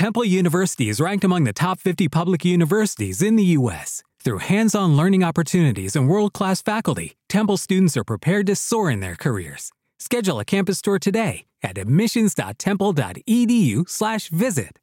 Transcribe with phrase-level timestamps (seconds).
[0.00, 4.02] Temple University is ranked among the top 50 public universities in the U.S.
[4.24, 8.90] Through hands on learning opportunities and world class faculty, Temple students are prepared to soar
[8.90, 9.70] in their careers.
[9.98, 14.78] Schedule a campus tour today at admissions.temple.edu/slash visit.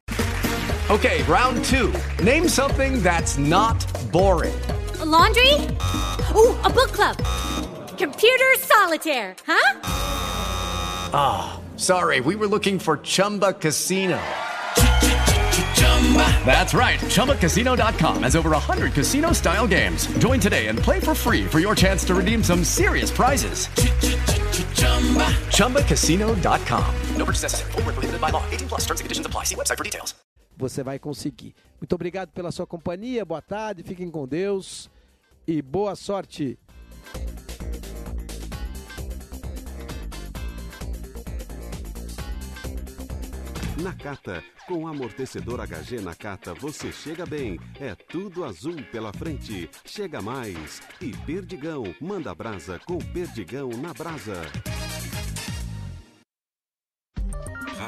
[0.91, 1.91] Okay, round two.
[2.23, 4.53] Name something that's not boring.
[4.99, 5.51] A laundry?
[6.35, 7.17] Ooh, a book club.
[7.97, 9.79] Computer solitaire, huh?
[11.11, 14.21] Ah, oh, sorry, we were looking for Chumba Casino.
[16.45, 16.99] That's right.
[16.99, 20.07] ChumbaCasino.com has over 100 casino style games.
[20.19, 23.67] Join today and play for free for your chance to redeem some serious prizes.
[25.51, 26.95] ChumbaCasino.com.
[27.17, 27.71] No purchase necessary.
[27.73, 28.43] Full prohibited by law.
[28.51, 29.43] 18 plus terms and conditions apply.
[29.43, 30.15] See website for details.
[30.57, 31.53] Você vai conseguir.
[31.79, 33.23] Muito obrigado pela sua companhia.
[33.23, 33.83] Boa tarde.
[33.83, 34.89] Fiquem com Deus.
[35.47, 36.57] E boa sorte.
[43.81, 44.43] Nakata.
[44.67, 47.59] Com amortecedor HG Nakata você chega bem.
[47.79, 49.69] É tudo azul pela frente.
[49.85, 50.81] Chega mais.
[50.99, 51.83] E Perdigão.
[52.01, 54.41] Manda brasa com Perdigão na brasa.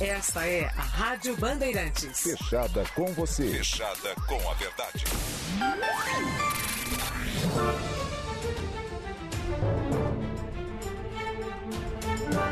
[0.00, 2.20] Esta é a Rádio Bandeirantes.
[2.20, 3.48] Fechada com você.
[3.48, 5.04] Fechada com a verdade.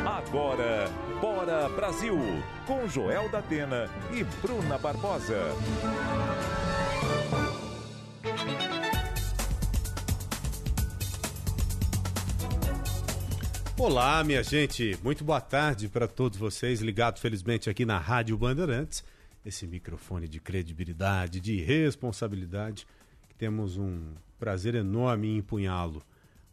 [0.05, 0.89] Agora,
[1.21, 2.17] Bora Brasil,
[2.65, 5.39] com Joel da Atena e Bruna Barbosa.
[13.77, 14.97] Olá, minha gente.
[15.03, 19.03] Muito boa tarde para todos vocês ligados felizmente aqui na Rádio Bandeirantes.
[19.45, 22.87] Esse microfone de credibilidade, de responsabilidade,
[23.27, 26.01] que temos um prazer enorme em empunhá-lo.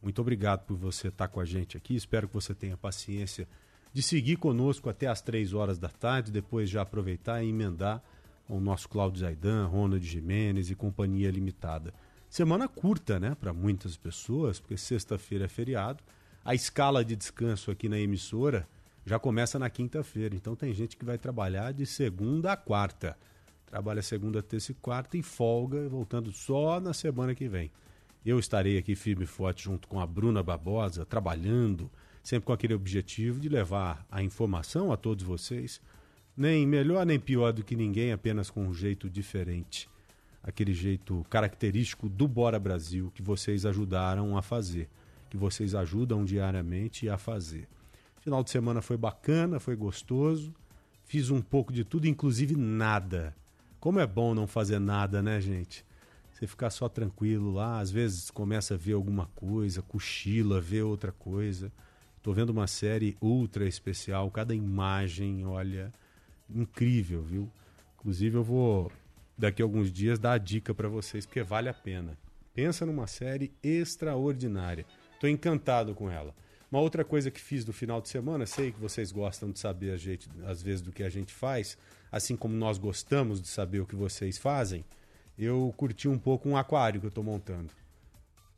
[0.03, 1.95] Muito obrigado por você estar com a gente aqui.
[1.95, 3.47] Espero que você tenha paciência
[3.93, 8.03] de seguir conosco até as três horas da tarde, depois já aproveitar e emendar
[8.49, 11.95] com o nosso Cláudio Zaidan, Ronald Jimenez e Companhia Limitada.
[12.29, 16.03] Semana curta, né, para muitas pessoas, porque sexta-feira é feriado
[16.45, 18.67] a escala de descanso aqui na emissora
[19.05, 20.35] já começa na quinta-feira.
[20.35, 23.17] Então tem gente que vai trabalhar de segunda a quarta.
[23.67, 27.71] Trabalha segunda, terça e quarta e folga, voltando só na semana que vem.
[28.25, 31.91] Eu estarei aqui firme e forte junto com a Bruna Barbosa, trabalhando,
[32.23, 35.81] sempre com aquele objetivo de levar a informação a todos vocês,
[36.37, 39.89] nem melhor nem pior do que ninguém, apenas com um jeito diferente.
[40.43, 44.89] Aquele jeito característico do Bora Brasil que vocês ajudaram a fazer
[45.33, 47.67] que vocês ajudam diariamente a fazer.
[48.21, 50.55] Final de semana foi bacana, foi gostoso.
[51.05, 53.35] Fiz um pouco de tudo, inclusive nada.
[53.81, 55.87] Como é bom não fazer nada, né, gente?
[56.31, 61.13] Você ficar só tranquilo lá, às vezes começa a ver alguma coisa, cochila, vê outra
[61.13, 61.73] coisa.
[62.23, 65.91] Tô vendo uma série ultra especial, cada imagem, olha,
[66.55, 67.51] incrível, viu?
[67.99, 68.93] Inclusive eu vou
[69.39, 72.19] daqui a alguns dias dar a dica para vocês porque vale a pena.
[72.53, 74.85] Pensa numa série extraordinária.
[75.23, 76.35] Estou encantado com ela.
[76.69, 79.97] Uma outra coisa que fiz no final de semana, sei que vocês gostam de saber
[79.97, 81.79] gente, às vezes do que a gente faz,
[82.11, 84.85] assim como nós gostamos de saber o que vocês fazem.
[85.39, 87.73] Eu curti um pouco um aquário que eu estou montando.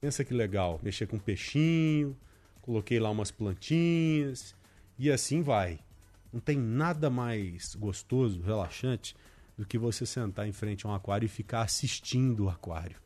[0.00, 2.16] Pensa que legal, mexer com peixinho,
[2.62, 4.54] coloquei lá umas plantinhas
[4.98, 5.78] e assim vai.
[6.32, 9.14] Não tem nada mais gostoso, relaxante
[9.54, 13.03] do que você sentar em frente a um aquário e ficar assistindo o aquário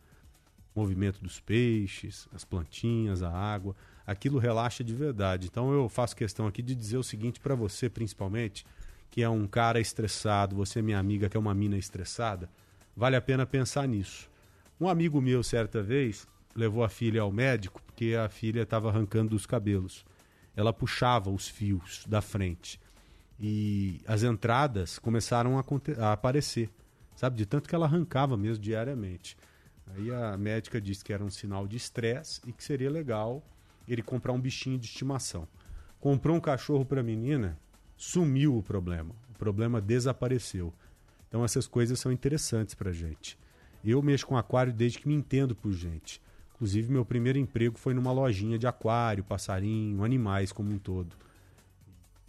[0.78, 3.74] movimento dos peixes, as plantinhas, a água.
[4.06, 5.46] Aquilo relaxa de verdade.
[5.46, 8.64] Então eu faço questão aqui de dizer o seguinte para você, principalmente,
[9.10, 12.48] que é um cara estressado, você, minha amiga, que é uma mina estressada,
[12.96, 14.30] vale a pena pensar nisso.
[14.80, 19.34] Um amigo meu, certa vez, levou a filha ao médico porque a filha estava arrancando
[19.34, 20.04] os cabelos.
[20.56, 22.80] Ela puxava os fios da frente
[23.40, 25.64] e as entradas começaram a,
[25.98, 26.70] a aparecer,
[27.14, 27.36] sabe?
[27.36, 29.36] De tanto que ela arrancava mesmo diariamente.
[29.96, 33.42] Aí a médica disse que era um sinal de estresse e que seria legal
[33.86, 35.48] ele comprar um bichinho de estimação.
[36.00, 37.58] Comprou um cachorro para a menina,
[37.96, 39.14] sumiu o problema.
[39.30, 40.72] O problema desapareceu.
[41.28, 43.38] Então essas coisas são interessantes para gente.
[43.84, 46.20] Eu mexo com aquário desde que me entendo por gente.
[46.54, 51.14] Inclusive, meu primeiro emprego foi numa lojinha de aquário, passarinho, animais como um todo.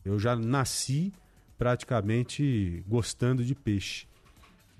[0.06, 1.12] Eu já nasci
[1.58, 4.08] praticamente gostando de peixe.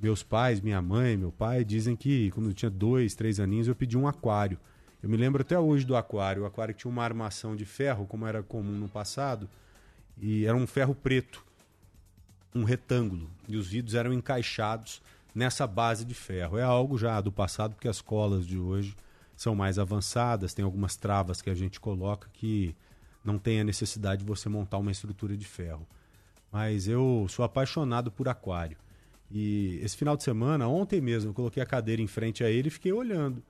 [0.02, 3.76] Meus pais, minha mãe, meu pai dizem que quando eu tinha dois, três aninhos eu
[3.76, 4.58] pedi um aquário.
[5.04, 6.44] Eu me lembro até hoje do aquário.
[6.44, 9.50] O aquário tinha uma armação de ferro, como era comum no passado,
[10.18, 11.44] e era um ferro preto,
[12.56, 15.02] um retângulo, e os vidros eram encaixados
[15.36, 16.58] nessa base de ferro.
[16.58, 18.96] É algo já do passado, porque as colas de hoje
[19.36, 22.74] são mais avançadas, tem algumas travas que a gente coloca que
[23.24, 25.86] não tem a necessidade de você montar uma estrutura de ferro.
[26.52, 28.78] Mas eu sou apaixonado por aquário.
[29.32, 32.68] E esse final de semana, ontem mesmo, eu coloquei a cadeira em frente a ele
[32.68, 33.44] e fiquei olhando.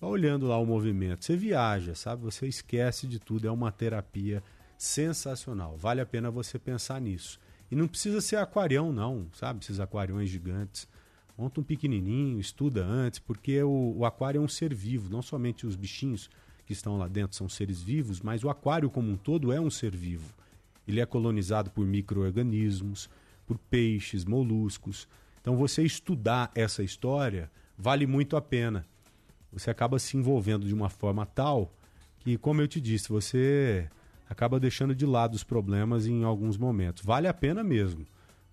[0.00, 1.24] Olhando lá o movimento.
[1.24, 2.22] Você viaja, sabe?
[2.22, 3.46] Você esquece de tudo.
[3.46, 4.42] É uma terapia
[4.76, 5.76] sensacional.
[5.76, 7.38] Vale a pena você pensar nisso.
[7.70, 9.60] E não precisa ser aquarião, não, sabe?
[9.62, 10.88] Esses aquariões gigantes.
[11.36, 15.10] Monta um pequenininho, estuda antes, porque o, o aquário é um ser vivo.
[15.10, 16.30] Não somente os bichinhos
[16.64, 19.70] que estão lá dentro são seres vivos, mas o aquário como um todo é um
[19.70, 20.34] ser vivo.
[20.86, 23.08] Ele é colonizado por micro-organismos,
[23.46, 25.08] por peixes, moluscos.
[25.40, 28.84] Então você estudar essa história vale muito a pena.
[29.52, 31.72] Você acaba se envolvendo de uma forma tal
[32.18, 33.88] que, como eu te disse, você
[34.28, 37.04] acaba deixando de lado os problemas em alguns momentos.
[37.04, 38.04] Vale a pena mesmo.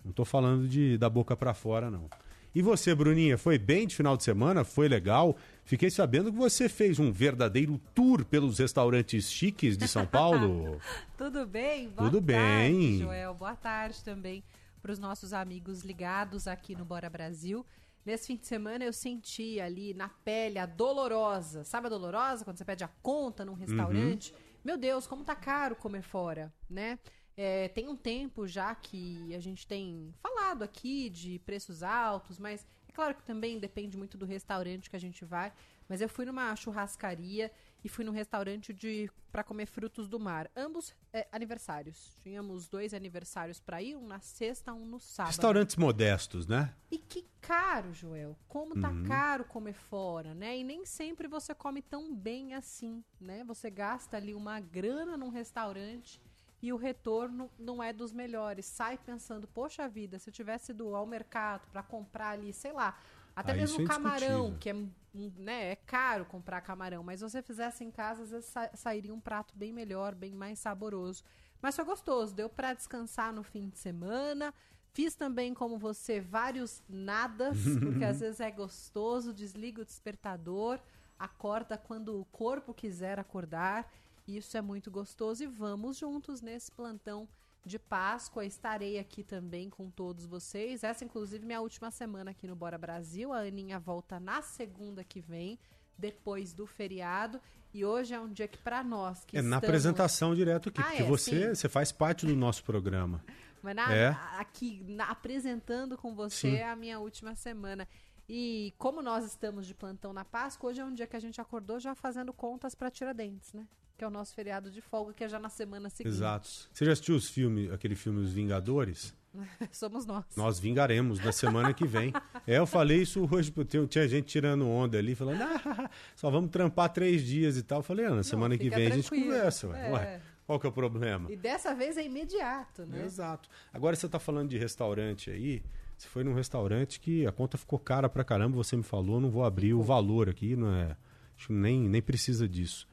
[0.04, 2.08] Não estou falando de da boca para fora, não.
[2.54, 4.62] E você, Bruninha, foi bem de final de semana?
[4.62, 5.36] Foi legal?
[5.64, 10.78] Fiquei sabendo que você fez um verdadeiro tour pelos restaurantes chiques de São Paulo.
[11.18, 11.88] Tudo bem?
[11.88, 12.98] Boa Tudo tarde, bem.
[13.00, 13.34] Joel.
[13.34, 14.44] Boa tarde também
[14.84, 17.64] para os nossos amigos ligados aqui no Bora Brasil.
[18.04, 21.64] Nesse fim de semana eu senti ali na pele a dolorosa.
[21.64, 22.44] Sabe a dolorosa?
[22.44, 24.34] Quando você pede a conta num restaurante.
[24.62, 26.98] Meu Deus, como tá caro comer fora, né?
[27.34, 32.66] É, tem um tempo já que a gente tem falado aqui de preços altos, mas
[32.86, 35.50] é claro que também depende muito do restaurante que a gente vai.
[35.88, 37.50] Mas eu fui numa churrascaria
[37.84, 40.50] e fui num restaurante de para comer frutos do mar.
[40.56, 42.16] Ambos é, aniversários.
[42.22, 45.32] Tínhamos dois aniversários para ir, um na sexta, um no sábado.
[45.32, 46.74] Restaurantes modestos, né?
[46.90, 48.38] E que caro, Joel.
[48.48, 49.02] Como tá Uhum.
[49.04, 50.56] caro comer fora, né?
[50.56, 53.44] E nem sempre você come tão bem assim, né?
[53.44, 56.20] Você gasta ali uma grana num restaurante
[56.62, 58.64] e o retorno não é dos melhores.
[58.64, 62.96] Sai pensando, poxa vida, se eu tivesse ido ao mercado para comprar ali, sei lá,
[63.34, 64.74] até Ah, mesmo é camarão, que é,
[65.14, 69.12] né, é caro comprar camarão, mas se você fizesse em casa, às vezes sa- sairia
[69.14, 71.22] um prato bem melhor, bem mais saboroso.
[71.60, 74.52] Mas foi gostoso, deu para descansar no fim de semana.
[74.92, 80.78] Fiz também, como você, vários nadas, porque às vezes é gostoso, desliga o despertador,
[81.18, 83.90] acorda quando o corpo quiser acordar.
[84.26, 87.28] Isso é muito gostoso e vamos juntos nesse plantão
[87.64, 88.44] de Páscoa.
[88.44, 90.84] Estarei aqui também com todos vocês.
[90.84, 93.32] Essa, inclusive, minha última semana aqui no Bora Brasil.
[93.32, 95.58] A Aninha volta na segunda que vem,
[95.98, 97.40] depois do feriado.
[97.72, 100.80] E hoje é um dia que, para nós que É na estamos- apresentação direto aqui,
[100.80, 101.54] Ah, porque é, você, sim.
[101.54, 103.24] você faz parte do nosso programa.
[103.62, 104.08] Mas na- É.
[104.38, 106.56] aqui, na- apresentando com você Sim.
[106.56, 107.88] é a minha última semana.
[108.28, 111.40] E como nós estamos de plantão na Páscoa, hoje é um dia que a gente
[111.40, 113.66] acordou já fazendo contas para Tiradentes, né?
[113.96, 116.14] Que é o nosso feriado de folga, que é já na semana seguinte.
[116.14, 116.48] Exato.
[116.72, 119.14] Você já assistiu os filmes, aquele filme Os Vingadores?
[119.70, 120.24] Somos nós.
[120.36, 122.12] Nós vingaremos na semana que vem.
[122.46, 126.50] É, eu falei isso hoje, porque tinha gente tirando onda ali, falando, ah, só vamos
[126.50, 127.80] trampar três dias e tal.
[127.80, 129.32] Eu falei, ah, na semana que vem a gente tranquilo.
[129.32, 129.68] conversa.
[129.68, 129.88] Ué.
[129.88, 129.92] É.
[129.92, 131.30] Ué, qual que é o problema?
[131.30, 133.04] E dessa vez é imediato, né?
[133.04, 133.48] Exato.
[133.72, 135.62] Agora você está falando de restaurante aí.
[135.96, 139.30] Você foi num restaurante que a conta ficou cara pra caramba, você me falou, não
[139.30, 140.96] vou abrir o valor aqui, não é.
[141.36, 142.86] Acho que nem, nem precisa disso.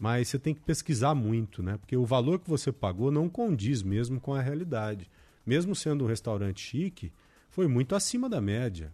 [0.00, 1.76] Mas você tem que pesquisar muito, né?
[1.76, 5.08] Porque o valor que você pagou não condiz mesmo com a realidade.
[5.46, 7.12] Mesmo sendo um restaurante chique,
[7.50, 8.92] foi muito acima da média.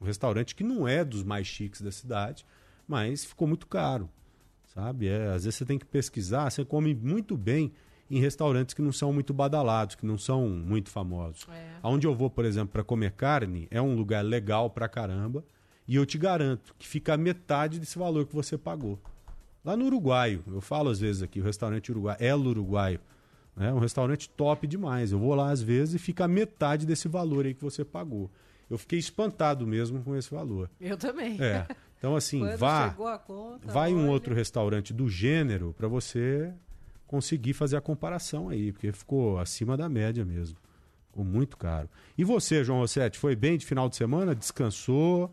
[0.00, 2.44] Um restaurante que não é dos mais chiques da cidade,
[2.86, 4.10] mas ficou muito caro
[4.78, 5.08] sabe?
[5.08, 7.72] É, às vezes você tem que pesquisar, você come muito bem
[8.10, 11.46] em restaurantes que não são muito badalados, que não são muito famosos.
[11.50, 11.72] É.
[11.82, 15.44] Aonde eu vou, por exemplo, para comer carne, é um lugar legal pra caramba,
[15.86, 18.98] e eu te garanto que fica a metade desse valor que você pagou.
[19.64, 23.00] Lá no Uruguaio, eu falo às vezes aqui, o restaurante Uruguai, El Uruguaio,
[23.58, 25.10] é um restaurante top demais.
[25.12, 28.30] Eu vou lá às vezes e fica metade desse valor aí que você pagou.
[28.70, 30.70] Eu fiquei espantado mesmo com esse valor.
[30.80, 31.40] Eu também.
[31.42, 31.66] É.
[31.98, 32.90] Então, assim, Quando vá.
[33.26, 34.10] conta, Vai em um olha.
[34.12, 36.52] outro restaurante do gênero para você
[37.06, 40.56] conseguir fazer a comparação aí, porque ficou acima da média mesmo.
[41.06, 41.88] Ficou muito caro.
[42.16, 44.34] E você, João Rossetti, foi bem de final de semana?
[44.34, 45.32] Descansou?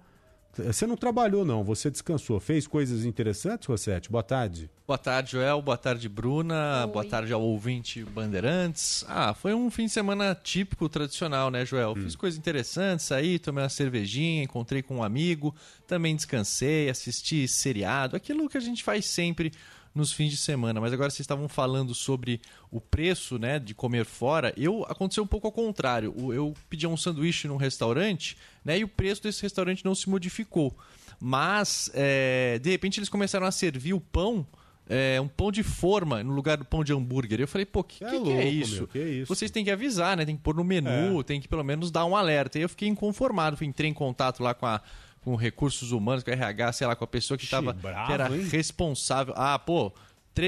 [0.58, 2.40] Você não trabalhou, não, você descansou.
[2.40, 4.10] Fez coisas interessantes, Rossetti?
[4.10, 4.70] Boa tarde.
[4.88, 5.62] Boa tarde, Joel.
[5.62, 6.86] Boa tarde, Bruna.
[6.86, 6.92] Oi.
[6.92, 9.04] Boa tarde ao ouvinte Bandeirantes.
[9.08, 11.96] Ah, foi um fim de semana típico, tradicional, né, Joel?
[11.96, 15.54] Fiz coisas interessantes, saí, tomei uma cervejinha, encontrei com um amigo,
[15.88, 19.52] também descansei, assisti seriado, aquilo que a gente faz sempre
[19.96, 20.82] nos fins de semana.
[20.82, 24.54] Mas agora vocês estavam falando sobre o preço, né, de comer fora.
[24.58, 26.14] Eu aconteceu um pouco ao contrário.
[26.34, 30.78] Eu pedi um sanduíche num restaurante, né, e o preço desse restaurante não se modificou.
[31.20, 34.46] Mas é, de repente eles começaram a servir o pão.
[34.88, 37.40] é, um pão de forma no lugar do pão de hambúrguer.
[37.40, 38.76] Eu falei, pô, que, É que, que louco, é isso?
[38.76, 39.34] meu, que isso?
[39.34, 40.26] Vocês têm que avisar, né?
[40.26, 41.24] Tem que pôr no menu, É.
[41.24, 42.60] tem que pelo menos dar um alerta.
[42.60, 43.64] E eu fiquei inconformado.
[43.64, 44.80] Entrei em contato lá com a
[45.26, 48.14] com recursos humanos, com RH, sei lá, com a pessoa que, Ixi, tava, bravo, que
[48.14, 48.48] era hein?
[48.48, 49.34] responsável.
[49.36, 49.92] Ah, pô,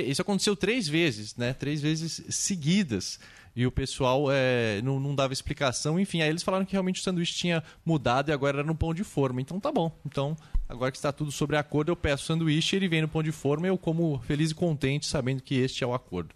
[0.06, 1.52] isso aconteceu três vezes, né?
[1.54, 3.20] Três vezes seguidas.
[3.56, 6.00] E o pessoal é, não, não dava explicação.
[6.00, 8.94] Enfim, aí eles falaram que realmente o sanduíche tinha mudado e agora era no pão
[8.94, 9.42] de forma.
[9.42, 9.92] Então tá bom.
[10.06, 10.38] Então,
[10.70, 13.32] agora que está tudo sobre acordo, eu peço o sanduíche, ele vem no pão de
[13.32, 16.36] forma e eu como feliz e contente sabendo que este é o acordo.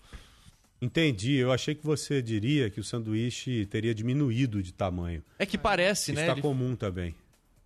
[0.81, 1.35] Entendi.
[1.35, 5.21] Eu achei que você diria que o sanduíche teria diminuído de tamanho.
[5.37, 6.21] É que parece, né?
[6.21, 7.13] Está Ele- comum também.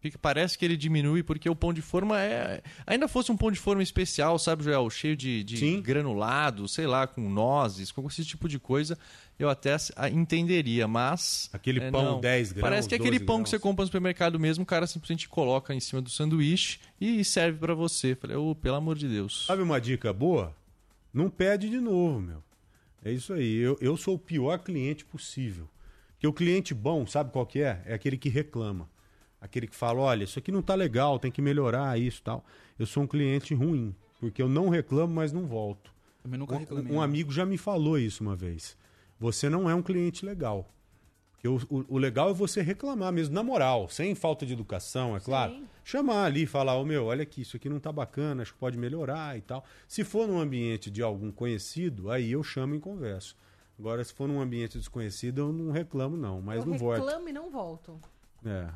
[0.05, 2.61] Fica- Parece que ele diminui porque o pão de forma é.
[2.85, 4.87] Ainda fosse um pão de forma especial, sabe, Joel?
[4.91, 8.99] Cheio de, de granulado, sei lá, com nozes, com esse tipo de coisa,
[9.39, 9.75] eu até
[10.13, 11.49] entenderia, mas.
[11.51, 12.19] Aquele é, pão não.
[12.19, 14.67] 10 grãos, Parece que é aquele 12 pão que você compra no supermercado mesmo, o
[14.67, 18.13] cara simplesmente coloca em cima do sanduíche e serve pra você.
[18.13, 19.45] Falei, ô, pelo amor de Deus.
[19.47, 20.55] Sabe uma dica boa?
[21.11, 22.43] Não pede de novo, meu.
[23.03, 23.55] É isso aí.
[23.55, 25.67] Eu, eu sou o pior cliente possível.
[26.11, 27.81] Porque o cliente bom, sabe qual que é?
[27.87, 28.87] É aquele que reclama.
[29.45, 32.43] Aquele que fala, olha, isso aqui não tá legal, tem que melhorar isso e tal.
[32.79, 35.93] Eu sou um cliente ruim, porque eu não reclamo, mas não volto.
[36.23, 36.91] Também nunca reclamei.
[36.91, 37.01] Um, um não.
[37.03, 38.75] amigo já me falou isso uma vez.
[39.19, 40.67] Você não é um cliente legal.
[41.33, 45.19] Porque o, o- legal é você reclamar mesmo, na moral, sem falta de educação, é
[45.19, 45.53] claro.
[45.53, 45.65] Sim.
[45.83, 48.59] Chamar ali e falar, ô meu, olha aqui, isso aqui não tá bacana, acho que
[48.59, 49.63] pode melhorar e tal.
[49.87, 53.35] Se for num ambiente de algum conhecido, aí eu chamo e converso.
[53.77, 56.95] Agora, se for num ambiente desconhecido, eu não reclamo, não, mas eu não volto.
[57.05, 57.99] reclamo e não volto.
[58.43, 58.69] É.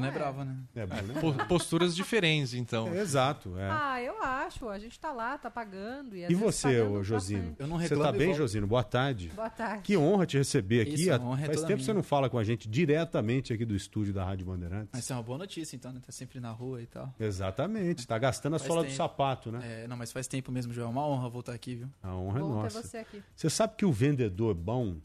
[0.00, 0.56] Bruna é brava, né?
[0.74, 1.14] É, bom, né?
[1.20, 2.88] Po- Posturas diferentes, então.
[2.88, 3.68] É, exato, é.
[3.70, 4.68] Ah, eu acho.
[4.68, 6.16] A gente tá lá, tá pagando.
[6.16, 7.40] E, E você, pagando ô, Josino?
[7.40, 7.60] bastante.
[7.60, 8.38] Eu não Você reclamo tá e bem, volto.
[8.38, 8.66] Josino?
[8.66, 9.32] Boa tarde.
[9.34, 9.82] Boa tarde.
[9.82, 10.94] Que honra te receber aqui.
[10.94, 12.68] Isso, a Há- honra é Faz toda tempo que você não fala com a gente
[12.68, 14.90] diretamente aqui do estúdio da Rádio Bandeirantes.
[14.92, 16.00] Mas isso é uma boa notícia, então, né?
[16.04, 17.12] Tá sempre na rua e tal.
[17.18, 18.06] Exatamente.
[18.06, 18.96] Tá gastando a Faz sola do tempo.
[18.96, 19.82] sapato, né?
[19.84, 20.86] É, não, mas faz tempo mesmo, Joel.
[20.88, 21.88] É uma honra voltar aqui, viu?
[22.02, 22.82] A honra Bom é ter nossa.
[22.82, 23.22] você aqui.
[23.34, 24.96] Você sabe que o vendedor bom,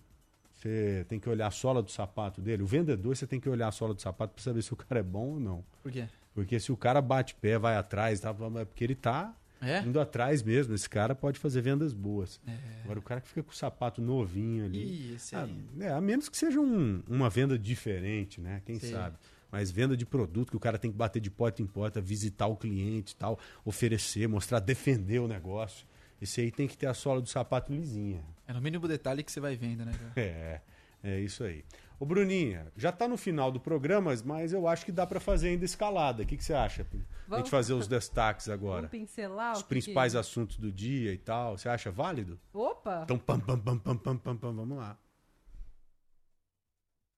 [0.62, 2.64] você tem que olhar a sola do sapato dele.
[2.64, 5.00] O vendedor, você tem que olhar a sola do sapato para saber se o cara
[5.00, 5.64] é bom ou não.
[5.82, 6.06] Por quê?
[6.34, 8.30] Porque se o cara bate pé, vai atrás, tá?
[8.60, 9.82] é porque ele tá É?
[9.82, 10.74] indo atrás mesmo.
[10.74, 12.40] Esse cara pode fazer vendas boas.
[12.48, 12.58] É.
[12.84, 15.14] Agora, o cara que fica com o sapato novinho ali.
[15.14, 15.48] Ih, Ah,
[15.80, 18.62] é, a menos que seja um- uma venda diferente, né?
[18.66, 18.92] Quem Sim.
[18.92, 19.18] sabe?
[19.52, 22.48] Mas venda de produto que o cara tem que bater de porta em porta, visitar
[22.48, 25.86] o cliente e tal, oferecer, mostrar, defender o negócio.
[26.22, 28.24] Esse aí tem que ter a sola do sapato lisinha.
[28.52, 29.94] É no mínimo detalhe que você vai vendo, né?
[30.18, 30.62] É,
[31.02, 31.64] é isso aí.
[31.98, 35.50] Ô Bruninha, já tá no final do programa, mas eu acho que dá para fazer
[35.50, 36.24] ainda escalada.
[36.24, 36.82] O que, que você acha?
[36.82, 36.86] A
[37.28, 38.88] Vamos- gente fazer os destaques agora.
[38.88, 40.20] Vamos pincelar Os o que principais que...
[40.20, 41.58] assuntos do dia e tal.
[41.58, 42.38] Você acha válido?
[42.54, 43.02] Opa!
[43.06, 44.98] Então, pam, pam, pam, pam, pam, pam, pam, vamos lá.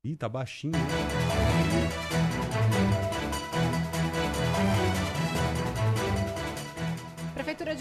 [0.05, 0.73] Ih, tá baixinho.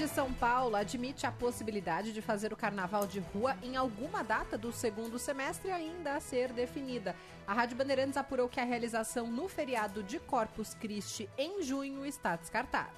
[0.03, 4.59] De São Paulo admite a possibilidade de fazer o carnaval de rua em alguma data
[4.59, 7.15] do segundo semestre ainda a ser definida.
[7.47, 12.35] A Rádio Bandeirantes apurou que a realização no feriado de Corpus Christi em junho está
[12.35, 12.91] descartada.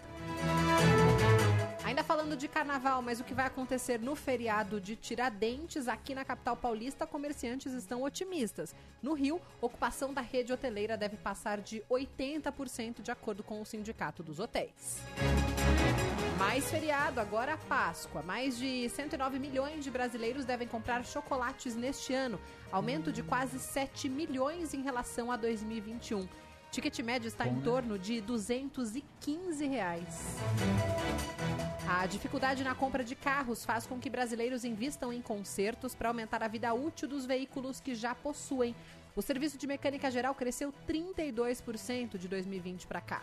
[1.85, 6.25] Ainda falando de carnaval, mas o que vai acontecer no feriado de Tiradentes, aqui na
[6.25, 8.75] capital paulista, comerciantes estão otimistas.
[9.03, 14.23] No Rio, ocupação da rede hoteleira deve passar de 80% de acordo com o sindicato
[14.23, 15.03] dos hotéis.
[16.39, 18.23] Mais feriado, agora Páscoa.
[18.23, 22.41] Mais de 109 milhões de brasileiros devem comprar chocolates neste ano,
[22.73, 26.27] aumento de quase 7 milhões em relação a 2021.
[26.73, 30.37] Ticket médio está em torno de 215 reais.
[31.89, 36.43] A dificuldade na compra de carros faz com que brasileiros invistam em consertos para aumentar
[36.43, 38.75] a vida útil dos veículos que já possuem.
[39.15, 43.23] O serviço de mecânica geral cresceu 32% de 2020 para cá.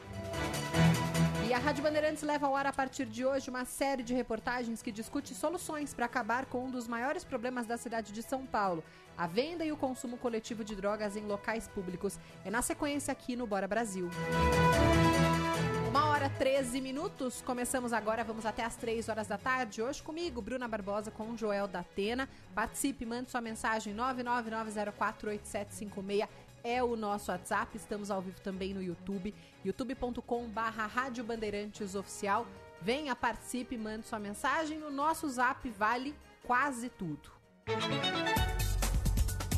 [1.48, 4.82] E a Rádio Bandeirantes leva ao ar a partir de hoje uma série de reportagens
[4.82, 8.84] que discute soluções para acabar com um dos maiores problemas da cidade de São Paulo,
[9.18, 12.20] a venda e o consumo coletivo de drogas em locais públicos.
[12.46, 14.10] É na sequência aqui no Bora Brasil.
[15.90, 17.42] Uma hora 13 minutos.
[17.42, 19.82] Começamos agora, vamos até às 3 horas da tarde.
[19.82, 22.30] Hoje comigo, Bruna Barbosa com Joel da Atena.
[22.56, 26.30] Participe, mande sua mensagem 999048756
[26.64, 27.78] é o nosso WhatsApp.
[27.78, 32.46] Estamos ao vivo também no YouTube, youtube.com/barra Rádio Bandeirantes Oficial.
[32.82, 34.84] Venha, participe, mande sua mensagem.
[34.84, 36.14] O nosso Zap vale
[36.44, 37.32] quase tudo.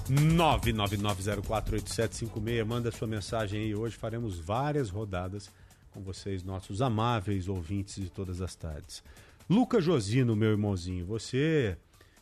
[0.10, 2.65] 999048756.
[2.65, 3.74] Manda sua mensagem aí.
[3.74, 5.50] Hoje faremos várias rodadas
[5.91, 9.01] com vocês, nossos amáveis ouvintes de todas as tardes.
[9.50, 11.77] Luca Josino, meu irmãozinho, você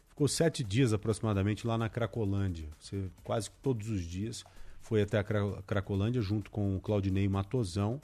[0.09, 2.69] ficou sete dias aproximadamente lá na Cracolândia.
[2.77, 4.43] Você quase todos os dias
[4.91, 8.01] foi até a Cra- Cracolândia junto com o Claudinei Matosão,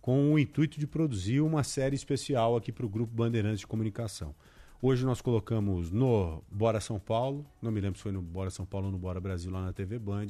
[0.00, 4.34] com o intuito de produzir uma série especial aqui para o Grupo Bandeirantes de Comunicação.
[4.82, 8.66] Hoje nós colocamos no Bora São Paulo, não me lembro se foi no Bora São
[8.66, 10.26] Paulo ou no Bora Brasil, lá na TV Band,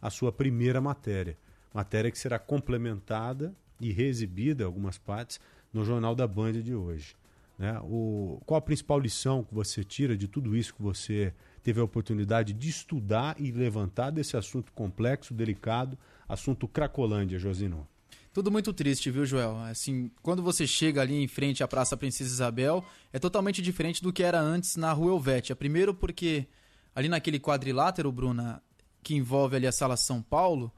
[0.00, 1.36] a sua primeira matéria.
[1.74, 5.38] Matéria que será complementada e reexibida, algumas partes,
[5.70, 7.14] no Jornal da Band de hoje.
[7.58, 7.78] Né?
[7.82, 11.34] O, qual a principal lição que você tira de tudo isso que você
[11.64, 17.88] teve a oportunidade de estudar e levantar desse assunto complexo, delicado, assunto Cracolândia, Josino?
[18.34, 19.56] Tudo muito triste, viu, Joel?
[19.60, 24.12] Assim, quando você chega ali em frente à Praça Princesa Isabel, é totalmente diferente do
[24.12, 25.56] que era antes na Rua Helvétia.
[25.56, 26.46] Primeiro porque
[26.94, 28.62] ali naquele quadrilátero, Bruna,
[29.02, 30.70] que envolve ali a Sala São Paulo,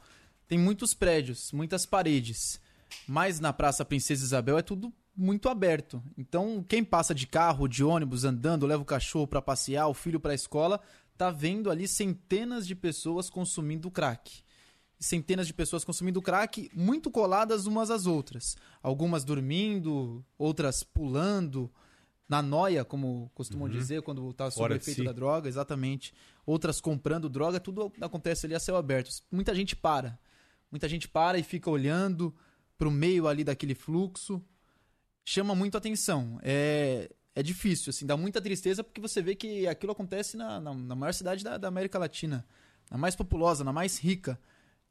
[0.46, 2.60] tem muitos prédios, muitas paredes.
[3.08, 6.02] Mas na Praça Princesa Isabel é tudo muito aberto.
[6.16, 10.20] Então, quem passa de carro, de ônibus, andando, leva o cachorro para passear, o filho
[10.20, 10.80] para a escola,
[11.16, 14.44] tá vendo ali centenas de pessoas consumindo crack
[14.98, 18.56] centenas de pessoas consumindo crack, muito coladas umas às outras.
[18.82, 21.70] Algumas dormindo, outras pulando,
[22.28, 23.72] na noia, como costumam Uhum.
[23.72, 25.04] dizer, quando está sob o efeito si.
[25.04, 26.12] da droga, exatamente.
[26.44, 29.10] Outras comprando droga, tudo acontece ali a céu aberto.
[29.30, 30.18] Muita gente para.
[30.70, 32.34] Muita gente para e fica olhando
[32.76, 34.42] pro meio ali daquele fluxo.
[35.28, 36.38] Chama muito atenção.
[36.42, 40.72] É, é difícil, assim, dá muita tristeza porque você vê que aquilo acontece na, na,
[40.72, 42.46] na maior cidade da, da América Latina.
[42.88, 44.38] Na mais populosa, na mais rica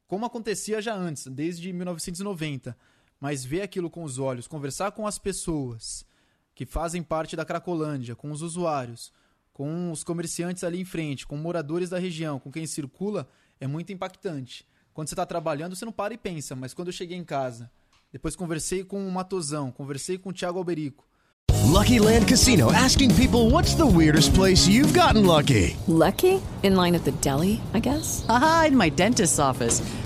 [0.06, 2.76] como acontecia já antes, desde 1990.
[3.18, 6.06] Mas ver aquilo com os olhos, conversar com as pessoas
[6.54, 9.12] que fazem parte da Cracolândia, com os usuários,
[9.52, 13.28] com os comerciantes ali em frente, com moradores da região, com quem circula,
[13.58, 14.66] é muito impactante.
[14.92, 17.70] Quando você está trabalhando, você não para e pensa, mas quando eu cheguei em casa,
[18.16, 21.04] depois conversei com o Matosão, conversei com o Thiago Alberico,
[21.66, 25.76] Lucky Land Casino asking people what's the weirdest place you've gotten lucky?
[25.86, 26.40] Lucky?
[26.62, 28.24] In line at the deli, I guess?
[28.30, 29.82] Aha, in my dentist's office.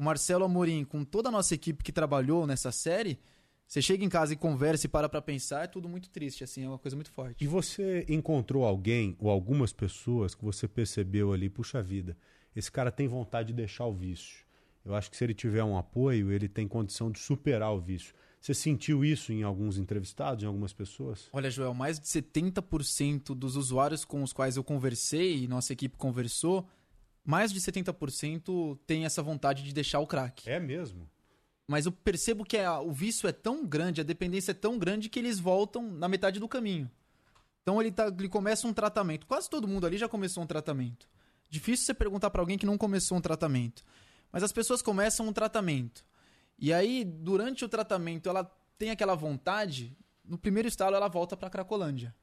[0.00, 3.20] o Marcelo Amorim, com toda a nossa equipe que trabalhou nessa série,
[3.66, 6.64] você chega em casa e conversa e para pra pensar, é tudo muito triste, assim,
[6.64, 7.44] é uma coisa muito forte.
[7.44, 12.16] E você encontrou alguém ou algumas pessoas que você percebeu ali, puxa vida,
[12.56, 14.46] esse cara tem vontade de deixar o vício.
[14.86, 18.14] Eu acho que se ele tiver um apoio, ele tem condição de superar o vício.
[18.40, 21.28] Você sentiu isso em alguns entrevistados, em algumas pessoas?
[21.30, 25.98] Olha, Joel, mais de 70% dos usuários com os quais eu conversei e nossa equipe
[25.98, 26.66] conversou,
[27.24, 30.48] mais de 70% tem essa vontade de deixar o crack.
[30.48, 31.08] É mesmo?
[31.66, 35.08] Mas eu percebo que a- o vício é tão grande, a dependência é tão grande
[35.08, 36.90] que eles voltam na metade do caminho.
[37.62, 39.26] Então ele, tá, ele começa um tratamento.
[39.26, 41.08] Quase todo mundo ali já começou um tratamento.
[41.48, 43.84] Difícil você perguntar pra alguém que não começou um tratamento.
[44.32, 46.04] Mas as pessoas começam um tratamento.
[46.58, 48.44] E aí, durante o tratamento, ela
[48.78, 49.96] tem aquela vontade.
[50.24, 52.14] No primeiro estalo, ela volta pra Cracolândia.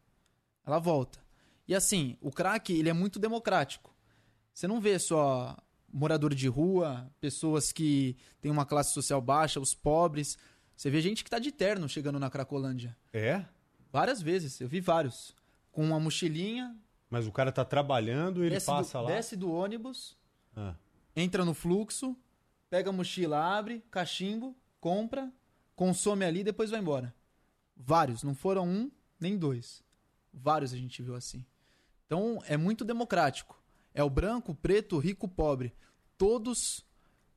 [0.65, 1.19] Ela volta.
[1.67, 3.93] E assim, o crack, ele é muito democrático.
[4.57, 5.55] Você não vê só
[5.93, 10.35] morador de rua, pessoas que têm uma classe social baixa, os pobres.
[10.75, 12.97] Você vê gente que tá de terno chegando na Cracolândia.
[13.13, 13.45] É?
[13.91, 15.35] Várias vezes, eu vi vários.
[15.71, 16.75] Com uma mochilinha,
[17.07, 19.11] Mas o cara tá trabalhando e ele passa do, lá.
[19.11, 20.17] desce do ônibus,
[20.55, 20.73] Ah.
[21.15, 22.17] entra no fluxo,
[22.67, 25.31] pega a mochila, abre, cachimbo, compra,
[25.75, 27.13] consome ali e depois vai embora.
[27.75, 28.89] Vários, não foram um
[29.19, 29.83] nem dois.
[30.33, 31.45] Vários a gente viu assim.
[32.07, 33.55] Então é muito democrático.
[33.97, 35.73] É o branco, o preto, o rico, o pobre.
[36.19, 36.85] Todos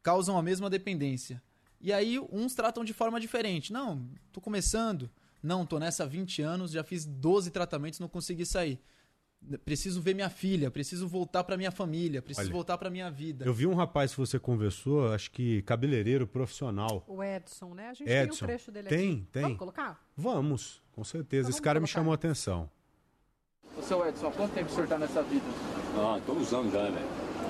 [0.03, 1.43] causam a mesma dependência.
[1.81, 3.73] E aí uns tratam de forma diferente.
[3.73, 5.11] Não, tô começando.
[5.43, 8.79] Não, tô nessa há 20 anos, já fiz 12 tratamentos, não consegui sair.
[9.65, 13.47] Preciso ver minha filha, preciso voltar pra minha família, preciso Olha, voltar pra minha vida.
[13.47, 17.03] Eu vi um rapaz que você conversou, acho que cabeleireiro profissional.
[17.09, 17.89] O Edson, né?
[17.89, 18.37] A gente Edson.
[18.37, 19.27] tem um trecho dele Tem, aqui.
[19.33, 19.43] tem.
[19.45, 20.07] Vamos colocar?
[20.15, 21.49] Vamos, com certeza.
[21.49, 21.99] Então Esse cara me colocar.
[22.01, 22.71] chamou a atenção.
[23.79, 25.47] Ô, seu Edson, há quanto tempo o senhor tá nessa vida?
[25.97, 26.95] Ah, tô usando já, velho.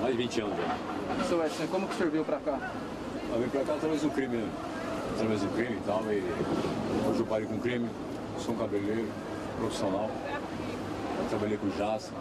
[0.01, 1.23] mais de 20 anos já.
[1.25, 2.71] Seu Edson, como que o senhor veio pra cá?
[3.33, 4.49] Eu vim pra cá através do crime, né?
[5.15, 6.01] Através do crime e tal.
[6.11, 7.89] E hoje eu parei com crime,
[8.39, 9.07] sou um cabeleireiro
[9.57, 10.09] profissional.
[11.29, 12.11] Trabalhei com Jaça,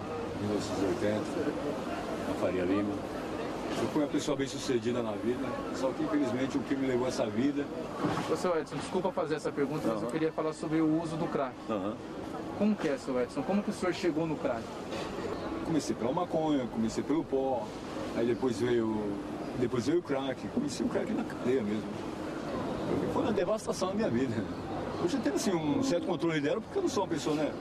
[0.43, 1.21] em 1980,
[2.29, 2.93] na Faria Lima.
[3.81, 7.25] Eu fui uma pessoa bem sucedida na vida, só que infelizmente o crime levou essa
[7.27, 7.65] vida.
[8.31, 11.27] Ô, seu Edson, desculpa fazer essa pergunta, mas eu queria falar sobre o uso do
[11.27, 11.55] crack.
[11.69, 11.95] Aham.
[12.59, 13.43] Como que é, seu Edson?
[13.43, 14.61] Como que o senhor chegou no crack?
[15.71, 17.65] Comecei pela maconha, comecei pelo pó,
[18.17, 18.93] aí depois veio,
[19.61, 21.89] depois veio o crack, conheci o crack na cadeia mesmo.
[23.13, 24.35] Foi uma devastação na minha vida.
[25.01, 27.53] Hoje eu tenho assim, um certo controle dela, porque eu não sou uma pessoa, né,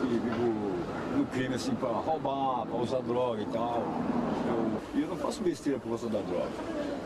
[0.00, 3.82] que vivo no crime assim para roubar, para usar droga e tal.
[4.48, 6.48] Eu- eu, não faço besteira por causa da droga.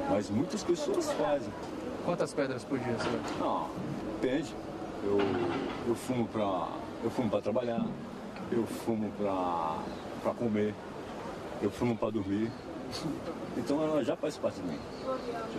[0.08, 1.52] Mas muitas pessoas fazem.
[2.04, 3.08] Quantas pedras por dia, Edson?
[3.40, 3.66] Não,
[4.20, 4.54] depende.
[5.02, 5.18] Eu,
[5.88, 6.28] eu fumo.
[7.02, 7.84] Eu fumo pra trabalhar,
[8.52, 9.78] eu fumo pra,
[10.24, 10.74] pra comer,
[11.60, 12.50] eu fumo pra dormir.
[13.58, 14.78] Então ela já faz parte de mim.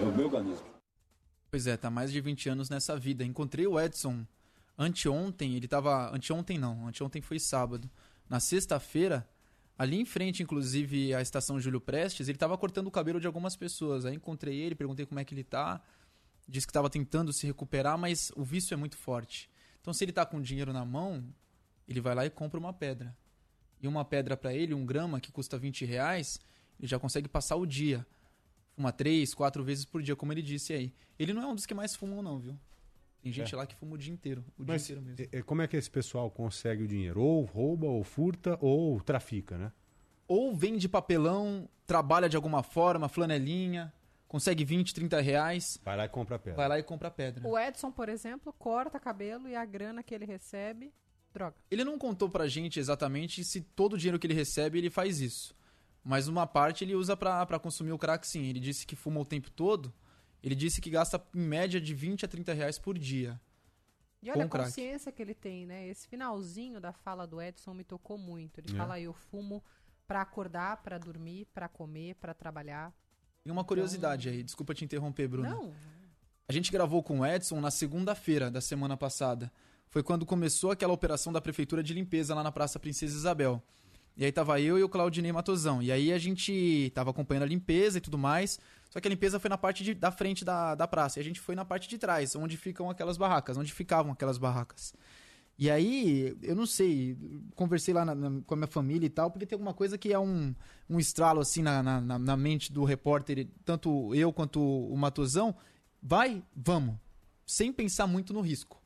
[0.01, 0.65] É o meu organismo.
[1.51, 3.23] Pois é, tá mais de 20 anos nessa vida.
[3.23, 4.25] Encontrei o Edson
[4.75, 6.13] anteontem, ele tava.
[6.13, 7.89] Anteontem não, anteontem foi sábado.
[8.27, 9.29] Na sexta-feira,
[9.77, 13.55] ali em frente, inclusive, à estação Júlio Prestes, ele tava cortando o cabelo de algumas
[13.55, 14.03] pessoas.
[14.03, 15.79] Aí encontrei ele, perguntei como é que ele tá.
[16.47, 19.49] Disse que tava tentando se recuperar, mas o vício é muito forte.
[19.79, 21.23] Então, se ele tá com dinheiro na mão,
[21.87, 23.15] ele vai lá e compra uma pedra.
[23.85, 26.39] E uma pedra para ele, um grama, que custa 20 reais,
[26.79, 28.03] ele já consegue passar o dia.
[28.75, 30.91] Fuma três, quatro vezes por dia, como ele disse aí.
[31.19, 32.57] Ele não é um dos que mais fumam, não, viu?
[33.21, 33.57] Tem gente É.
[33.57, 34.43] lá que fuma o dia inteiro.
[34.57, 35.45] O Mas dia inteiro mesmo.
[35.45, 37.21] como é que esse pessoal consegue o dinheiro?
[37.21, 39.71] Ou rouba, ou furta, ou trafica, né?
[40.27, 43.93] Ou vende papelão, trabalha de alguma forma, flanelinha,
[44.27, 45.79] consegue 20, 30 reais.
[45.83, 46.55] Vai lá e compra a pedra.
[46.57, 47.47] Vai lá e compra a pedra.
[47.47, 50.91] O Edson, por exemplo, corta cabelo e a grana que ele recebe,
[51.35, 51.55] droga.
[51.69, 55.19] Ele não contou pra gente exatamente se todo o dinheiro que ele recebe ele faz
[55.21, 55.55] isso.
[56.03, 58.43] Mas uma parte ele usa pra, pra consumir o crack sim.
[58.45, 59.93] Ele disse que fuma o tempo todo.
[60.41, 63.39] Ele disse que gasta em média de 20 a 30 reais por dia.
[64.21, 64.65] E olha com a crack.
[64.69, 65.87] consciência que ele tem, né?
[65.87, 68.59] Esse finalzinho da fala do Edson me tocou muito.
[68.59, 68.77] Ele É.
[68.77, 69.63] fala, eu fumo
[70.07, 72.93] pra acordar, pra dormir, pra comer, pra trabalhar.
[73.43, 75.49] E uma curiosidade aí, desculpa te interromper, Bruno.
[75.49, 75.73] Não,
[76.47, 79.51] A gente gravou com o Edson na segunda-feira da semana passada.
[79.89, 83.61] Foi quando começou aquela operação da prefeitura de limpeza lá na Praça Princesa Isabel.
[84.17, 85.81] E aí tava eu e o Claudinei Matosão.
[85.81, 88.59] E aí a gente tava acompanhando a limpeza e tudo mais.
[88.89, 91.19] Só que a limpeza foi na parte de- da frente da, da praça.
[91.19, 94.37] E a gente foi na parte de trás, onde ficam aquelas barracas, onde ficavam aquelas
[94.37, 94.93] barracas.
[95.57, 97.17] E aí, eu não sei,
[97.55, 100.11] conversei lá na- na- com a minha família e tal, porque tem alguma coisa que
[100.11, 100.53] é um,
[100.89, 105.55] um estralo assim na, na, na- mente do repórter, tanto eu quanto o Matosão.
[106.01, 106.95] Vai, vamos.
[107.45, 108.81] Sem pensar muito no risco.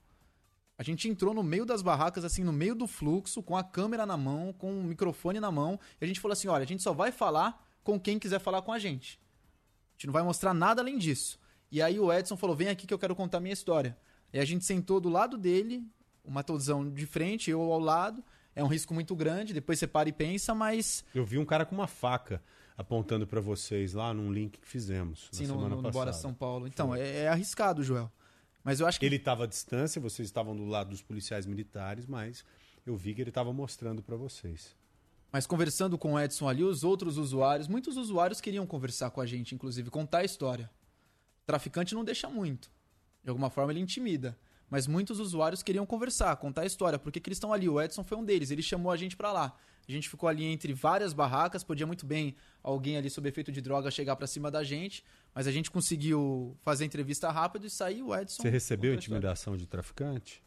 [0.80, 4.06] A gente entrou no meio das barracas, assim, no meio do fluxo, com a câmera
[4.06, 6.82] na mão, com o microfone na mão, e a gente falou assim: olha, a gente
[6.82, 9.20] só vai falar com quem quiser falar com a gente.
[9.20, 11.38] A gente não vai mostrar nada além disso.
[11.70, 13.98] E aí o Edson falou: vem aqui que eu quero contar minha história.
[14.32, 15.86] E a gente sentou do lado dele,
[16.24, 18.24] o Matosão de frente, eu ao lado.
[18.56, 21.04] É um risco muito grande, depois você para e pensa, mas.
[21.14, 22.42] Eu vi um cara com uma faca
[22.78, 26.06] apontando pra vocês lá num link que fizemos Sim, na no, semana no, no passada.
[26.06, 26.68] Bora São Paulo.
[26.68, 28.10] Então, é, é arriscado, Joel.
[28.64, 29.06] Mas eu acho que.
[29.06, 32.44] Ele estava à distância, vocês estavam do lado dos policiais militares, mas
[32.86, 34.76] eu vi que ele estava mostrando pra vocês.
[35.32, 39.26] Mas conversando com o Edson ali, os outros usuários, muitos usuários queriam conversar com a
[39.26, 40.70] gente, inclusive, contar a história.
[41.44, 42.72] O traficante não deixa muito.
[43.24, 44.38] De alguma forma ele intimida.
[44.70, 47.00] Mas muitos usuários queriam conversar, contar a história.
[47.00, 47.68] Por que, que eles estão ali?
[47.68, 48.52] O Edson foi um deles.
[48.52, 49.56] Ele chamou a gente pra lá.
[49.88, 51.64] A gente ficou ali entre várias barracas.
[51.64, 55.04] Podia muito bem alguém ali sob efeito de droga chegar pra cima da gente.
[55.34, 58.44] Mas a gente conseguiu fazer a entrevista rápido e sair o Edson.
[58.44, 60.44] Você recebeu intimidação de traficante?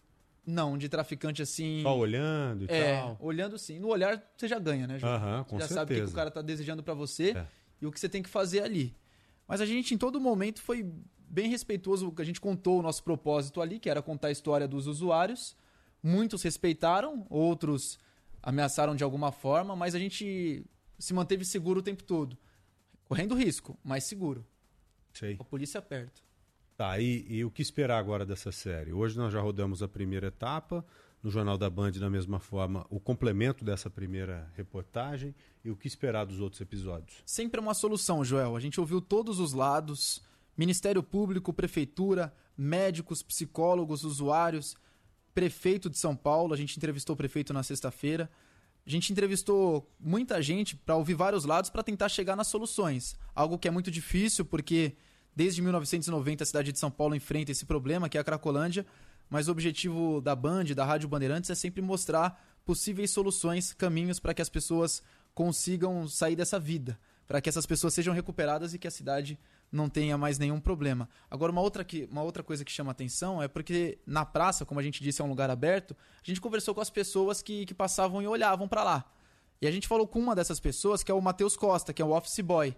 [0.46, 1.82] Não, de traficante assim.
[1.82, 3.16] Só olhando e é, tal?
[3.20, 3.78] olhando sim.
[3.78, 5.12] No olhar você já ganha, né, João?
[5.12, 6.12] Aham, com você já sabe o que certeza.
[6.12, 7.46] o cara tá desejando pra você É.
[7.80, 8.94] e o que você tem que fazer ali.
[9.46, 10.88] Mas a gente, em todo momento, foi
[11.32, 12.12] bem respeitoso.
[12.18, 15.56] A gente contou o nosso propósito ali, que era contar a história dos usuários.
[16.02, 17.98] Muitos respeitaram, outros
[18.42, 20.64] ameaçaram de alguma forma, mas a gente
[20.98, 22.36] se manteve seguro o tempo todo.
[23.04, 24.44] Correndo risco, mas seguro.
[25.14, 25.36] Sei.
[25.40, 26.22] A polícia perto.
[26.76, 28.92] Tá, e, e o que esperar agora dessa série?
[28.92, 30.84] Hoje nós já rodamos a primeira etapa,
[31.22, 35.86] no Jornal da Band, da mesma forma, o complemento dessa primeira reportagem, e o que
[35.86, 37.22] esperar dos outros episódios?
[37.24, 38.56] sempre uma solução, Joel.
[38.56, 40.20] A gente ouviu todos os lados:
[40.56, 44.76] Ministério Público, Prefeitura, médicos, psicólogos, usuários,
[45.34, 46.52] prefeito de São Paulo.
[46.52, 48.30] A gente entrevistou o prefeito na sexta-feira.
[48.84, 53.16] A gente entrevistou muita gente para ouvir vários lados para tentar chegar nas soluções.
[53.34, 54.96] Algo que é muito difícil porque
[55.34, 58.84] desde 1990 a cidade de São Paulo enfrenta esse problema, que é a Cracolândia.
[59.30, 64.34] Mas o objetivo da Band, da Rádio Bandeirantes, é sempre mostrar possíveis soluções, caminhos para
[64.34, 65.02] que as pessoas
[65.34, 69.38] consigam sair dessa vida, para que essas pessoas sejam recuperadas e que a cidade
[69.72, 71.08] não tenha mais nenhum problema.
[71.30, 74.78] Agora, uma outra, que, uma outra coisa que chama atenção é porque na praça, como
[74.78, 77.72] a gente disse, é um lugar aberto, a gente conversou com as pessoas que, que
[77.72, 79.10] passavam e olhavam para lá.
[79.62, 82.04] E a gente falou com uma dessas pessoas, que é o Matheus Costa, que é
[82.04, 82.76] o office boy.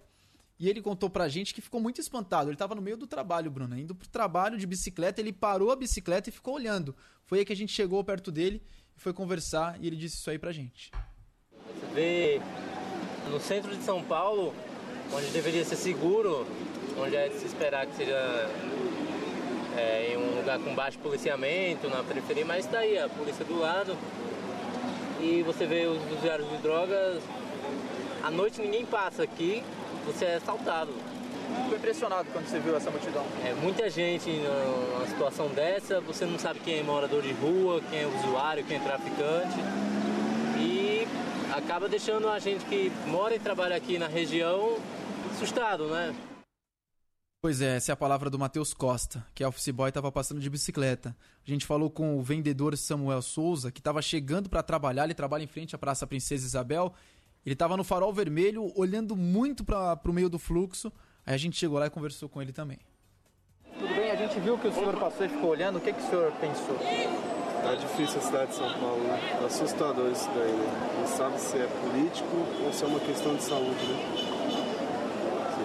[0.58, 2.48] E ele contou pra gente que ficou muito espantado.
[2.48, 5.76] Ele tava no meio do trabalho, Bruno, indo pro trabalho de bicicleta, ele parou a
[5.76, 6.94] bicicleta e ficou olhando.
[7.24, 8.62] Foi aí que a gente chegou perto dele
[8.96, 10.92] e foi conversar e ele disse isso aí pra gente.
[11.50, 12.40] Você vê
[13.30, 14.54] no centro de São Paulo,
[15.12, 16.46] onde deveria ser seguro,
[16.98, 18.48] onde é de se esperar que seja
[19.76, 23.58] é, em um lugar com baixo policiamento, na periferia, mas está aí a polícia do
[23.58, 23.96] lado.
[25.20, 27.22] E você vê os usuários de drogas,
[28.22, 29.62] à noite ninguém passa aqui,
[30.06, 30.92] você é assaltado.
[31.62, 33.24] Ficou impressionado quando você viu essa multidão?
[33.44, 38.00] É muita gente numa situação dessa, você não sabe quem é morador de rua, quem
[38.00, 39.58] é usuário, quem é traficante.
[40.58, 41.06] E
[41.54, 44.76] acaba deixando a gente que mora e trabalha aqui na região
[45.32, 46.14] assustado, né?
[47.44, 50.40] Pois é, essa é a palavra do Matheus Costa, que é office boy estava passando
[50.40, 51.14] de bicicleta.
[51.46, 55.44] A gente falou com o vendedor Samuel Souza, que estava chegando para trabalhar, ele trabalha
[55.44, 56.94] em frente à Praça Princesa Isabel.
[57.44, 60.90] Ele estava no farol vermelho, olhando muito para o meio do fluxo.
[61.26, 62.78] Aí a gente chegou lá e conversou com ele também.
[63.78, 65.76] Tudo bem, a gente viu que o senhor passou e ficou olhando.
[65.76, 66.78] O que, que o senhor pensou?
[66.78, 69.36] Tá difícil a cidade de São Paulo, né?
[69.38, 70.96] Tá assustador isso daí, né?
[70.98, 74.33] Não sabe se é político ou se é uma questão de saúde, né?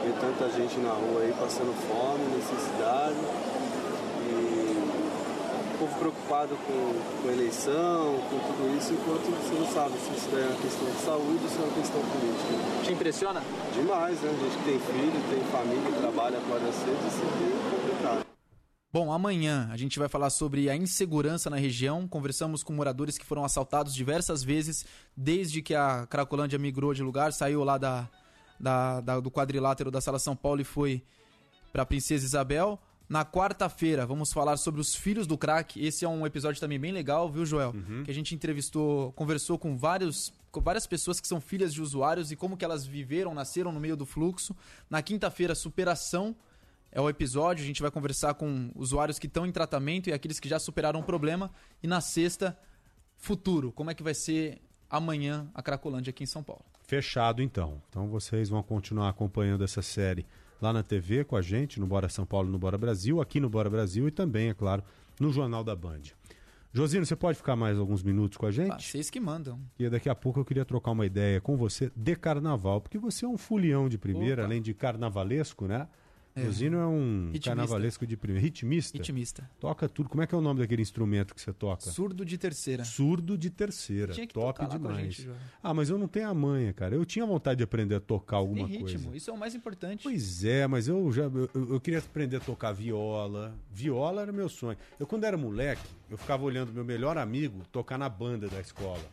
[0.09, 3.15] Vê tanta gente na rua aí passando fome, necessidade
[4.25, 10.09] e o povo preocupado com, com eleição, com tudo isso, enquanto você não sabe se
[10.17, 12.83] isso é uma questão de saúde ou se é uma questão política.
[12.83, 13.43] Te impressiona?
[13.71, 14.31] Demais, né?
[14.31, 18.25] A gente que tem filho, tem família, trabalha, acorda cedo, isso é bem complicado.
[18.91, 22.07] Bom, amanhã a gente vai falar sobre a insegurança na região.
[22.07, 24.83] Conversamos com moradores que foram assaltados diversas vezes
[25.15, 28.09] desde que a Cracolândia migrou de lugar, saiu lá da,
[28.59, 31.03] da- da- do quadrilátero da Sala São Paulo e foi
[31.71, 32.79] para Princesa Isabel.
[33.07, 35.83] Na quarta-feira vamos falar sobre os filhos do crack.
[35.83, 37.73] Esse é um episódio também bem legal, viu, Joel?
[38.03, 42.31] Que a gente entrevistou, conversou com vários com várias pessoas que são filhas de usuários
[42.31, 44.55] e como que elas viveram, nasceram no meio do fluxo.
[44.89, 46.35] Na quinta-feira, superação
[46.91, 47.63] é o episódio.
[47.63, 51.01] A gente vai conversar com usuários que estão em tratamento e aqueles que já superaram
[51.01, 51.51] o problema.
[51.83, 52.57] E na sexta,
[53.15, 53.71] futuro.
[53.71, 56.65] Como é que vai ser amanhã a Cracolândia aqui em São Paulo?
[56.89, 57.79] Fechado então.
[57.87, 60.25] Então vocês vão continuar acompanhando essa série
[60.59, 63.47] lá na TV com a gente, no Bora São Paulo, no Bora Brasil, aqui no
[63.47, 64.83] Bora Brasil e também, é claro,
[65.19, 66.01] no Jornal da Band.
[66.73, 68.71] Josino, você pode ficar mais alguns minutos com a gente?
[68.71, 69.59] Ah, vocês que mandam.
[69.77, 73.23] E daqui a pouco eu queria trocar uma ideia com você de carnaval, porque você
[73.23, 74.47] é um fulião de primeira, Opa.
[74.47, 75.87] além de carnavalesco, né?
[76.41, 76.45] É.
[76.45, 77.49] Josino é um Ritmista.
[77.51, 78.41] carnavalesco de primeira.
[78.43, 78.97] Ritmista?
[78.97, 79.49] Ritmista.
[79.59, 80.09] Toca tudo.
[80.09, 81.81] Como é que é o nome daquele instrumento que você toca?
[81.89, 82.83] Surdo de terceira.
[82.85, 84.13] Surdo de terceira.
[84.13, 85.15] Tinha que Top tocar demais.
[85.15, 85.29] gente,
[85.61, 86.95] ah, mas eu não tenho a manha, cara.
[86.95, 89.17] Eu tinha vontade de aprender a tocar Tem alguma ritmo, coisa.
[89.17, 90.03] isso é o mais importante.
[90.03, 93.55] Pois é, mas eu já eu- eu queria aprender a tocar viola.
[93.71, 94.77] Viola era meu sonho.
[94.99, 99.03] Eu quando era moleque, eu ficava olhando meu melhor amigo tocar na banda da escola,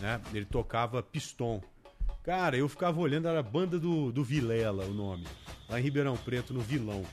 [0.00, 0.20] né?
[0.32, 1.60] Ele tocava piston.
[2.22, 5.26] Cara, eu ficava olhando, era a banda do, do Vilela, o nome.
[5.68, 7.04] Lá em Ribeirão Preto, no Vilão.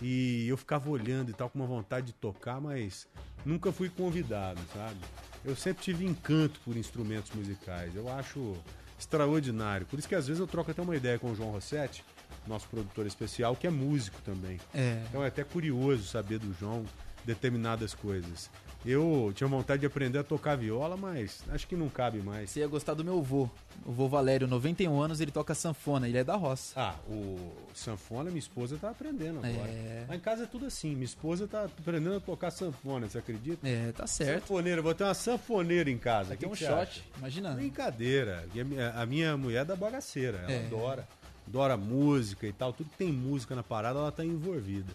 [0.00, 3.06] E eu ficava olhando e tal, com uma vontade de tocar, mas
[3.44, 4.98] nunca fui convidado, sabe?
[5.44, 7.94] Eu sempre tive encanto por instrumentos musicais.
[7.94, 8.56] Eu acho
[8.98, 9.86] extraordinário.
[9.86, 12.02] Por isso que às vezes eu troco até uma ideia com o João Rossetti,
[12.46, 14.58] nosso produtor especial, que é músico também.
[14.72, 15.02] É.
[15.08, 16.84] Então é até curioso saber do João
[17.24, 18.50] determinadas coisas.
[18.86, 22.50] Eu tinha vontade de aprender a tocar viola, mas acho que não cabe mais.
[22.50, 23.48] Você ia gostar do meu avô.
[23.86, 26.72] O vô Valério, 91 anos, ele toca sanfona, ele é da roça.
[26.78, 27.38] Ah, o
[27.74, 29.68] sanfona, minha esposa tá aprendendo agora.
[29.70, 30.04] É.
[30.08, 33.66] Lá em casa é tudo assim, minha esposa tá aprendendo a tocar sanfona, você acredita?
[33.66, 34.40] É, tá certo.
[34.42, 36.34] Sanfoneira, vou ter uma sanfoneira em casa.
[36.34, 37.00] Aqui é um shot, acha?
[37.18, 37.52] imagina.
[37.52, 38.46] Brincadeira.
[38.54, 40.66] A minha- A minha mulher é da bagaceira, ela É.
[40.66, 41.08] adora.
[41.46, 42.72] Adora música e tal.
[42.72, 44.92] Tudo que tem música na parada, ela tá envolvida.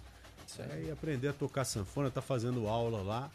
[0.72, 3.30] Aí aprender a tocar sanfona, tá fazendo aula lá,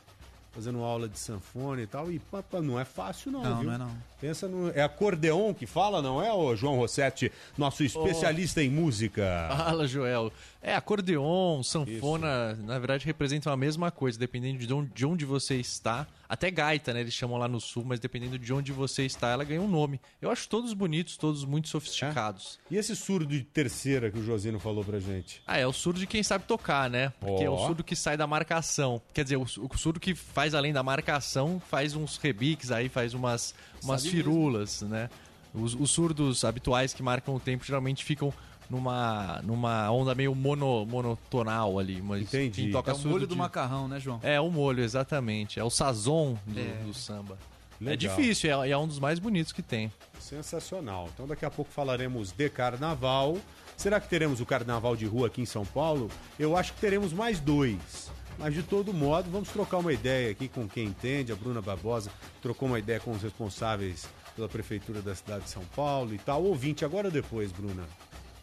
[0.55, 2.11] fazendo aula de sanfona e tal.
[2.11, 3.43] E pá, pá, não é fácil, não.
[3.43, 3.67] Não, viu?
[3.67, 3.97] não é não.
[4.25, 4.71] Pensa no.
[4.71, 9.51] É acordeon que fala, não é, ô João Rossetti, nosso especialista em música?
[9.55, 10.33] Fala, Joel.
[10.63, 15.57] É, acordeon, sanfona, na verdade representam a mesma coisa, dependendo de onde, de onde você
[15.57, 16.07] está.
[16.27, 17.03] Até gaita, né?
[17.03, 20.01] Eles chamam lá no sul, mas dependendo de onde você está, ela ganha um nome.
[20.23, 22.59] Eu acho todos bonitos, todos muito sofisticados.
[22.71, 25.43] E esse surdo de terceira que o Josino falou pra gente?
[25.47, 27.13] Ah, é o surdo de quem sabe tocar, né?
[27.21, 29.03] Porque é o surdo que sai da marcação.
[29.13, 33.13] Quer dizer, o, o surdo que faz além da marcação, faz uns rebiques aí, faz
[33.13, 33.55] umas,
[33.85, 35.09] umas Sabe firulas, né?
[35.55, 38.33] Os, os surdos habituais que marcam o tempo geralmente ficam
[38.69, 42.03] numa, numa onda meio mono, monotonal ali.
[42.03, 42.63] Mas Entendi.
[42.63, 44.19] Quem toca É o surdo molho do de- macarrão, né, João?
[44.23, 45.61] É, o molho, exatamente.
[45.61, 46.83] É o sazon do, É.
[46.85, 47.39] do samba.
[47.81, 48.17] É Legal.
[48.17, 49.93] difícil, é, é um dos mais bonitos que tem.
[50.19, 51.09] Sensacional.
[51.13, 53.37] Então daqui a pouco falaremos de carnaval.
[53.77, 56.09] Será que teremos o carnaval de rua aqui em São Paulo?
[56.39, 58.11] Eu acho que teremos mais dois.
[58.39, 61.33] Mas de todo modo, vamos trocar uma ideia aqui com quem entende.
[61.33, 62.11] A Bruna Barbosa
[62.43, 66.43] trocou uma ideia com os responsáveis pela prefeitura da cidade de São Paulo e tal.
[66.43, 67.85] Ouvinte, agora ou depois, Bruna?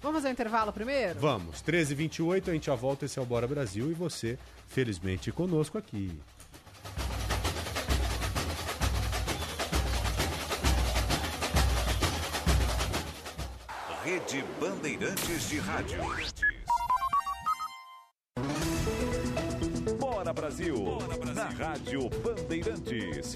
[0.01, 1.19] Vamos fazer o intervalo primeiro?
[1.19, 3.05] Vamos, 13h28, a gente já volta.
[3.05, 6.19] Esse é o Bora Brasil e você, felizmente, conosco aqui.
[14.03, 15.99] Rede Bandeirantes de Rádio.
[20.33, 20.75] Brasil.
[21.35, 23.35] Na Rádio Bandeirantes.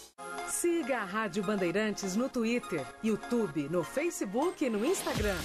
[0.61, 5.39] Siga a Rádio Bandeirantes no Twitter, YouTube, no Facebook e no Instagram.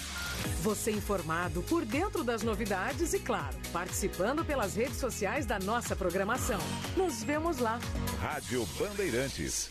[0.61, 6.59] Você informado por dentro das novidades e, claro, participando pelas redes sociais da nossa programação.
[6.99, 7.81] Nos vemos lá.
[8.21, 9.71] Rádio Bandeirantes.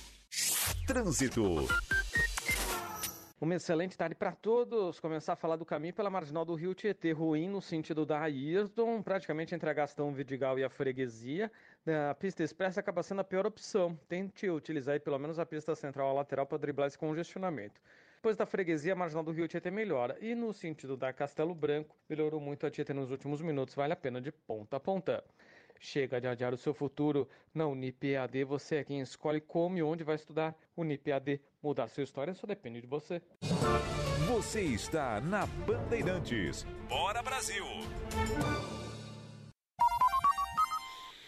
[0.88, 1.68] Trânsito.
[3.40, 5.00] Uma excelente tarde para todos.
[5.00, 9.04] Começar a falar do caminho pela marginal do Rio Tietê, ruim no sentido da Ayrton,
[9.04, 11.52] praticamente entre a Gastão Vidigal e a Freguesia.
[11.88, 13.98] A pista expressa acaba sendo a pior opção.
[14.08, 17.80] Tente utilizar pelo menos a pista central a lateral para driblar esse congestionamento.
[18.16, 20.18] Depois da freguesia, a marginal do Rio Tietê melhora.
[20.20, 23.76] E no sentido da Castelo Branco, melhorou muito a Tietê nos últimos minutos.
[23.76, 25.24] Vale a pena de ponta a ponta.
[25.80, 27.30] Chega de adiar o seu futuro.
[27.54, 30.56] Na Unip EAD, você é quem escolhe como e onde vai estudar.
[30.76, 33.22] Unip EAD, mudar sua história só depende de você.
[34.28, 36.66] Você está na Bandeirantes.
[36.90, 37.64] Bora Brasil.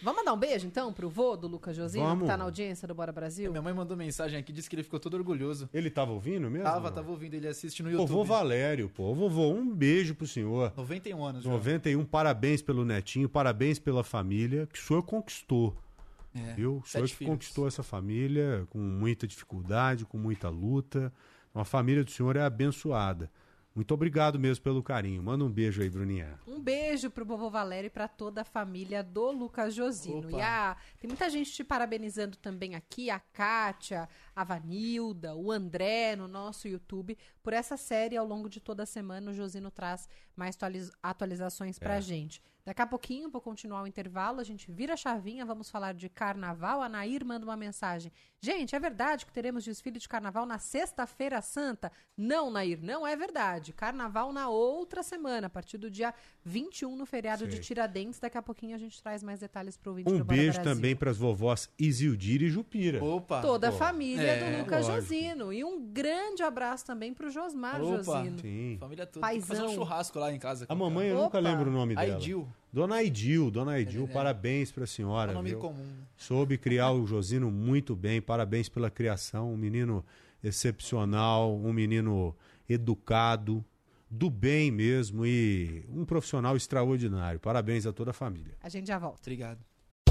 [0.08, 2.22] Vamos mandar um beijo então pro vô do Lucas Josino, Vamos.
[2.22, 3.52] que tá na audiência do Bora Brasil?
[3.52, 5.70] Minha mãe mandou mensagem aqui, disse que ele ficou todo orgulhoso.
[5.74, 6.64] Ele tava ouvindo mesmo?
[6.64, 8.28] Tava, tava ouvindo, ele assiste no Vovô YouTube.
[8.30, 9.14] Valério, pô.
[9.14, 10.72] Vovô, um beijo pro senhor.
[10.78, 11.50] 91 anos já.
[11.50, 15.76] 91, parabéns pelo netinho, parabéns pela família que o senhor conquistou.
[16.34, 16.78] É, viu?
[16.78, 17.34] O senhor que filhos.
[17.34, 21.12] conquistou essa família com muita dificuldade, com muita luta.
[21.54, 23.30] Uma família do senhor é abençoada.
[23.78, 25.22] Muito obrigado mesmo pelo carinho.
[25.22, 26.40] Manda um beijo aí, Bruninha.
[26.48, 30.32] Um beijo pro vovô Valério e pra toda a família do Lucas Josino.
[30.32, 36.16] E a, tem muita gente te parabenizando também aqui, a Kátia, a Vanilda, o André
[36.16, 39.32] no nosso YouTube, por essa série ao longo de toda a semana.
[39.32, 42.02] O Josino traz mais atualiz- atualizações pra É.
[42.02, 42.40] gente.
[42.64, 46.10] Daqui a pouquinho, vou continuar o intervalo, a gente vira a chavinha, vamos falar de
[46.10, 46.82] carnaval.
[46.82, 48.12] A Nair manda uma mensagem.
[48.42, 51.90] Gente, é verdade que teremos desfile de carnaval na sexta-feira santa?
[52.18, 53.72] Não, Nair, não é verdade.
[53.72, 57.52] Carnaval na outra semana, a partir do dia 21, no feriado Sei.
[57.54, 58.20] de Tiradentes.
[58.20, 60.74] Daqui a pouquinho a gente traz mais detalhes pro ouvinte Um do Bora beijo Brasil.
[60.76, 63.02] também para as vovós Isildir e Jupira.
[63.02, 63.42] Opa!
[63.42, 65.02] Toda a família É, do Lucas lógico.
[65.02, 65.54] Josino.
[65.54, 68.40] E um grande abraço também pro Josmar Opa, Josino.
[68.40, 68.78] Sim.
[68.80, 69.28] Família toda.
[69.28, 69.76] Que fazer um Paizão.
[69.76, 70.66] churrasco lá em casa.
[70.68, 72.16] A mamãe, eu nunca lembro o nome dela.
[72.16, 72.48] Aidil.
[72.72, 74.08] Dona Aidil, Dona Aidil, é.
[74.08, 75.32] parabéns pra senhora.
[75.32, 75.60] É um nome viu?
[75.60, 75.88] comum.
[76.16, 79.52] Soube criar o Josino muito bem, parabéns pela criação.
[79.52, 80.06] Um menino
[80.44, 82.36] excepcional, um menino
[82.70, 83.64] educado,
[84.10, 87.40] do bem mesmo e um profissional extraordinário.
[87.40, 88.56] Parabéns a toda a família.
[88.62, 89.20] A gente já volta.
[89.22, 89.60] Obrigado.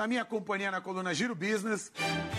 [0.00, 1.92] Na minha companhia na coluna Giro Business,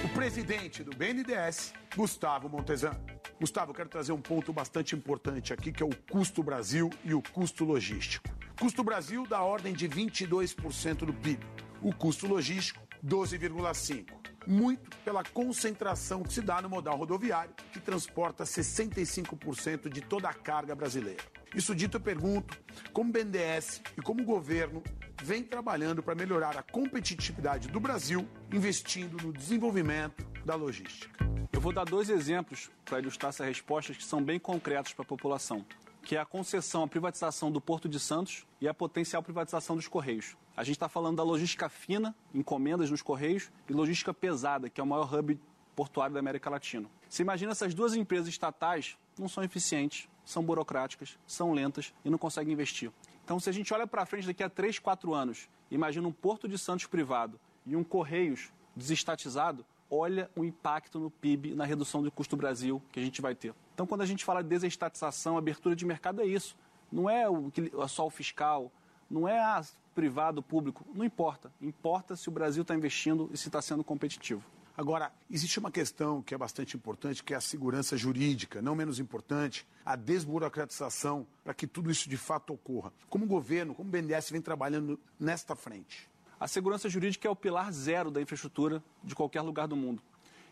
[0.04, 3.00] o presidente do BNDES, Gustavo Montezan.
[3.40, 7.22] Gustavo, quero trazer um ponto bastante importante aqui, que é o custo Brasil e o
[7.22, 8.28] custo logístico.
[8.60, 11.46] Custo Brasil da ordem de 22% do PIB.
[11.84, 14.08] O custo logístico, 12,5%.
[14.48, 20.34] Muito pela concentração que se dá no modal rodoviário, que transporta 65% de toda a
[20.34, 21.24] carga brasileira.
[21.54, 22.58] Isso dito, eu pergunto
[22.92, 24.82] como BNDES e como o governo
[25.22, 31.26] vem trabalhando para melhorar a competitividade do Brasil, investindo no desenvolvimento da logística.
[31.52, 35.08] Eu vou dar dois exemplos para ilustrar essas respostas que são bem concretos para a
[35.08, 35.66] população,
[36.02, 39.88] que é a concessão, a privatização do Porto de Santos e a potencial privatização dos
[39.88, 40.36] Correios.
[40.56, 44.84] A gente está falando da logística fina, encomendas nos Correios, e logística pesada, que é
[44.84, 45.40] o maior hub
[45.76, 46.90] portuário da América Latina.
[47.08, 52.18] Você imagina essas duas empresas estatais não são eficientes, são burocráticas, são lentas e não
[52.18, 52.92] conseguem investir.
[53.24, 56.48] Então, se a gente olha para frente daqui a 3, 4 anos, imagina um Porto
[56.48, 62.12] de Santos privado e um Correios desestatizado, olha o impacto no PIB, na redução do
[62.12, 63.54] custo Brasil que a gente vai ter.
[63.74, 66.56] Então, quando a gente fala de desestatização, abertura de mercado, é isso.
[66.92, 67.52] Não é o,
[67.88, 68.72] só o fiscal,
[69.10, 69.62] não é ah,
[69.94, 71.52] privado, público, não importa.
[71.62, 74.44] Importa se o Brasil está investindo e se está sendo competitivo.
[74.76, 79.00] Agora, existe uma questão que é bastante importante, que é a segurança jurídica, não menos
[79.00, 82.94] importante, a desburocratização para que tudo isso de fato ocorra.
[83.10, 86.10] Como o governo, como o BNDES vem trabalhando nesta frente?
[86.40, 90.02] A segurança jurídica é o pilar zero da infraestrutura de qualquer lugar do mundo.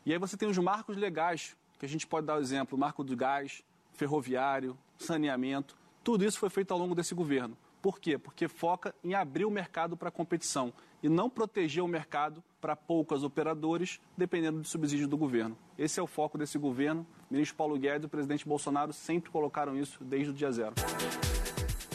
[0.06, 3.04] E aí você tem os marcos legais, que a gente pode dar o exemplo, marco
[3.04, 3.64] do gás,
[3.94, 5.78] ferroviário, saneamento.
[6.04, 7.58] Tudo isso foi feito ao longo desse governo.
[7.82, 8.18] Por quê?
[8.18, 12.76] Porque foca em abrir o mercado para a competição e não proteger o mercado para
[12.76, 15.58] poucos operadores, dependendo do subsídio do governo.
[15.78, 17.06] Esse é o foco desse governo.
[17.30, 20.74] O ministro Paulo Guedes e o presidente Bolsonaro sempre colocaram isso desde o dia zero.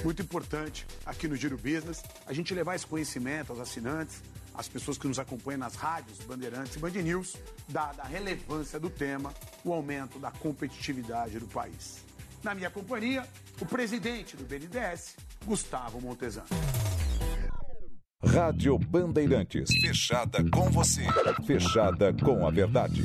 [0.02, 4.22] Muito importante aqui no Giro Business a gente levar esse conhecimento aos assinantes,
[4.54, 7.36] às pessoas que nos acompanham nas rádios, Bandeirantes e Band News,
[7.68, 9.32] dada a relevância do tema,
[9.64, 12.04] o aumento da competitividade do país.
[12.42, 13.26] Na minha companhia,
[13.60, 16.44] o presidente do BNDES, Gustavo Montezan.
[18.22, 21.02] Rádio Bandeirantes, fechada com você,
[21.46, 23.02] fechada com a verdade.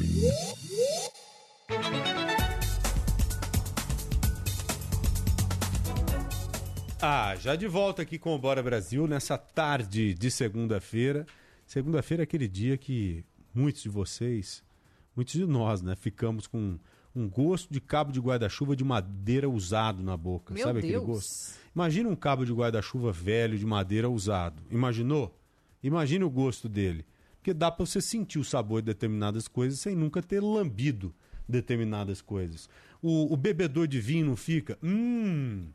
[7.01, 11.26] Ah, já de volta aqui com o Bora Brasil nessa tarde de segunda-feira.
[11.66, 14.64] Segunda-feira é aquele dia que muitos de vocês,
[15.16, 16.78] muitos de nós, né, ficamos com
[17.16, 20.53] um gosto de cabo de guarda-chuva de madeira usado na boca.
[20.53, 20.93] Meu Sabe Deus.
[20.93, 21.60] aquele gosto?
[21.76, 24.62] Imagina um cabo de guarda-chuva velho de madeira usado.
[24.70, 25.36] Imaginou?
[25.82, 27.05] Imagine o gosto dele.
[27.38, 31.14] Porque dá para você sentir o sabor de determinadas coisas sem nunca ter lambido
[31.47, 32.70] determinadas coisas.
[33.01, 34.78] O, o bebedor de vinho não fica.
[34.84, 35.70] Hum,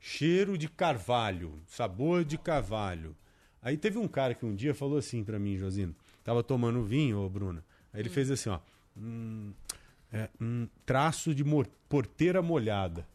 [0.00, 3.14] cheiro de carvalho, sabor de carvalho.
[3.62, 5.94] Aí teve um cara que um dia falou assim para mim, Josino.
[6.22, 7.64] Tava tomando vinho, ô Bruna.
[7.92, 8.58] Aí ele fez assim, ó.
[8.96, 9.52] Hum,
[10.14, 11.44] é, hum, traço de
[11.88, 13.06] porteira molhada.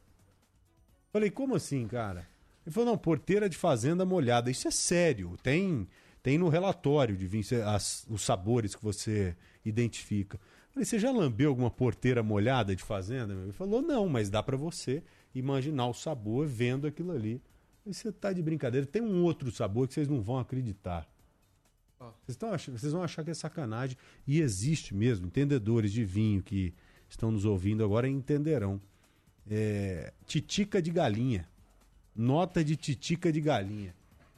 [1.13, 2.27] Falei, como assim, cara?
[2.65, 4.51] Ele falou, não, porteira de fazenda molhada.
[4.51, 5.37] Isso é sério.
[5.41, 5.87] Tem,
[6.21, 9.35] tem no relatório de vinho as- os sabores que você
[9.65, 10.37] identifica.
[10.71, 13.33] Falei, você já lambeu alguma porteira molhada de fazenda?
[13.33, 15.01] Ele falou, não, mas dá pra você
[15.33, 17.41] imaginar o sabor vendo aquilo ali.
[17.81, 18.85] Falei, você tá de brincadeira.
[18.85, 21.07] Tem um outro sabor que vocês não vão acreditar.
[21.97, 23.97] Vocês, estão vocês vão achar que é sacanagem.
[24.27, 25.25] E existe mesmo.
[25.27, 26.73] Entendedores de vinho que
[27.09, 28.79] estão nos ouvindo agora entenderão.
[29.49, 31.47] É, titica de galinha.
[32.15, 33.95] Nota de titica de galinha.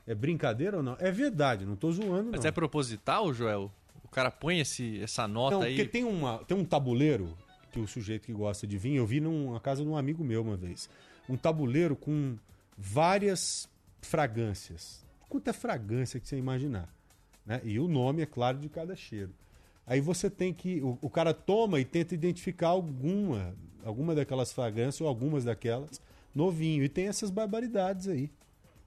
[0.07, 0.95] É brincadeira ou não?
[0.99, 2.47] É verdade, não tô zoando, Mas não.
[2.47, 3.71] é proposital, Joel?
[4.03, 5.75] O cara põe esse, essa nota Não, aí.
[5.75, 7.37] porque tem, uma, tem um tabuleiro
[7.71, 10.41] que o sujeito que gosta de vinho, eu vi numa casa de um amigo meu
[10.41, 10.89] uma vez.
[11.29, 12.37] Um tabuleiro com
[12.77, 13.69] várias
[14.01, 15.05] fragrâncias.
[15.29, 16.93] Quanta fragrância que você imaginar.
[17.45, 17.61] Né?
[17.63, 19.33] E o nome, é claro, de cada cheiro.
[19.91, 20.81] Aí você tem que.
[20.81, 25.99] O, o cara toma e tenta identificar alguma, alguma daquelas fragrâncias ou algumas daquelas
[26.33, 26.81] no vinho.
[26.81, 28.31] E tem essas barbaridades aí.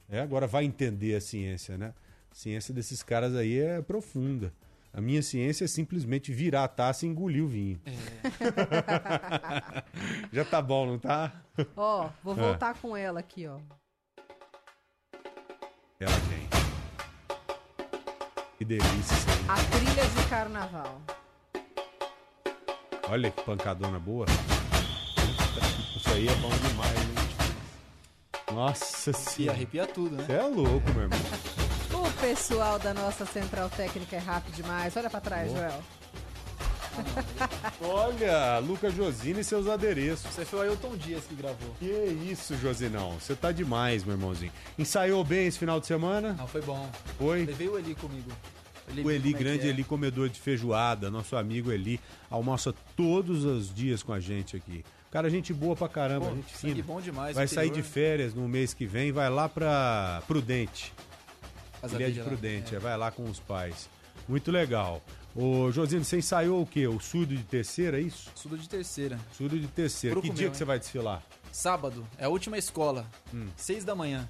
[0.08, 1.92] É, agora vai entender a ciência, né?
[2.30, 4.50] A ciência desses caras aí é profunda.
[4.94, 7.78] A minha ciência é simplesmente virar a taça e engolir o vinho.
[10.32, 11.44] Já tá bom, não tá?
[11.76, 12.36] Ó, vou Ah.
[12.36, 13.58] voltar com ela aqui, ó.
[16.00, 16.43] Ela tem.
[18.58, 19.16] Que delícia.
[19.48, 21.00] A trilha de carnaval.
[23.08, 24.26] Olha que pancadona boa.
[25.96, 28.54] Isso aí é bom demais, hein?
[28.54, 29.56] Nossa senhora.
[29.56, 30.24] arrepia tudo, né?
[30.24, 31.18] Você é louco, meu irmão.
[31.92, 34.96] O pessoal da nossa central técnica é rápido demais.
[34.96, 35.60] Olha pra trás, Boa.
[35.68, 35.82] Joel.
[37.80, 40.32] Olha, Luca Josina e seus adereços.
[40.32, 41.74] Você foi o Ailton Dias que gravou.
[41.78, 41.86] Que
[42.30, 43.12] isso, Josinão.
[43.20, 44.52] Você tá demais, meu irmãozinho.
[44.78, 46.34] Ensaiou bem esse final de semana?
[46.34, 46.88] Não, foi bom.
[47.18, 47.44] Foi?
[47.44, 48.30] Levei o Eli comigo.
[48.88, 49.70] Ele O Eli, é grande é.
[49.70, 51.98] Eli, comedor de feijoada, nosso amigo Eli,
[52.30, 54.84] almoça todos os dias com a gente aqui.
[55.10, 56.82] Cara, gente boa pra caramba, Pô, gente fina.
[56.82, 60.92] bom demais, Vai sair de férias no mês que vem, vai lá pra Prudente.
[61.80, 62.76] Casa Ele é de Verde lá, Prudente, é.
[62.76, 63.88] é, vai lá com os pais.
[64.28, 65.00] Muito legal.
[65.36, 66.86] Ô, Josino, você ensaiou o quê?
[66.86, 68.30] O surdo de terceira, é isso?
[68.36, 69.18] Surdo de terceira.
[69.36, 70.14] Surdo de terceira.
[70.14, 71.22] Grupo que dia meu, que você vai desfilar?
[71.50, 73.04] Sábado, é a última escola.
[73.32, 73.48] Hum.
[73.56, 74.28] Seis da manhã.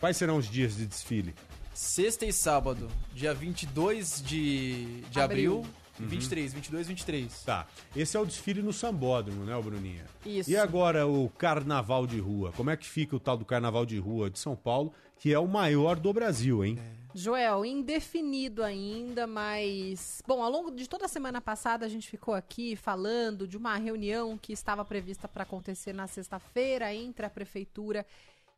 [0.00, 1.34] Quais serão os dias de desfile?
[1.72, 5.58] Sexta e sábado, dia 22 de, de abril.
[5.58, 5.74] Abril.
[5.80, 6.08] e Uhum.
[6.08, 7.42] 23, 22 23.
[7.44, 7.68] Tá.
[7.94, 10.04] Esse é o desfile no Sambódromo, né, Bruninha?
[10.26, 10.50] Isso.
[10.50, 12.50] E agora o carnaval de rua?
[12.56, 15.38] Como é que fica o tal do carnaval de rua de São Paulo, que é
[15.38, 16.80] o maior do Brasil, hein?
[17.16, 20.20] Joel, indefinido ainda, mas.
[20.26, 23.76] Bom, ao longo de toda a semana passada a gente ficou aqui falando de uma
[23.76, 28.04] reunião que estava prevista para acontecer na sexta-feira entre a prefeitura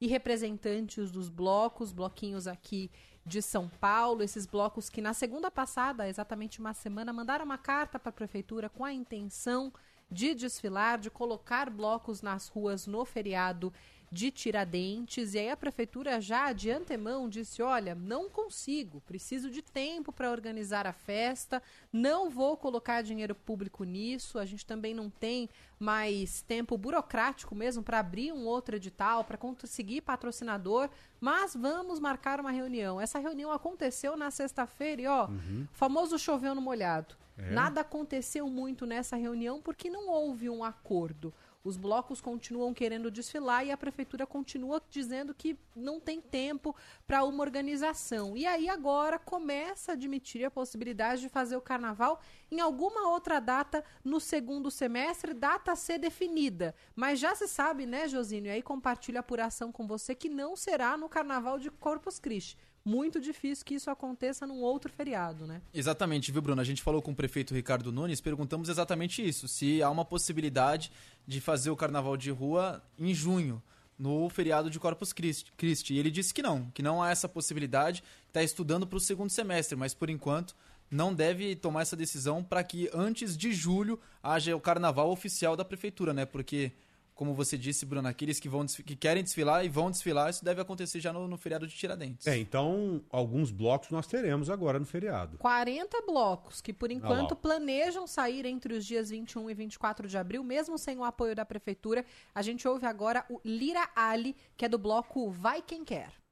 [0.01, 2.91] e representantes dos blocos, bloquinhos aqui
[3.27, 7.99] de São Paulo, esses blocos que na segunda passada, exatamente uma semana, mandaram uma carta
[7.99, 9.71] para a prefeitura com a intenção
[10.11, 13.71] de desfilar, de colocar blocos nas ruas no feriado
[14.11, 15.35] de Tiradentes.
[15.35, 20.31] E aí a prefeitura já de antemão disse: olha, não consigo, preciso de tempo para
[20.31, 24.39] organizar a festa, não vou colocar dinheiro público nisso.
[24.39, 25.49] A gente também não tem
[25.79, 30.89] mais tempo burocrático mesmo para abrir um outro edital, para conseguir patrocinador,
[31.21, 33.01] mas vamos marcar uma reunião.
[33.01, 35.67] Essa reunião aconteceu na sexta-feira e ó, Uhum.
[35.73, 37.15] famoso choveu no molhado.
[37.39, 37.51] É?
[37.51, 41.35] Nada aconteceu muito nessa reunião porque não houve um acordo.
[41.67, 46.77] Os blocos continuam querendo desfilar e a prefeitura continua dizendo que não tem tempo
[47.09, 48.37] para uma organização.
[48.37, 52.21] E aí agora começa a admitir a possibilidade de fazer o carnaval
[52.53, 56.73] em alguma outra data no segundo semestre, data a ser definida.
[56.95, 58.49] Mas já se sabe, né, Josínio?
[58.49, 62.57] E aí compartilho a apuração com você que não será no carnaval de Corpus Christi.
[62.87, 65.61] Muito difícil que isso aconteça num outro feriado, né?
[65.75, 66.61] Exatamente, viu, Bruno?
[66.61, 70.93] A gente falou com o prefeito Ricardo Nunes, perguntamos exatamente isso: se há uma possibilidade
[71.27, 73.61] de fazer o carnaval de rua em junho,
[73.99, 75.95] no feriado de Corpus Christi.
[75.95, 79.31] E ele disse que não, que não há essa possibilidade, está estudando para o segundo
[79.31, 80.55] semestre, mas por enquanto
[80.89, 85.65] não deve tomar essa decisão para que antes de julho haja o carnaval oficial da
[85.65, 86.25] prefeitura, né?
[86.25, 86.71] Porque,
[87.17, 90.61] como você disse, Bruno, aqueles que, vão, que querem desfilar e vão desfilar, isso deve
[90.61, 92.27] acontecer já no, no feriado de Tiradentes.
[92.27, 95.39] É, então alguns blocos nós teremos agora no feriado.
[95.39, 97.37] 40 blocos que, por enquanto, lá.
[97.37, 101.47] planejam sair entre os dias 21 e 24 de abril, mesmo sem o apoio da
[101.47, 102.05] prefeitura.
[102.35, 106.26] A gente ouve agora o Lira Ali, que é do bloco Vai Quem Quer.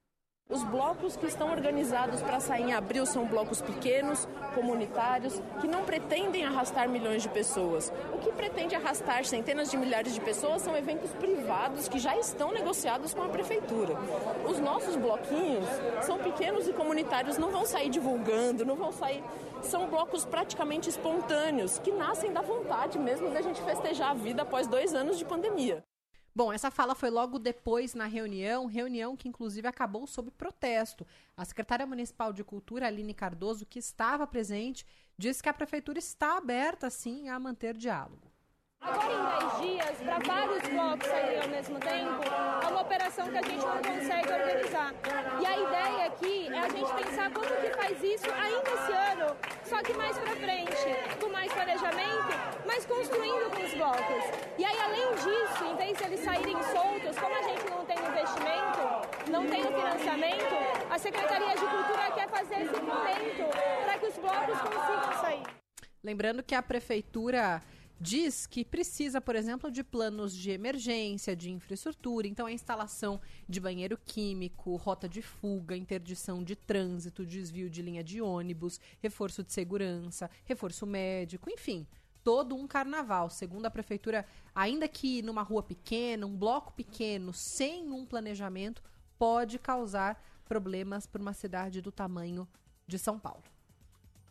[0.51, 5.85] Os blocos que estão organizados para sair em abril são blocos pequenos, comunitários, que não
[5.85, 7.91] pretendem arrastar milhões de pessoas.
[8.13, 12.53] O que pretende arrastar centenas de milhares de pessoas são eventos privados que já estão
[12.53, 13.95] negociados com a prefeitura.
[14.47, 15.67] Os nossos bloquinhos
[16.03, 19.25] são pequenos e comunitários, não vão sair divulgando, não vão sair.
[19.63, 24.67] São blocos praticamente espontâneos, que nascem da vontade mesmo da gente festejar a vida após
[24.67, 25.83] dois anos de pandemia.
[26.37, 31.07] Bom, essa fala foi logo depois na reunião, reunião que inclusive acabou sob protesto.
[31.37, 34.85] A secretária municipal de Cultura, Aline Cardoso, que estava presente,
[35.17, 38.34] disse que a prefeitura está aberta, sim, a manter diálogo.
[38.85, 42.21] Agora, em 10 dias, para vários blocos saírem ao mesmo tempo,
[42.63, 44.95] é uma operação que a gente não consegue organizar.
[45.41, 49.37] E a ideia aqui é a gente pensar como que faz isso ainda esse ano,
[49.65, 52.29] só que mais para frente, com mais planejamento,
[52.67, 54.25] mas construindo com os blocos.
[54.59, 57.97] E aí, além disso, em vez de eles saírem soltos, como a gente não tem
[57.97, 60.55] investimento, não tem o financiamento,
[60.91, 63.49] a Secretaria de Cultura quer fazer esse momento
[63.83, 65.43] para que os blocos consigam sair.
[66.03, 67.63] Lembrando que a prefeitura
[68.05, 73.59] diz que precisa, por exemplo, de planos de emergência, de infraestrutura, então a instalação de
[73.59, 79.55] banheiro químico, rota de fuga, interdição de trânsito, desvio de linha de ônibus, reforço de
[79.55, 81.87] segurança, reforço médico, enfim,
[82.23, 83.31] todo um carnaval.
[83.31, 88.83] Segundo a prefeitura, ainda que numa rua pequena, um bloco pequeno, sem um planejamento,
[89.19, 92.47] pode causar problemas para uma cidade do tamanho
[92.87, 93.54] de São Paulo.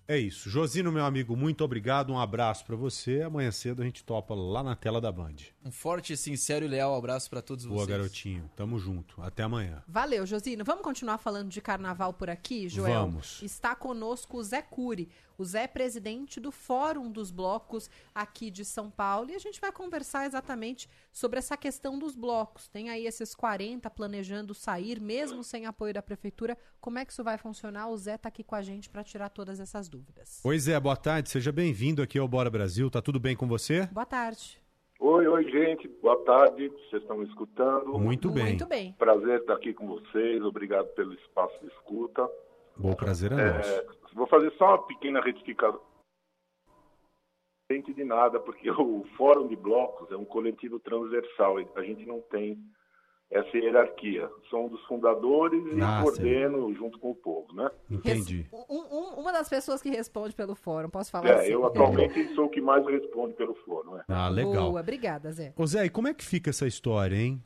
[0.06, 0.49] É isso.
[0.49, 2.12] Josino, meu amigo, muito obrigado.
[2.12, 3.22] Um abraço para você.
[3.22, 5.36] Amanhã cedo a gente topa lá na tela da Band.
[5.64, 7.89] Um forte, sincero e leal abraço para todos Boa, vocês.
[7.89, 8.49] garotinho.
[8.56, 9.22] Tamo junto.
[9.22, 9.82] Até amanhã.
[9.88, 10.66] Valeu, Josino.
[10.66, 12.93] Vamos continuar falando de carnaval por aqui, Joel?
[12.93, 13.41] Vamos.
[13.41, 15.10] Está conosco o Zé Cury.
[15.38, 19.32] O Zé é presidente do Fórum dos Blocos aqui de São Paulo.
[19.32, 22.68] E a gente vai conversar exatamente sobre essa questão dos blocos.
[22.68, 26.58] Tem aí esses 40 planejando sair, mesmo sem apoio da prefeitura.
[26.80, 27.90] Como é que isso vai funcionar?
[27.90, 30.42] O Zé está aqui com a gente para tirar todas essas dúvidas.
[30.44, 31.30] Oi, Zé, boa tarde.
[31.30, 32.90] Seja bem-vindo aqui ao Bora Brasil.
[32.90, 33.88] Tá tudo bem com você?
[33.88, 34.62] Boa tarde.
[35.00, 35.88] Oi, oi, gente.
[36.02, 36.70] Boa tarde.
[36.70, 38.00] Vocês estão me escutando?
[38.00, 38.46] Muito bem.
[38.46, 38.96] Muito bem.
[38.98, 40.42] Prazer estar aqui com vocês.
[40.42, 42.30] Obrigado pelo espaço de escuta.
[42.78, 43.84] Bom prazer é, É, nosso.
[44.15, 45.82] vou fazer só uma pequena retificação.
[47.69, 51.55] Não entende de nada, porque o Fórum de Blocos é um coletivo transversal.
[51.76, 52.57] A gente não tem
[53.32, 54.30] essa hierarquia.
[54.49, 57.71] Sou um dos fundadores e Ah, coordeno junto com o povo, né?
[57.89, 58.45] Entendi.
[58.51, 61.51] Um- um- uma das pessoas que responde pelo fórum, posso falar É, assim?
[61.51, 63.95] eu atualmente sou o que mais responde pelo fórum.
[63.95, 64.03] né?
[64.07, 64.69] Ah, legal.
[64.69, 65.53] Boa, obrigada, Zé.
[65.57, 67.41] Ô Zé, e como é que fica essa história, hein?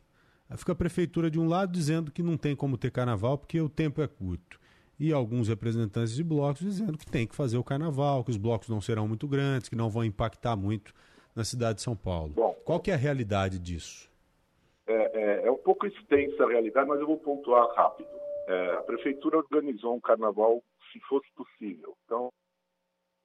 [0.58, 3.70] Fica a prefeitura de um lado dizendo que não tem como ter carnaval porque o
[3.70, 4.60] tempo é curto.
[5.00, 8.68] E alguns representantes de blocos dizendo que tem que fazer o carnaval, que os blocos
[8.68, 10.92] não serão muito grandes, que não vão impactar muito
[11.36, 12.34] na cidade de São Paulo.
[12.66, 14.10] Qual que é a realidade disso?
[14.88, 14.94] É,
[15.44, 18.10] é- é um pouco extensa a realidade, mas eu vou pontuar rápido.
[18.48, 21.96] É, a prefeitura organizou um carnaval se fosse possível.
[22.06, 22.32] Então,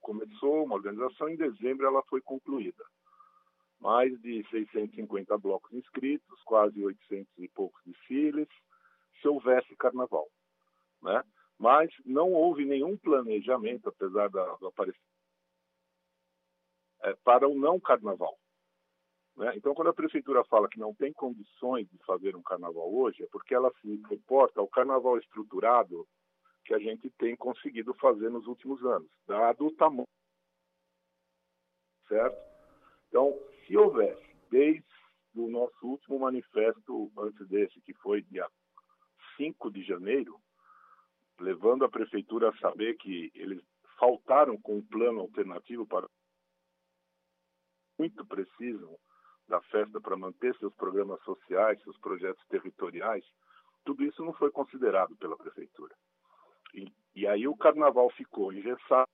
[0.01, 2.83] começou uma organização, em dezembro ela foi concluída.
[3.79, 8.47] Mais de 650 blocos inscritos, quase 800 e poucos desfiles,
[9.21, 10.27] se houvesse carnaval.
[11.01, 11.21] Né?
[11.63, 14.99] Mas não houve nenhum planejamento, apesar da, do aparecimento,
[17.03, 18.37] é, para o não carnaval.
[19.37, 19.53] Né?
[19.55, 23.27] Então, quando a prefeitura fala que não tem condições de fazer um carnaval hoje, é
[23.27, 26.05] porque ela se reporta ao carnaval estruturado
[26.65, 30.03] que a gente tem conseguido fazer nos últimos anos, dado o tamanho.
[32.09, 32.37] Certo?
[33.07, 34.83] Então, se houvesse, desde
[35.33, 38.49] o nosso último manifesto antes desse, que foi dia
[39.37, 40.37] 5 de janeiro,
[41.43, 43.61] levando a prefeitura a saber que eles
[43.99, 46.07] faltaram com um plano alternativo para
[47.99, 48.97] muito precisam
[49.47, 53.23] da festa para manter seus programas sociais, seus projetos territoriais,
[53.85, 55.93] tudo isso não foi considerado pela prefeitura.
[56.73, 59.07] E, e aí o carnaval ficou engessado,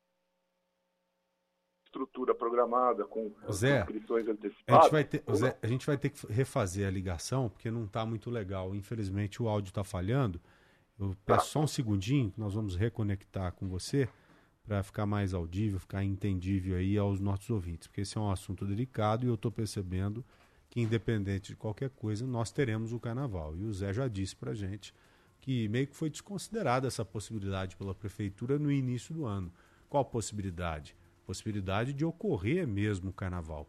[1.86, 4.84] estrutura programada com Zé, inscrições A antecipadas.
[4.84, 8.06] gente, vai ter, Zé, a gente vai ter que refazer a ligação, porque não está
[8.06, 8.76] muito legal.
[8.76, 10.40] Infelizmente o áudio está falhando.
[11.26, 14.10] Peço só um segundinho, nós vamos reconectar com você
[14.64, 18.66] para ficar mais audível, ficar entendível aí aos nossos ouvintes, porque esse é um assunto
[18.66, 20.24] delicado e eu estou percebendo
[20.70, 23.56] que, independente de qualquer coisa, nós teremos o carnaval.
[23.58, 24.94] E o Zé já disse para gente
[25.40, 29.52] que meio que foi desconsiderada essa possibilidade pela prefeitura no início do ano.
[29.90, 30.96] Qual possibilidade?
[31.26, 33.68] Possibilidade de ocorrer mesmo o carnaval.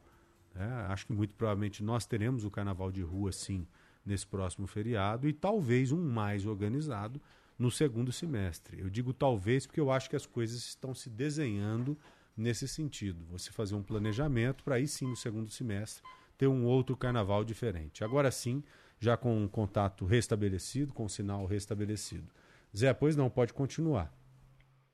[0.55, 0.67] né?
[0.89, 3.67] acho que muito provavelmente nós teremos o carnaval de rua, sim,
[4.05, 7.21] nesse próximo feriado e talvez um mais organizado
[7.59, 8.81] no segundo semestre.
[8.81, 11.97] Eu digo talvez porque eu acho que as coisas estão se desenhando
[12.37, 13.25] nesse sentido.
[13.31, 16.03] Você fazer um planejamento para aí sim no segundo semestre
[16.39, 18.03] ter um outro carnaval diferente.
[18.03, 18.65] Agora sim,
[18.99, 22.33] já com um contato restabelecido, com o sinal restabelecido.
[22.75, 24.11] Zé, pois não, pode continuar.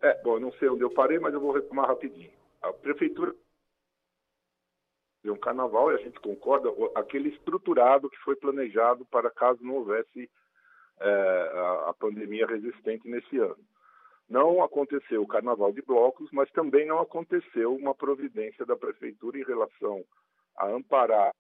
[0.01, 2.31] É, bom, não sei onde eu parei, mas eu vou retomar rapidinho.
[2.61, 3.35] A prefeitura
[5.29, 9.77] é um carnaval e a gente concorda, aquele estruturado que foi planejado para caso não
[9.77, 10.31] houvesse
[11.01, 13.59] é, a, a pandemia resistente nesse ano.
[14.29, 19.45] Não aconteceu o carnaval de blocos, mas também não aconteceu uma providência da prefeitura em
[19.45, 20.05] relação
[20.57, 21.33] a amparar a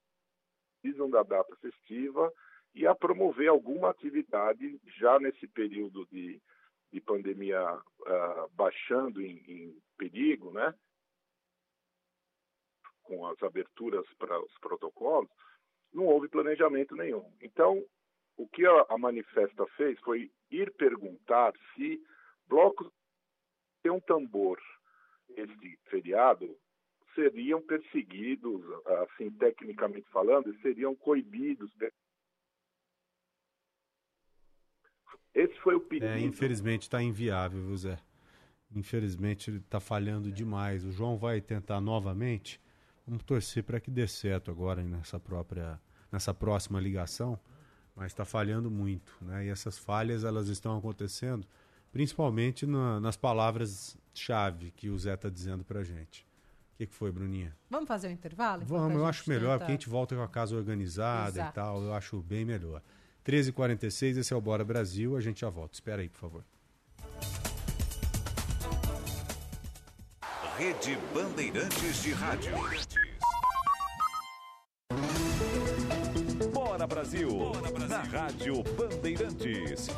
[0.82, 2.32] decisão da data festiva
[2.74, 6.40] e a promover alguma atividade já nesse período de,
[6.92, 10.72] de pandemia ah, baixando em, em perigo, né?
[13.06, 15.30] Com as aberturas para os protocolos,
[15.92, 17.24] não houve planejamento nenhum.
[17.40, 17.82] Então,
[18.36, 22.00] o que a, a manifesta fez foi ir perguntar se
[22.46, 22.90] blocos
[23.82, 24.60] de um tambor
[25.36, 26.56] este feriado
[27.14, 28.62] seriam perseguidos,
[29.02, 31.70] assim tecnicamente falando, e seriam coibidos.
[35.34, 36.06] Esse foi o pedido.
[36.06, 37.98] É, infelizmente está inviável, viu, Zé?
[38.74, 40.84] Infelizmente está falhando demais.
[40.84, 42.60] O João vai tentar novamente.
[43.06, 45.80] Vamos torcer para que dê certo agora nessa própria,
[46.10, 47.38] nessa próxima ligação,
[47.94, 49.46] mas está falhando muito, né?
[49.46, 51.46] E essas falhas elas estão acontecendo,
[51.92, 56.26] principalmente na- nas palavras-chave que o Zé está dizendo para gente.
[56.74, 57.56] O que, que foi, Bruninha?
[57.70, 58.64] Vamos fazer um intervalo?
[58.66, 61.50] Vamos, eu acho melhor, porque a gente volta com a casa organizada Exato.
[61.50, 62.82] e tal, eu acho bem melhor.
[63.24, 65.74] 13h46, esse é o Bora Brasil, a gente já volta.
[65.74, 66.44] Espera aí, por favor.
[70.58, 72.52] Rede Bandeirantes de Rádio.
[77.16, 79.88] Brasil, na Rádio Bandeirantes.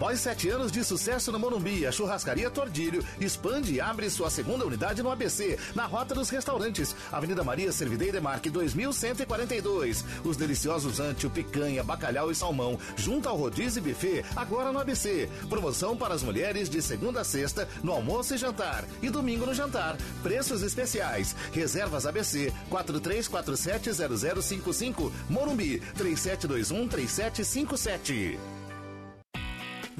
[0.00, 4.64] Após sete anos de sucesso no Morumbi, a Churrascaria Tordilho expande e abre sua segunda
[4.64, 10.02] unidade no ABC, na Rota dos Restaurantes, Avenida Maria Servidei Demarque 2142.
[10.24, 15.28] Os deliciosos antio, picanha, bacalhau e salmão, junto ao rodízio e buffet, agora no ABC.
[15.50, 19.52] Promoção para as mulheres de segunda a sexta, no almoço e jantar, e domingo no
[19.52, 19.98] jantar.
[20.22, 21.36] Preços especiais.
[21.52, 28.59] Reservas ABC 43470055, Morumbi 37213757.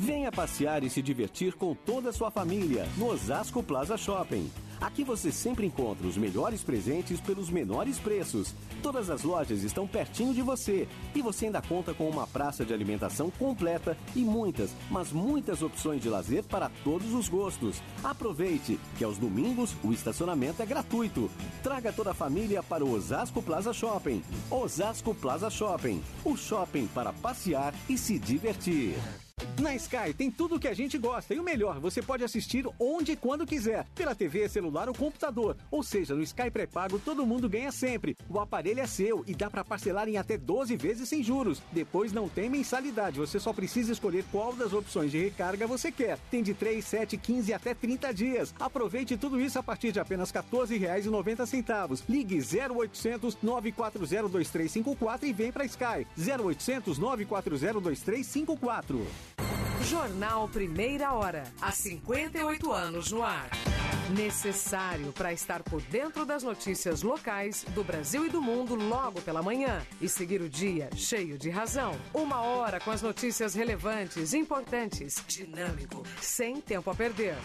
[0.02, 4.50] Venha passear e se divertir com toda a sua família no Osasco Plaza Shopping.
[4.80, 8.54] Aqui você sempre encontra os melhores presentes pelos menores preços.
[8.82, 12.72] Todas as lojas estão pertinho de você e você ainda conta com uma praça de
[12.72, 17.82] alimentação completa e muitas, mas muitas opções de lazer para todos os gostos.
[18.02, 21.30] Aproveite que aos domingos o estacionamento é gratuito.
[21.62, 24.22] Traga toda a família para o Osasco Plaza Shopping.
[24.50, 28.94] Osasco Plaza Shopping, o shopping para passear e se divertir.
[29.60, 32.66] Na Sky tem tudo o que a gente gosta e o melhor, você pode assistir
[32.78, 35.54] onde e quando quiser, pela TV, celular ou computador.
[35.70, 38.16] Ou seja, no Sky pré-pago todo mundo ganha sempre.
[38.26, 41.60] O aparelho é seu e dá para parcelar em até 12 vezes sem juros.
[41.72, 46.18] Depois não tem mensalidade, você só precisa escolher qual das opções de recarga você quer.
[46.30, 48.54] Tem de 3, 7, 15 até 30 dias.
[48.58, 52.02] Aproveite tudo isso a partir de apenas R$ 14,90.
[52.08, 56.06] Ligue 0800 940 2354 e vem para Sky.
[56.16, 59.49] 0800 940 2354.
[59.84, 63.50] Jornal Primeira Hora, há 58 anos no ar.
[64.16, 69.42] Necessário para estar por dentro das notícias locais do Brasil e do mundo logo pela
[69.42, 71.96] manhã e seguir o dia cheio de razão.
[72.12, 77.36] Uma hora com as notícias relevantes, importantes, dinâmico, sem tempo a perder.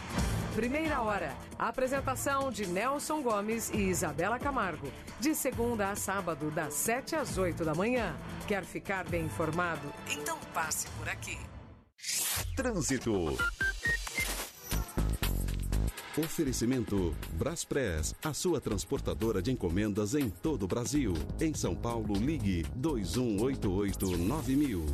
[0.56, 4.92] Primeira Hora, apresentação de Nelson Gomes e Isabela Camargo.
[5.20, 8.16] De segunda a sábado, das 7 às 8 da manhã.
[8.48, 9.92] Quer ficar bem informado?
[10.10, 11.38] Então passe por aqui.
[12.56, 13.36] Trânsito.
[16.18, 21.14] Oferecimento Braspress, a sua transportadora de encomendas em todo o Brasil.
[21.42, 24.86] Em São Paulo, ligue 2188-9000.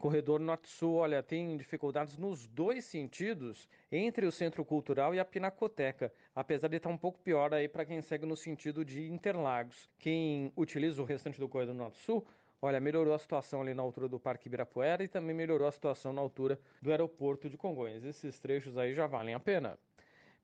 [0.00, 6.10] Corredor Norte-Sul, olha, tem dificuldades nos dois sentidos, entre o Centro Cultural e a Pinacoteca,
[6.34, 9.90] apesar de estar um pouco pior aí para quem segue no sentido de Interlagos.
[9.98, 12.26] Quem utiliza o restante do Corredor Norte-Sul
[12.62, 16.12] Olha, melhorou a situação ali na altura do Parque Ibirapuera e também melhorou a situação
[16.12, 18.04] na altura do aeroporto de Congonhas.
[18.04, 19.78] Esses trechos aí já valem a pena.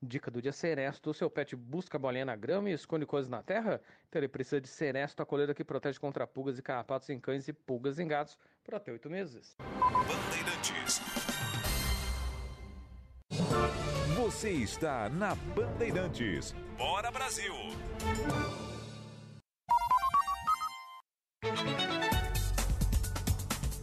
[0.00, 1.12] Dica do dia Seresto.
[1.12, 3.80] Seu pet busca bolinha na grama e esconde coisas na terra?
[4.08, 7.48] Então ele precisa de Seresto, a coleira que protege contra pulgas e carrapatos em cães
[7.48, 9.56] e pulgas em gatos por até oito meses.
[9.58, 11.00] Bandeirantes.
[14.16, 16.54] Você está na Bandeirantes.
[16.78, 17.54] Bora Brasil!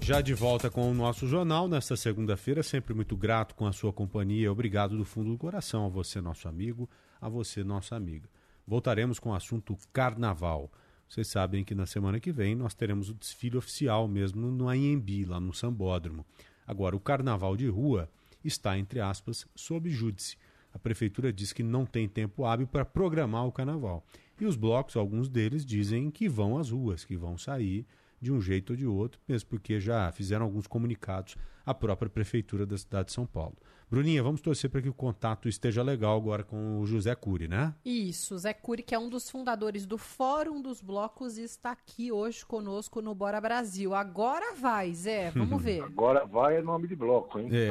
[0.04, 3.93] Já de volta com o nosso jornal nesta segunda-feira, sempre muito grato com a sua
[3.93, 4.51] companhia.
[4.51, 6.89] Obrigado do fundo do coração a você, nosso amigo,
[7.22, 8.28] a você, nossa amiga.
[8.68, 10.70] Voltaremos com o assunto carnaval.
[11.08, 15.24] Vocês sabem que na semana que vem nós teremos o desfile oficial mesmo no Anhembi,
[15.24, 16.26] lá no Sambódromo.
[16.68, 18.10] Agora, o carnaval de rua
[18.43, 20.36] está, entre aspas, sob júdice.
[20.74, 24.04] A prefeitura diz que não tem tempo hábil para programar o carnaval.
[24.38, 27.86] E os blocos, alguns deles, dizem que vão às ruas, que vão sair
[28.24, 32.65] de um jeito ou de outro, mesmo porque já fizeram alguns comunicados à própria Prefeitura
[32.65, 33.57] da cidade de São Paulo.
[33.94, 37.76] Bruninha, vamos torcer para que o contato esteja legal agora com o José Cury, né?
[37.86, 42.44] Isso, Zé Cury, que é um dos fundadores do Fórum dos Blocos, está aqui hoje
[42.44, 43.94] conosco no Bora Brasil.
[43.94, 45.84] Agora vai, Zé, vamos ver.
[45.84, 47.50] Agora vai é nome de bloco, hein?
[47.52, 47.70] É,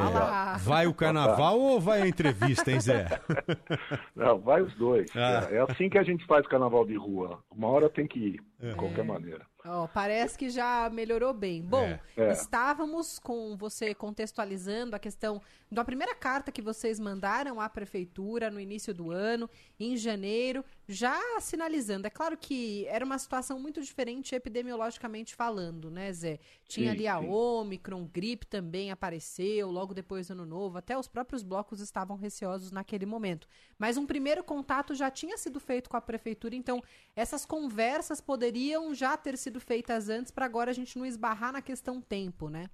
[0.61, 3.21] vai o carnaval ou vai a entrevista, hein, Zé?
[4.15, 5.11] Não, vai os dois.
[5.17, 5.49] Ah.
[5.51, 7.43] É assim que a gente faz carnaval de rua.
[7.51, 9.45] Uma hora tem que ir, de qualquer maneira.
[9.65, 11.63] Ó, parece que já melhorou bem.
[11.63, 12.01] Bom, É.
[12.17, 12.33] É.
[12.33, 18.61] estávamos com você contextualizando a questão da primeira carta que vocês mandaram à prefeitura no
[18.61, 19.49] início do ano,
[19.79, 22.07] em janeiro, já sinalizando.
[22.07, 26.39] É claro que era uma situação muito diferente epidemiologicamente falando, né, Zé?
[26.67, 27.29] Tinha Sim, ali a sim.
[27.29, 32.71] Omicron, gripe também apareceu, logo depois do ano novo, até os próprios blocos estavam receosos
[32.71, 33.49] naquele momento.
[33.79, 36.83] Mas um primeiro contato já tinha sido feito com a prefeitura, então
[37.17, 41.63] essas conversas poderiam já ter sido feitas antes para agora a gente não esbarrar na
[41.63, 42.69] questão tempo, né?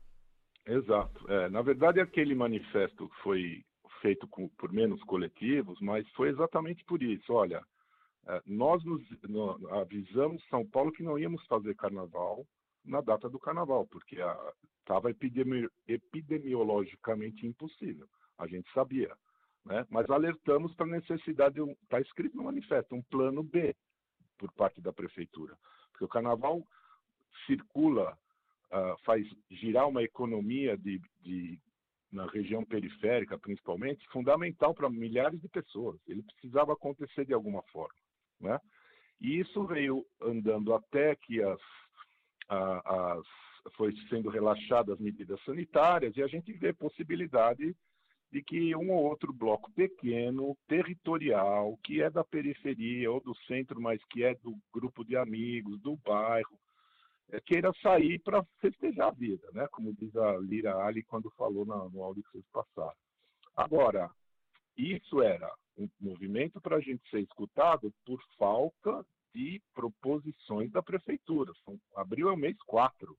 [0.68, 1.30] Exato.
[1.32, 3.64] É, na verdade, aquele manifesto foi
[4.02, 7.32] feito com- por menos coletivos, mas foi exatamente por isso.
[7.32, 7.64] Olha,
[8.26, 12.46] é, nós nos, no- avisamos São Paulo que não íamos fazer carnaval
[12.84, 14.18] na data do carnaval, porque
[14.80, 18.06] estava epidemi, epidemiologicamente impossível.
[18.38, 19.12] A gente sabia.
[19.64, 19.84] né?
[19.90, 23.76] mas alertamos para a necessidade, de um- está escrito no manifesto, um plano B
[24.38, 25.58] por parte da prefeitura.
[25.90, 26.62] Porque o carnaval
[27.46, 28.16] circula,
[28.70, 31.58] ah, faz girar uma economia de, de-
[32.10, 36.00] na região periférica, principalmente, fundamental para milhares de pessoas.
[36.06, 37.94] Ele precisava acontecer de alguma forma.
[38.40, 38.58] Né?
[39.20, 41.60] E isso veio andando até que as,
[42.48, 43.26] as,
[43.76, 47.76] foi sendo relaxadas as medidas sanitárias e a gente vê possibilidade
[48.30, 53.80] de que um ou outro bloco pequeno, territorial, que é da periferia ou do centro,
[53.80, 56.58] mas que é do grupo de amigos, do bairro,
[57.44, 59.66] queira sair para festejar a vida, né?
[59.68, 62.96] Como diz a Lira Ali quando falou na- no áudio que vocês passaram.
[63.56, 64.10] Agora,
[64.76, 69.04] isso era um movimento para a gente ser escutado por falta
[69.34, 71.52] de proposições da prefeitura.
[71.64, 73.16] São- Abril é o mês 4.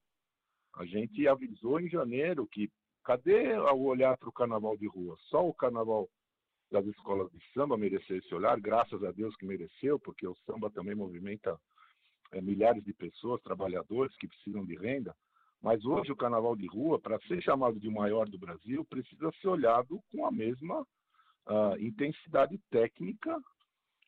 [0.75, 2.69] A gente avisou em janeiro que
[3.03, 5.15] cadê o olhar para o carnaval de rua?
[5.29, 6.09] Só o carnaval
[6.71, 10.69] das escolas de samba mereceu esse olhar, graças a Deus que mereceu, porque o samba
[10.69, 11.59] também movimenta
[12.31, 15.15] eh, milhares de pessoas, trabalhadores que precisam de renda.
[15.61, 19.31] Mas hoje o carnaval de rua, para ser chamado de o maior do Brasil, precisa
[19.41, 20.87] ser olhado com a mesma
[21.45, 23.37] ah, intensidade técnica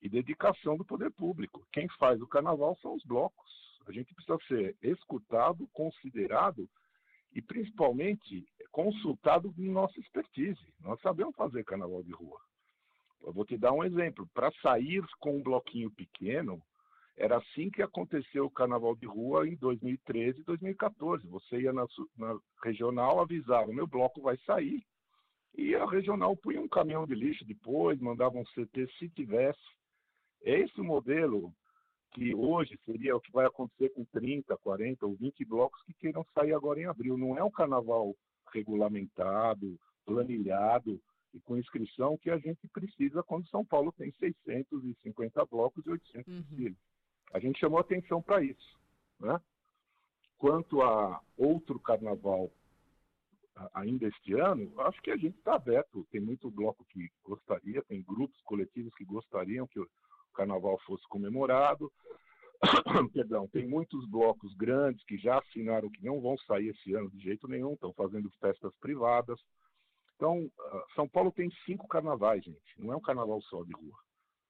[0.02, 1.66] e dedicação do poder público.
[1.72, 3.52] Quem faz o carnaval são os blocos.
[3.86, 6.70] A gente precisa ser escutado, considerado
[7.34, 10.62] e principalmente consultado em nossa expertise.
[10.80, 12.40] Nós sabemos fazer carnaval de rua.
[13.22, 14.28] Eu vou te dar um exemplo.
[14.34, 16.62] Para sair com um bloquinho pequeno,
[17.18, 21.28] era assim que aconteceu o carnaval de rua em 2013 e 2014.
[21.28, 21.86] Você ia na,
[22.18, 24.84] na regional, avisava: meu bloco vai sair.
[25.54, 29.60] E a regional punha um caminhão de lixo depois, mandava um CT se tivesse.
[30.44, 31.54] É esse modelo
[32.14, 36.26] que hoje seria o que vai acontecer com 30, 40 ou 20 blocos que queiram
[36.34, 37.18] sair agora em abril.
[37.18, 38.16] Não é um carnaval
[38.54, 41.00] regulamentado, planilhado
[41.34, 46.34] e com inscrição que a gente precisa quando São Paulo tem 650 blocos e 800
[46.34, 46.78] desfiles.
[47.34, 48.80] A gente chamou atenção para isso.
[49.20, 49.40] Né?
[50.38, 52.52] Quanto a outro carnaval
[53.74, 56.08] ainda este ano, acho que a gente está aberto.
[56.12, 59.90] Tem muito bloco que gostaria, tem grupos coletivos que gostariam que o
[60.34, 61.92] carnaval fosse comemorado.
[63.14, 67.20] Perdão, tem muitos blocos grandes que já assinaram que não vão sair esse ano de
[67.20, 69.40] jeito nenhum, estão fazendo festas privadas.
[70.16, 72.62] Então, ah, São Paulo tem cinco carnavais, gente.
[72.78, 73.98] Não é um carnaval só de rua.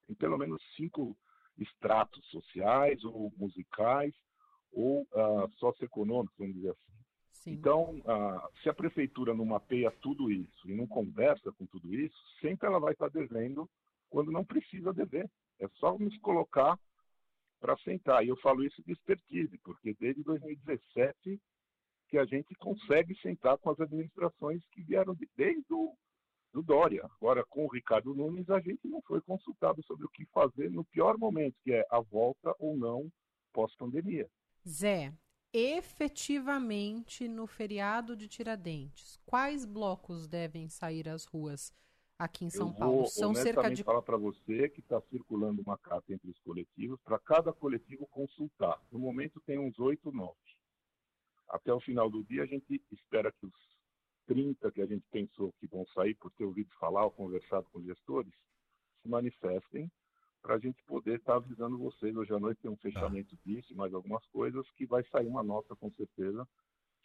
[0.05, 1.17] Tem pelo menos cinco
[1.62, 4.14] estratos sociais ou musicais
[4.72, 6.91] ou ah, socioeconômicos, vamos dizer assim.
[7.47, 12.18] Então, ah, se a prefeitura não mapeia tudo isso e não conversa com tudo isso,
[12.39, 13.70] sempre ela vai estar devendo
[14.09, 15.30] quando não precisa dever.
[15.59, 16.78] É só nos colocar
[17.59, 18.26] para sentar.
[18.26, 21.39] E eu falo isso de expertise, porque desde 2017
[22.09, 25.95] que a gente consegue sentar com as administrações que vieram de- desde o
[26.51, 27.09] do Dória.
[27.17, 30.83] Agora, com o Ricardo Nunes, a gente não foi consultado sobre o que fazer no
[30.83, 33.11] pior momento, que é a volta ou não
[33.53, 34.29] pós-pandemia.
[34.67, 35.13] Zé,
[35.53, 41.73] efetivamente no feriado de Tiradentes, quais blocos devem sair às ruas
[42.17, 42.97] aqui em São eu Paulo?
[42.97, 43.83] vou São cerca de.
[43.83, 48.79] falar para você que está circulando uma carta entre os coletivos para cada coletivo consultar.
[48.91, 50.37] No momento tem uns oito, nove.
[51.49, 53.70] Até o final do dia a gente espera que os
[54.28, 57.84] 30 que a gente pensou que vão sair por ter ouvido falar ou conversado com
[57.84, 58.34] gestores
[59.01, 59.91] se manifestem
[60.41, 62.15] para a gente poder estar avisando vocês.
[62.15, 65.76] Hoje à noite tem um fechamento disso mais algumas coisas que vai sair uma nota
[65.76, 66.47] com certeza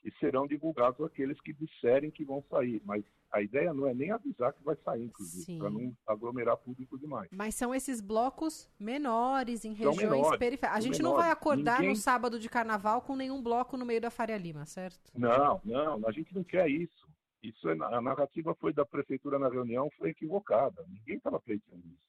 [0.06, 2.80] e serão divulgados aqueles que disserem que vão sair.
[2.84, 6.96] Mas a ideia não é nem avisar que vai sair, inclusive, para não aglomerar público
[6.96, 7.28] demais.
[7.32, 10.70] Mas são esses blocos menores em São regiões menores, periféricas.
[10.76, 11.38] A gente não vai menores.
[11.42, 15.10] acordar Ninguém- no sábado de carnaval com nenhum bloco no meio da Faria Lima, certo?
[15.12, 17.06] Não, não, a gente não quer isso.
[17.42, 20.84] Isso é, a narrativa foi da prefeitura na reunião foi equivocada.
[20.88, 22.06] Ninguém estava pleiteando isso.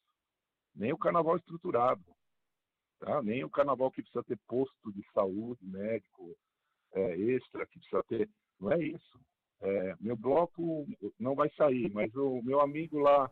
[0.76, 2.04] Nem o carnaval estruturado,
[3.00, 3.22] tá?
[3.24, 6.36] Nem o carnaval que precisa ter posto de saúde, médico,
[6.98, 8.30] é, extra, que precisa ter.
[8.60, 9.20] Não é isso.
[9.62, 10.88] É, meu bloco
[11.20, 13.30] não vai sair, mas o meu amigo lá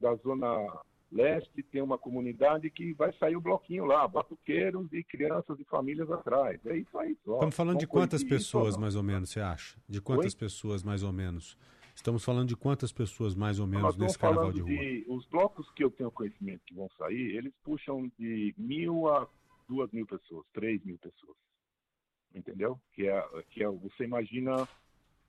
[0.00, 5.58] da zona leste tem uma comunidade que vai sair o bloquinho lá, batuqueiros e crianças
[5.60, 6.58] e famílias atrás.
[6.66, 7.34] É isso aí só.
[7.34, 9.78] Estamos falando Não de quantas pessoas, mais ou menos, você acha?
[9.88, 10.38] De quantas Oi?
[10.38, 11.56] pessoas, mais ou menos?
[11.94, 14.70] Estamos falando de quantas pessoas, mais ou menos, Nós nesse carnaval de rua?
[14.70, 19.28] de, os blocos que eu tenho conhecimento que vão sair, eles puxam de mil a
[19.68, 21.36] duas mil pessoas, três mil pessoas,
[22.34, 22.78] entendeu?
[22.92, 24.68] Que é, que é, você imagina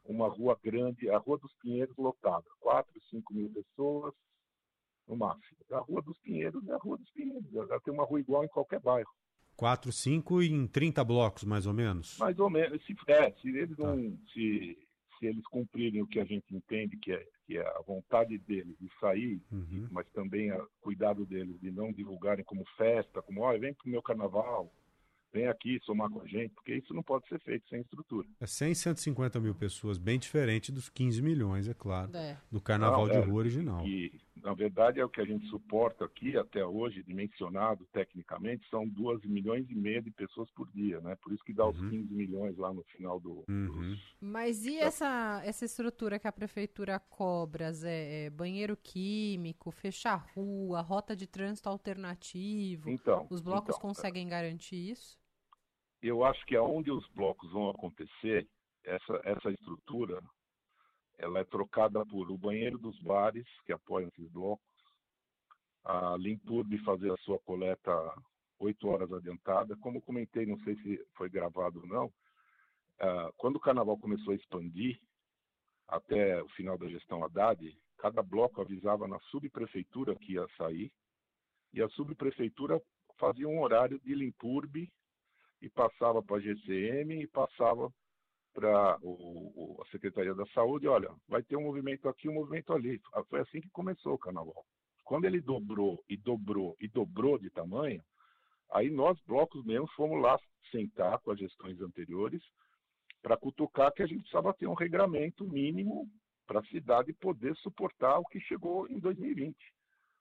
[0.06, 4.14] uma rua grande, a Rua dos Pinheiros lotada, quatro, cinco mil pessoas
[5.08, 5.58] no máximo.
[5.72, 8.50] A Rua dos Pinheiros é a Rua dos Pinheiros, ela tem uma rua igual em
[8.50, 9.10] qualquer bairro.
[9.56, 12.18] Quatro, cinco e em 30 blocos, mais ou menos?
[12.18, 12.84] Mais ou menos.
[12.86, 13.96] Se, é, se eles Tá.
[13.96, 14.18] não.
[14.34, 14.78] Se,
[15.20, 18.76] se eles cumprirem o que a gente entende que é, que é a vontade deles
[18.80, 19.42] de sair,
[19.92, 24.02] mas também o cuidado deles de não divulgarem como festa, como, olha, vem pro meu
[24.02, 24.74] carnaval,
[25.34, 28.28] vem aqui somar com a gente, porque isso não pode ser feito sem estrutura.
[28.40, 32.38] É 100, 150 mil pessoas, bem diferente dos 15 milhões, é claro, É.
[32.52, 33.86] do carnaval Não, de é, rua original.
[33.86, 34.14] E,
[34.44, 39.24] na verdade, é o que a gente suporta aqui até hoje, dimensionado tecnicamente, são 2
[39.26, 41.16] milhões e meio de pessoas por dia, né?
[41.22, 43.44] Por isso que dá os 15 milhões lá no final do...
[44.22, 48.26] Mas e essa, essa estrutura que a prefeitura cobra, Zé?
[48.26, 52.90] É banheiro químico, fechar a rua, rota de trânsito alternativo?
[52.90, 55.23] Então, Os blocos então, conseguem garantir isso?
[56.04, 58.46] Eu acho que aonde os blocos vão acontecer,
[58.84, 60.22] essa, essa estrutura,
[61.18, 64.68] ela é trocada por o banheiro dos bares, que apoiam esses blocos,
[65.86, 67.92] a Limpurb fazer a sua coleta
[68.60, 69.78] oito horas adiantada.
[69.78, 72.14] Como comentei, não sei se foi gravado ou não,
[73.00, 75.00] ah, quando o carnaval começou a expandir,
[75.88, 80.92] até o final da gestão Haddad, cada bloco avisava na subprefeitura que ia sair,
[81.72, 82.82] e a subprefeitura
[83.18, 84.92] fazia um horário de Limpurb
[85.64, 87.90] e passava para a GCM e passava
[88.54, 93.02] para a Secretaria da Saúde, olha, vai ter um movimento aqui, um movimento ali.
[93.14, 94.66] Ah, Foi assim que começou o carnaval.
[95.06, 98.04] Quando ele dobrou e dobrou e dobrou de tamanho,
[98.72, 100.38] aí nós, blocos mesmo, fomos lá
[100.70, 102.44] sentar com as gestões anteriores
[103.22, 106.10] para cutucar que a gente precisava ter um regramento mínimo
[106.46, 109.56] para a cidade poder suportar o que chegou em 2020.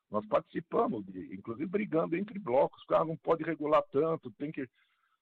[0.08, 4.68] Nós participamos, de, inclusive brigando entre blocos, ah, não pode regular tanto, tem que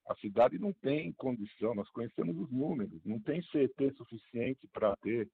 [0.07, 5.29] a cidade não tem condição, nós conhecemos os números, não tem CET suficiente para ter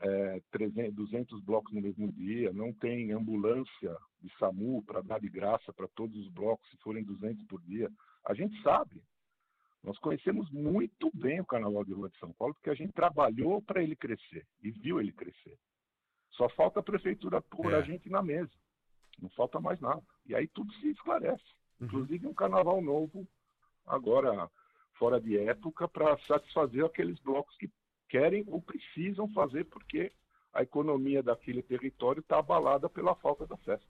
[0.00, 5.28] é, 300, 200 blocos no mesmo dia, não tem ambulância de SAMU para dar de
[5.28, 7.88] graça para todos os blocos, se forem 200 por dia.
[8.24, 9.02] A gente sabe,
[9.84, 13.62] nós conhecemos muito bem o Carnaval de Rua de São Paulo, porque a gente trabalhou
[13.62, 15.56] para ele crescer e viu ele crescer.
[16.32, 17.76] Só falta a prefeitura pôr É.
[17.76, 18.50] a gente na mesa,
[19.20, 20.02] não falta mais nada.
[20.26, 21.44] E aí tudo se esclarece,
[21.80, 23.26] inclusive um Carnaval novo
[23.90, 24.50] agora
[24.94, 27.70] fora de época para satisfazer aqueles blocos que
[28.08, 30.12] querem ou precisam fazer porque
[30.52, 33.86] a economia daquele território está abalada pela falta da festa.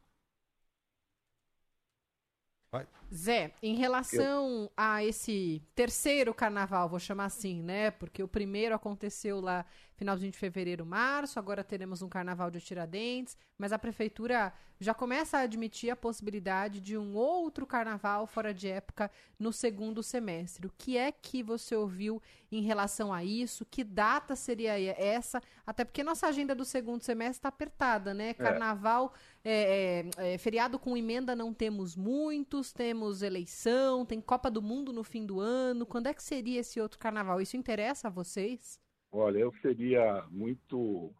[3.13, 7.91] Zé, em relação a esse terceiro carnaval, vou chamar assim, né?
[7.91, 9.67] Porque o primeiro aconteceu lá
[10.01, 15.37] finalzinho de fevereiro, março, agora teremos um carnaval de Tiradentes, mas a prefeitura já começa
[15.37, 20.67] a admitir a possibilidade de um outro carnaval fora de época no segundo semestre.
[20.67, 23.67] O que é que você ouviu em relação a isso?
[23.67, 25.43] Que data seria essa?
[25.67, 28.33] Até porque nossa agenda do segundo semestre está apertada, né?
[28.33, 29.13] Carnaval,
[29.45, 34.95] é, é, é, feriado com emenda não temos muitos, temos eleição, tem Copa do Mundo
[34.95, 35.85] no fim do ano.
[35.85, 37.39] Quando é que seria esse outro carnaval?
[37.39, 38.81] Isso interessa a vocês?
[39.13, 41.13] Olha, eu seria muito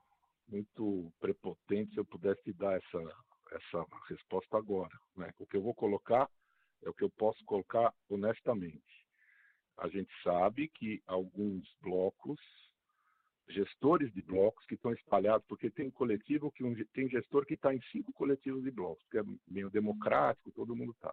[0.49, 3.17] muito prepotente se eu pudesse dar essa
[3.53, 5.33] essa resposta agora, né?
[5.39, 6.29] O que eu vou colocar
[6.85, 9.05] é o que eu posso colocar honestamente.
[9.77, 12.39] A gente sabe que alguns blocos,
[13.49, 17.55] gestores de blocos que estão espalhados, porque tem um coletivo que um, tem gestor que
[17.55, 21.13] está em cinco coletivos de blocos, que é meio democrático, todo mundo está.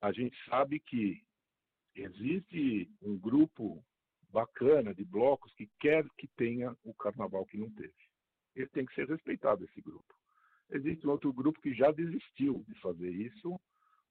[0.00, 1.22] A gente sabe que
[1.94, 3.84] existe um grupo
[4.30, 7.94] bacana de blocos que quer que tenha o carnaval que não teve.
[8.54, 10.14] Ele tem que ser respeitado, esse grupo.
[10.70, 13.58] Existe um outro grupo que já desistiu de fazer isso,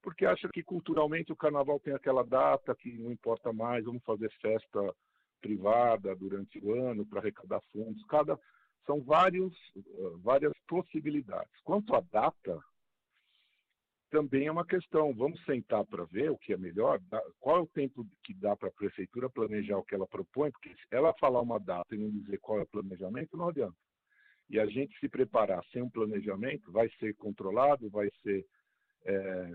[0.02, 4.30] porque acha que culturalmente o carnaval tem aquela data que não importa mais, vamos fazer
[4.40, 4.94] festa
[5.40, 8.02] privada durante o ano para arrecadar fundos.
[8.06, 8.38] Cada
[8.86, 9.82] são vários, eh,
[10.22, 11.52] várias possibilidades.
[11.62, 12.58] Quanto à data,
[14.10, 15.14] também é uma questão.
[15.14, 17.00] Vamos sentar para ver o que é melhor,
[17.38, 20.70] qual é o tempo que dá para a prefeitura planejar o que ela propõe, porque
[20.70, 23.76] se ela falar uma data e não dizer qual é o planejamento, não adianta.
[24.50, 28.46] E a gente se preparar sem um planejamento vai ser controlado, vai ser,
[29.04, 29.54] é,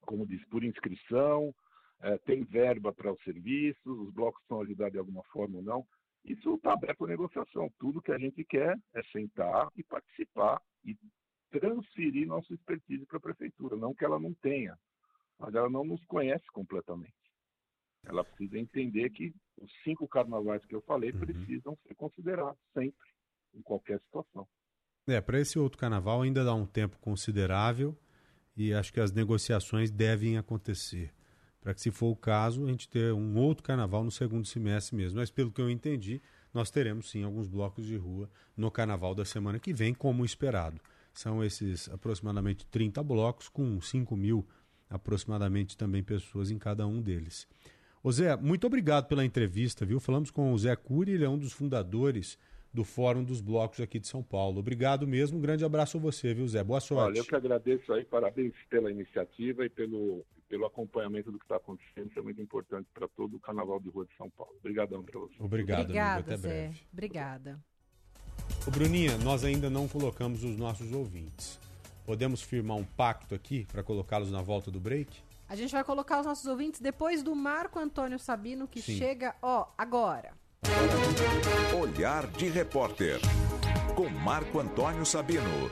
[0.00, 1.54] como diz, por inscrição,
[2.00, 5.86] é, tem verba para os serviços, os blocos estão ajudados de alguma forma ou não.
[6.24, 7.70] Isso está aberto à negociação.
[7.78, 10.96] Tudo que a gente quer é sentar e participar e
[11.52, 13.76] transferir nossa expertise para a prefeitura.
[13.76, 14.78] Não que ela não tenha,
[15.38, 17.14] mas ela não nos conhece completamente.
[18.04, 23.08] Ela precisa entender que os cinco carnavais que eu falei precisam ser considerados sempre,
[23.54, 24.46] em qualquer situação.
[25.06, 27.96] É, para esse outro carnaval ainda dá um tempo considerável
[28.56, 31.12] e acho que as negociações devem acontecer.
[31.60, 34.96] Para que, se for o caso, a gente ter um outro carnaval no segundo semestre
[34.96, 35.20] mesmo.
[35.20, 36.20] Mas, pelo que eu entendi,
[36.52, 40.80] nós teremos sim alguns blocos de rua no carnaval da semana que vem, como esperado.
[41.12, 44.46] São esses aproximadamente 30 blocos, com 5 mil
[44.88, 47.48] aproximadamente também pessoas em cada um deles.
[48.02, 50.00] Ô Zé, muito obrigado pela entrevista, viu?
[50.00, 52.38] Falamos com o Zé Cury, ele é um dos fundadores
[52.72, 54.58] do Fórum dos Blocos aqui de São Paulo.
[54.58, 56.64] Obrigado mesmo, um grande abraço a você, viu, Zé?
[56.64, 57.10] Boa sorte.
[57.10, 61.56] Olha, eu que agradeço aí, parabéns pela iniciativa e pelo, pelo acompanhamento do que está
[61.56, 62.08] acontecendo.
[62.10, 64.54] Isso é muito importante para todo o Carnaval de Rua de São Paulo.
[64.58, 65.34] Obrigadão para você.
[65.38, 66.30] Obrigado, Obrigada, amigo.
[66.30, 66.48] Até Zé.
[66.48, 66.80] breve.
[66.92, 67.71] Obrigada.
[68.66, 71.58] Ô, Bruninha, nós ainda não colocamos os nossos ouvintes.
[72.06, 75.10] Podemos firmar um pacto aqui para colocá-los na volta do break?
[75.48, 78.96] A gente vai colocar os nossos ouvintes depois do Marco Antônio Sabino, que Sim.
[78.96, 80.32] chega, ó, agora.
[81.80, 83.20] Olhar de repórter.
[83.96, 85.70] Com Marco Antônio Sabino.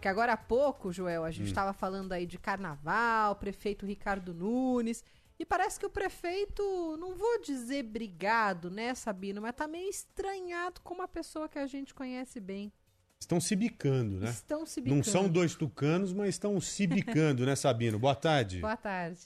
[0.00, 1.48] Que agora há pouco, Joel, a gente Hum.
[1.48, 5.02] estava falando aí de carnaval, prefeito Ricardo Nunes.
[5.38, 10.80] E parece que o prefeito, não vou dizer brigado, né, Sabino, mas tá meio estranhado
[10.80, 12.72] com uma pessoa que a gente conhece bem.
[13.20, 14.30] Estão se bicando, né?
[14.30, 15.34] Estão se Não são bicando.
[15.40, 17.98] dois tucanos, mas estão se bicando, né, Sabino?
[17.98, 18.60] Boa tarde.
[18.60, 19.20] Boa tarde.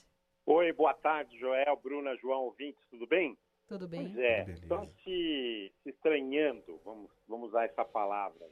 [0.45, 3.37] Oi, boa tarde, Joel, Bruna, João, ouvintes, tudo bem?
[3.67, 4.03] Tudo bem?
[4.03, 8.45] Pois é, estão se, se estranhando, vamos, vamos usar essa palavra.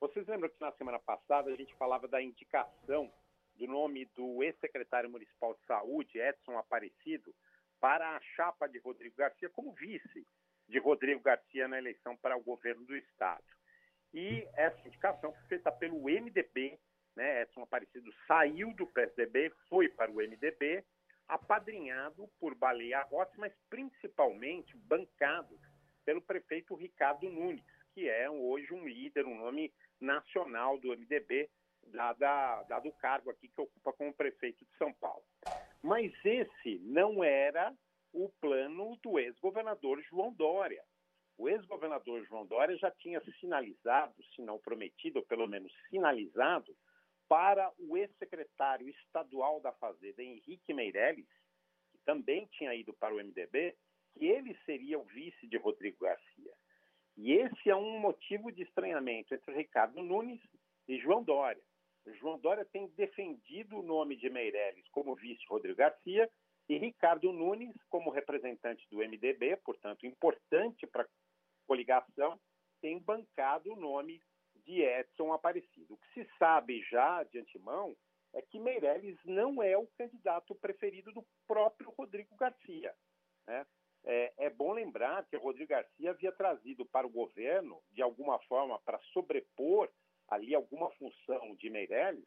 [0.00, 3.10] Vocês lembram que na semana passada a gente falava da indicação
[3.56, 7.34] do nome do ex-secretário municipal de saúde, Edson Aparecido,
[7.80, 10.26] para a chapa de Rodrigo Garcia como vice
[10.68, 13.44] de Rodrigo Garcia na eleição para o governo do estado.
[14.12, 16.78] E essa indicação foi feita pelo MDB,
[17.16, 17.42] né?
[17.42, 20.84] Edson Aparecido saiu do PSDB, foi para o MDB,
[21.28, 25.58] apadrinhado por Baleia Rossi, mas principalmente bancado
[26.04, 31.48] pelo prefeito Ricardo Nunes, que é hoje um líder, um nome nacional do MDB,
[31.86, 35.24] dada, dado o cargo aqui que ocupa como prefeito de São Paulo.
[35.82, 37.74] Mas esse não era
[38.12, 40.82] o plano do ex-governador João Dória.
[41.36, 46.74] O ex-governador João Dória já tinha sinalizado, se não prometido, ou pelo menos sinalizado,
[47.28, 51.26] para o ex-secretário estadual da Fazenda, Henrique Meirelles,
[51.90, 53.74] que também tinha ido para o MDB,
[54.14, 56.52] que ele seria o vice de Rodrigo Garcia.
[57.16, 60.40] E esse é um motivo de estranhamento entre Ricardo Nunes
[60.86, 61.62] e João Dória.
[62.12, 66.30] João Dória tem defendido o nome de Meirelles como vice Rodrigo Garcia
[66.68, 71.08] e Ricardo Nunes como representante do MDB, portanto, importante para a
[71.66, 72.38] coligação,
[72.80, 74.20] tem bancado o nome
[74.64, 75.94] de Edson Aparecido.
[75.94, 77.96] O que se sabe já de antemão
[78.34, 82.94] é que Meirelles não é o candidato preferido do próprio Rodrigo Garcia.
[83.46, 83.66] né?
[84.06, 88.78] É, é bom lembrar que Rodrigo Garcia havia trazido para o governo, de alguma forma,
[88.80, 89.90] para sobrepor
[90.34, 92.24] ali alguma função de Meirelles,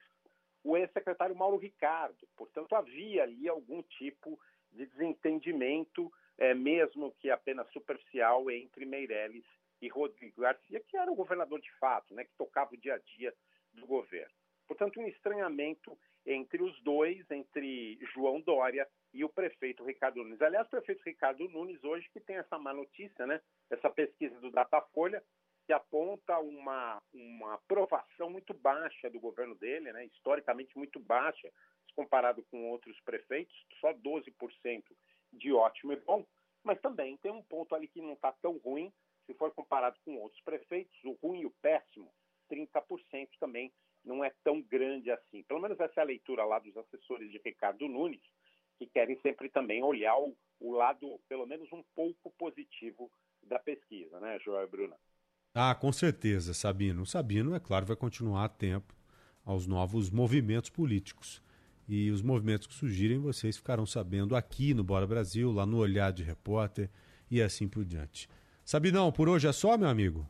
[0.64, 2.28] o ex-secretário Mauro Ricardo.
[2.36, 4.40] Portanto, havia ali algum tipo
[4.72, 9.46] de desentendimento, é, mesmo que apenas superficial, entre Meirelles
[9.82, 12.98] e Rodrigo Garcia, que era o governador de fato, né, que tocava o dia a
[12.98, 13.34] dia
[13.74, 14.34] do governo.
[14.68, 20.42] Portanto, um estranhamento entre os dois, entre João Dória e o prefeito Ricardo Nunes.
[20.42, 24.52] Aliás, o prefeito Ricardo Nunes, hoje, que tem essa má notícia, né, essa pesquisa do
[24.52, 25.24] Datafolha,
[25.68, 31.52] que aponta uma, uma aprovação muito baixa do governo dele, né, historicamente muito baixa,
[31.94, 34.84] comparado com outros prefeitos, só 12%
[35.34, 36.26] de ótimo e bom,
[36.64, 38.94] mas também tem um ponto ali que não está tão ruim,
[39.26, 42.10] se for comparado com outros prefeitos, o ruim e o péssimo,
[42.50, 43.74] 30% também
[44.06, 45.44] não é tão grande assim.
[45.44, 48.22] Pelo menos essa é a leitura lá dos assessores de Ricardo Nunes,
[48.78, 53.12] que querem sempre também olhar o, o lado, pelo menos um pouco positivo
[53.44, 54.98] da pesquisa, né, Joel e Bruna?
[55.60, 57.02] Ah, com certeza, Sabino.
[57.02, 58.96] O Sabino, é claro, vai continuar atento
[59.44, 61.42] aos novos movimentos políticos.
[61.90, 66.12] E os movimentos que surgirem, vocês ficarão sabendo aqui no Bora Brasil, lá no Olhar
[66.14, 66.92] de Repórter
[67.32, 68.30] e assim por diante.
[68.64, 70.28] Sabinão, por hoje é só, meu amigo?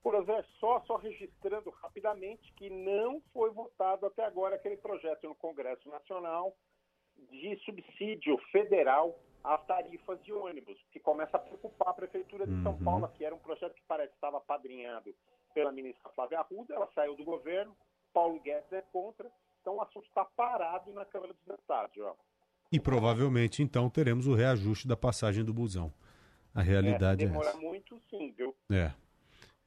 [0.00, 5.34] Por é só, só registrando rapidamente que não foi votado até agora aquele projeto no
[5.34, 6.56] Congresso Nacional
[7.32, 12.72] de subsídio federal às tarifas de ônibus, que começa a preocupar a Prefeitura de São
[12.72, 12.84] Uhum.
[12.84, 15.14] Paulo, que era um projeto que parece que estava padrinhado
[15.54, 17.74] pela ministra Flávia Arruda, ela saiu do governo,
[18.12, 22.16] Paulo Guedes é contra, então o assunto está parado na Câmara dos Deputados, João.
[22.72, 25.92] E provavelmente, então, teremos o reajuste da passagem do busão.
[26.52, 27.58] A realidade é, é, se demora essa.
[27.58, 28.54] muito, sim, viu?
[28.70, 28.90] É,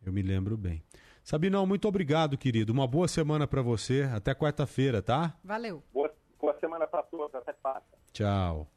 [0.05, 0.83] eu me lembro bem.
[1.23, 2.73] Sabinão, muito obrigado, querido.
[2.73, 4.03] Uma boa semana para você.
[4.13, 5.37] Até quarta-feira, tá?
[5.43, 5.83] Valeu.
[5.93, 7.97] Boa, boa semana para todos, até quarta.
[8.11, 8.67] Tchau.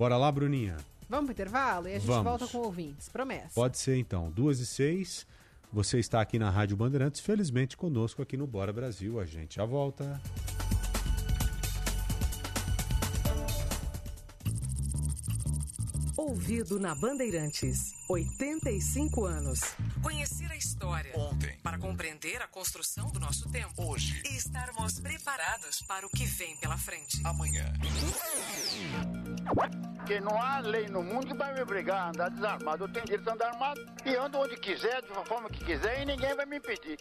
[0.00, 0.78] Bora lá, Bruninha?
[1.10, 2.24] Vamos pro intervalo e a gente Vamos.
[2.24, 3.10] volta com ouvintes.
[3.10, 3.50] Promessa.
[3.54, 5.26] Pode ser então, duas e seis.
[5.70, 9.20] Você está aqui na Rádio Bandeirantes, felizmente conosco aqui no Bora Brasil.
[9.20, 10.18] A gente já volta.
[16.20, 17.94] Ouvido na Bandeirantes.
[18.06, 19.60] 85 anos.
[20.02, 21.10] Conhecer a história.
[21.16, 21.56] Ontem.
[21.62, 23.72] Para compreender a construção do nosso tempo.
[23.78, 24.20] Hoje.
[24.26, 27.22] E estarmos preparados para o que vem pela frente.
[27.24, 27.72] Amanhã.
[30.06, 32.84] Que não há lei no mundo que vai me obrigar a andar desarmado.
[32.84, 36.02] Eu tenho direito a andar armado e ando onde quiser, de uma forma que quiser,
[36.02, 36.98] e ninguém vai me impedir.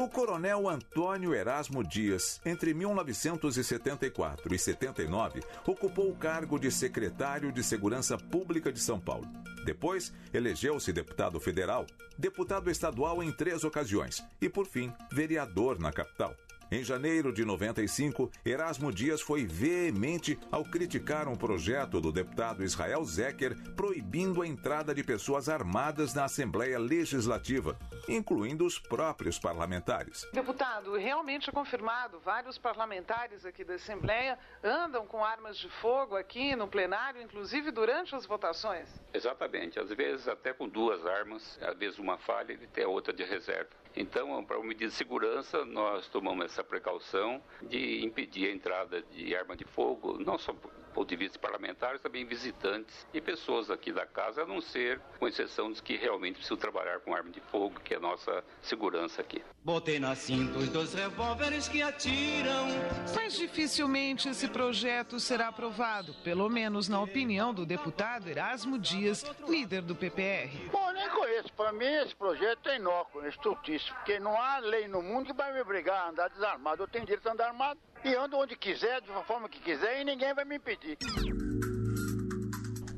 [0.00, 7.62] O coronel Antônio Erasmo Dias, entre 1974 e 79, ocupou o cargo de secretário de
[7.62, 9.28] Segurança Pública de São Paulo.
[9.62, 11.84] Depois, elegeu-se deputado federal,
[12.16, 16.34] deputado estadual em três ocasiões e, por fim, vereador na capital.
[16.72, 23.04] Em janeiro de 95, Erasmo Dias foi veemente ao criticar um projeto do deputado Israel
[23.04, 27.76] Zecker proibindo a entrada de pessoas armadas na Assembleia Legislativa,
[28.08, 30.24] incluindo os próprios parlamentares.
[30.32, 36.54] Deputado, realmente é confirmado, vários parlamentares aqui da Assembleia andam com armas de fogo aqui
[36.54, 38.88] no plenário, inclusive durante as votações.
[39.12, 43.24] Exatamente, às vezes até com duas armas, às vezes uma falha e até outra de
[43.24, 43.79] reserva.
[43.96, 49.34] Então, para uma medida de segurança, nós tomamos essa precaução de impedir a entrada de
[49.34, 50.54] arma de fogo, não só
[50.90, 55.26] ponto de vista parlamentar, também visitantes e pessoas aqui da casa, a não ser com
[55.26, 59.20] exceção dos que realmente precisam trabalhar com arma de fogo, que é a nossa segurança
[59.20, 59.42] aqui.
[59.62, 62.68] Botei na cinta os dois revólveres que atiram.
[63.14, 69.82] Mas dificilmente esse projeto será aprovado, pelo menos na opinião do deputado Erasmo Dias, líder
[69.82, 70.50] do PPR.
[70.72, 71.52] Bom, nem conheço.
[71.52, 73.94] Para mim, esse projeto é inócuo, estultíssimo.
[73.96, 76.82] Porque não há lei no mundo que vai me obrigar a andar desarmado.
[76.82, 80.00] Eu tenho direito a andar armado e ando onde quiser, de uma forma que quiser,
[80.00, 80.98] e ninguém vai me impedir.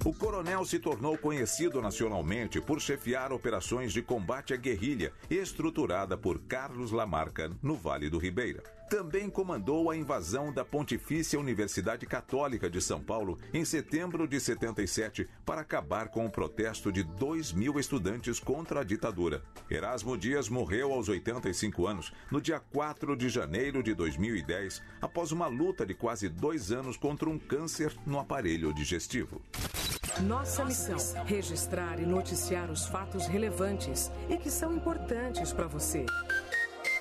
[0.05, 6.41] O coronel se tornou conhecido nacionalmente por chefiar operações de combate à guerrilha, estruturada por
[6.41, 8.65] Carlos Lamarca, no Vale do Ribeira.
[8.93, 15.27] Também comandou a invasão da Pontifícia Universidade Católica de São Paulo em setembro de 77
[15.47, 19.43] para acabar com o protesto de 2 mil estudantes contra a ditadura.
[19.71, 25.47] Erasmo Dias morreu aos 85 anos no dia 4 de janeiro de 2010, após uma
[25.47, 29.41] luta de quase dois anos contra um câncer no aparelho digestivo.
[30.21, 36.05] Nossa missão: registrar e noticiar os fatos relevantes e que são importantes para você.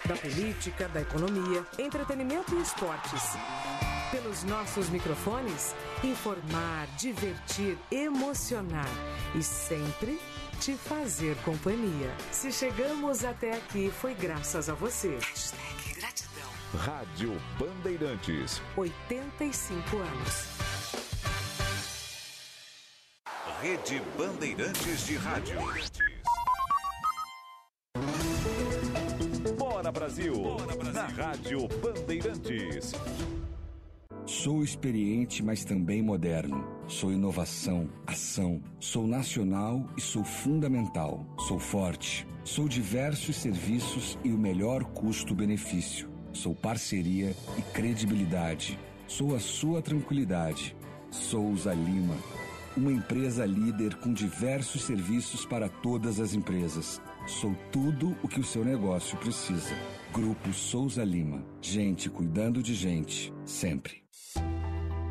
[0.06, 3.22] Da política, da economia, entretenimento e esportes.
[4.10, 8.90] Pelos nossos microfones, informar, divertir, emocionar
[9.36, 10.20] e sempre
[10.60, 12.12] te fazer companhia.
[12.32, 15.18] Se chegamos até aqui, foi graças a você.
[15.18, 16.50] Hashtag gratidão.
[16.78, 18.62] Rádio Bandeirantes.
[18.76, 20.62] 85 anos.
[23.62, 25.60] Rede Bandeirantes de Rádio.
[29.92, 30.34] Bora Brasil.
[30.94, 32.94] Na Rádio Bandeirantes.
[34.26, 36.66] Sou experiente, mas também moderno.
[36.88, 38.62] Sou inovação, ação.
[38.80, 41.26] Sou nacional e sou fundamental.
[41.40, 42.26] Sou forte.
[42.44, 46.10] Sou diversos serviços e o melhor custo-benefício.
[46.32, 48.80] Sou parceria e credibilidade.
[49.08, 50.76] Sou a sua tranquilidade.
[51.10, 52.16] Souza Lima.
[52.78, 57.02] Uma empresa líder com diversos serviços para todas as empresas.
[57.28, 59.76] Sou tudo o que o seu negócio precisa.
[60.12, 61.46] Grupo Souza Lima.
[61.62, 64.02] Gente cuidando de gente, sempre.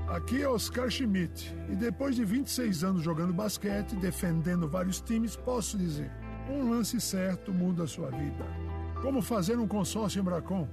[0.08, 5.78] Aqui é Oscar Schmidt e depois de 26 anos jogando basquete, defendendo vários times, posso
[5.78, 6.10] dizer:
[6.50, 8.44] um lance certo muda a sua vida.
[9.00, 10.68] Como fazer um consórcio Embracon?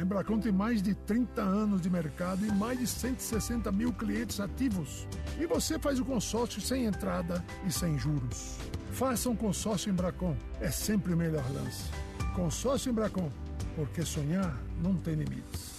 [0.00, 4.40] A Embracon tem mais de 30 anos de mercado e mais de 160 mil clientes
[4.40, 5.06] ativos.
[5.38, 8.56] E você faz o consórcio sem entrada e sem juros.
[8.92, 11.90] Faça um consórcio Embracon, é sempre o melhor lance.
[12.34, 13.30] Consórcio Embracon,
[13.76, 15.78] porque sonhar não tem limites.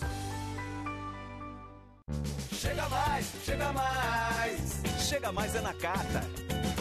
[2.53, 4.81] Chega mais, chega mais.
[4.99, 6.21] Chega mais é na carta.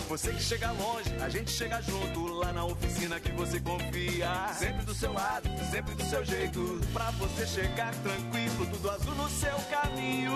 [0.08, 4.52] Você que chega longe, a gente chega junto lá na oficina que você confia.
[4.58, 6.80] Sempre do seu lado, sempre do seu jeito.
[6.92, 10.32] Pra você chegar tranquilo, tudo azul no seu caminho.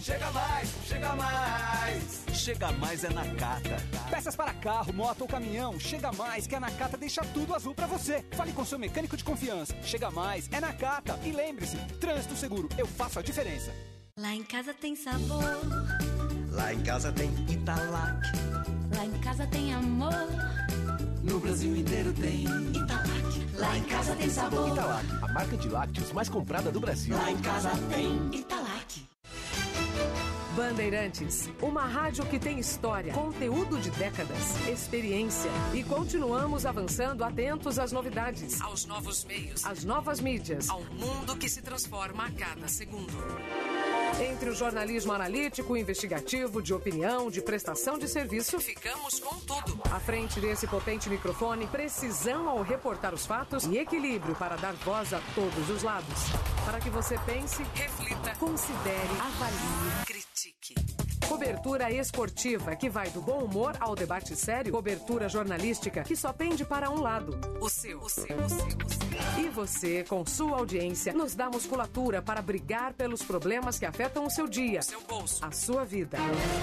[0.00, 2.24] Chega mais, chega mais.
[2.32, 3.76] Chega mais é na Cata.
[4.10, 7.86] Peças para carro, moto ou caminhão, chega mais que a Nakata deixa tudo azul para
[7.86, 8.24] você.
[8.32, 9.76] Fale com seu mecânico de confiança.
[9.82, 11.18] Chega mais é Nakata.
[11.24, 13.72] E lembre-se, trânsito seguro, eu faço a diferença.
[14.18, 15.44] Lá em casa tem sabor.
[16.50, 18.20] Lá em casa tem Italac.
[18.96, 20.12] Lá em casa tem amor.
[21.22, 23.46] No Brasil inteiro tem Italac.
[23.56, 24.72] Lá em casa tem sabor.
[24.72, 27.16] Italac, a marca de lácteos mais comprada do Brasil.
[27.16, 29.08] Lá em casa tem Italac.
[30.56, 37.92] Bandeirantes, uma rádio que tem história, conteúdo de décadas, experiência e continuamos avançando atentos às
[37.92, 43.12] novidades, aos novos meios, às novas mídias, ao mundo que se transforma a cada segundo.
[44.20, 49.80] Entre o jornalismo analítico, investigativo, de opinião, de prestação de serviço, ficamos com tudo.
[49.92, 55.12] À frente desse potente microfone, precisão ao reportar os fatos e equilíbrio para dar voz
[55.12, 56.18] a todos os lados.
[56.64, 60.97] Para que você pense, reflita, considere, avalie, critique.
[61.28, 64.72] Cobertura esportiva que vai do bom humor ao debate sério.
[64.72, 67.38] Cobertura jornalística que só pende para um lado.
[67.60, 69.44] O seu, o seu, o seu, o seu.
[69.44, 74.30] E você, com sua audiência, nos dá musculatura para brigar pelos problemas que afetam o
[74.30, 76.16] seu dia, seu bolso, a sua vida.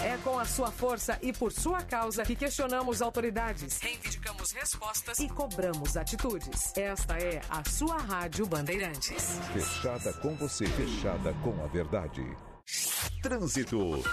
[0.03, 5.29] É com a sua força e por sua causa que questionamos autoridades, reivindicamos respostas e
[5.29, 6.73] cobramos atitudes.
[6.75, 9.39] Esta é a sua Rádio Bandeirantes.
[9.53, 12.25] Fechada com você, fechada com a verdade.
[13.21, 14.03] Trânsito.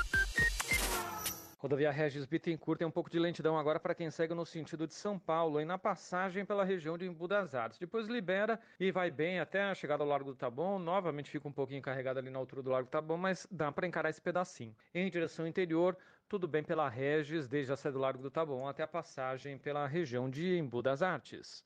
[1.59, 4.95] Rodovia Regis Bittencourt tem um pouco de lentidão agora para quem segue no sentido de
[4.95, 7.79] São Paulo e na passagem pela região de Embu das Artes.
[7.79, 10.79] Depois libera e vai bem até a chegada ao Largo do Taboão.
[10.79, 13.87] Novamente fica um pouquinho carregado ali na altura do Largo do Taboão, mas dá para
[13.87, 14.75] encarar esse pedacinho.
[14.93, 15.97] Em direção interior,
[16.29, 19.87] tudo bem pela Regis, desde a saída do Largo do Taboão até a passagem pela
[19.87, 21.65] região de Embu das Artes.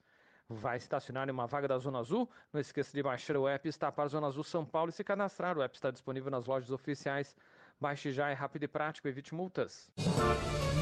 [0.48, 2.30] Vai estacionar em uma vaga da Zona Azul?
[2.52, 5.58] Não esqueça de baixar o app Está para Zona Azul São Paulo e se cadastrar.
[5.58, 7.34] O app está disponível nas lojas oficiais.
[7.80, 9.90] Baixe já, é rápido e prático, evite multas.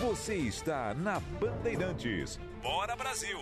[0.03, 2.39] Você está na Bandeirantes.
[2.63, 3.39] Bora Brasil!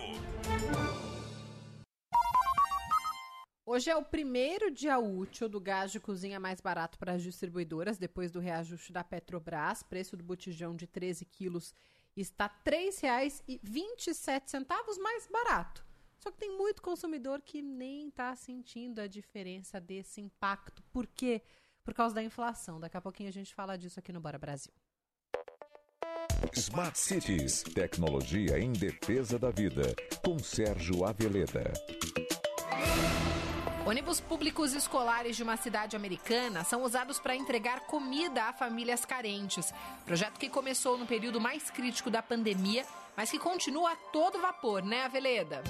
[3.65, 7.97] Hoje é o primeiro dia útil do gás de cozinha mais barato para as distribuidoras,
[7.97, 9.83] depois do reajuste da Petrobras.
[9.83, 11.75] Preço do botijão de 13 quilos
[12.15, 15.83] está R$ 3,27 mais barato.
[16.23, 20.81] Só que tem muito consumidor que nem está sentindo a diferença desse impacto.
[20.83, 21.41] Por quê?
[21.83, 22.79] Por causa da inflação.
[22.79, 24.71] Daqui a pouquinho a gente fala disso aqui no Bora Brasil.
[26.53, 29.93] Smart Cities, tecnologia em defesa da vida,
[30.23, 31.73] com Sérgio Aveleda.
[33.85, 39.73] Ônibus públicos escolares de uma cidade americana são usados para entregar comida a famílias carentes.
[40.05, 44.85] Projeto que começou no período mais crítico da pandemia, mas que continua a todo vapor,
[44.85, 45.61] né, Aveleda?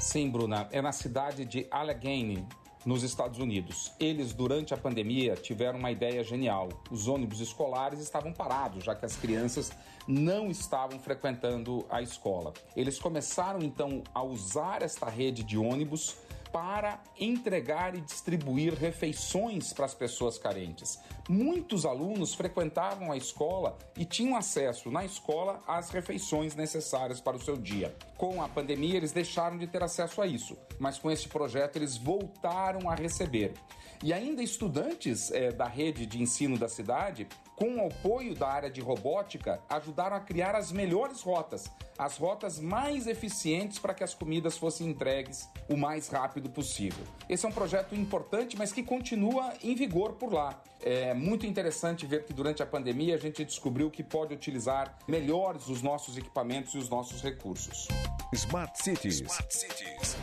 [0.00, 0.68] Sim, Bruna.
[0.70, 2.46] É na cidade de Allegheny,
[2.86, 3.92] nos Estados Unidos.
[3.98, 6.68] Eles, durante a pandemia, tiveram uma ideia genial.
[6.90, 9.72] Os ônibus escolares estavam parados, já que as crianças
[10.06, 12.54] não estavam frequentando a escola.
[12.76, 16.16] Eles começaram então a usar esta rede de ônibus
[16.52, 20.98] para entregar e distribuir refeições para as pessoas carentes.
[21.28, 27.42] Muitos alunos frequentavam a escola e tinham acesso na escola às refeições necessárias para o
[27.42, 27.94] seu dia.
[28.16, 31.96] Com a pandemia, eles deixaram de ter acesso a isso, mas com este projeto eles
[31.96, 33.54] voltaram a receber.
[34.02, 37.26] E ainda estudantes eh, da rede de ensino da cidade,
[37.58, 41.68] com o apoio da área de robótica, ajudaram a criar as melhores rotas,
[41.98, 47.04] as rotas mais eficientes para que as comidas fossem entregues o mais rápido possível.
[47.28, 50.62] Esse é um projeto importante, mas que continua em vigor por lá.
[50.80, 55.66] É muito interessante ver que durante a pandemia a gente descobriu que pode utilizar melhores
[55.66, 57.88] os nossos equipamentos e os nossos recursos.
[58.32, 59.20] Smart Cities.
[59.20, 60.16] Smart Cities.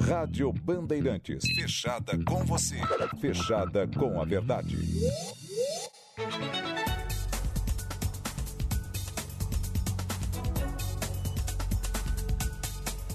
[0.00, 1.44] Rádio Bandeirantes.
[1.54, 2.76] Fechada com você.
[3.20, 4.76] Fechada com a verdade.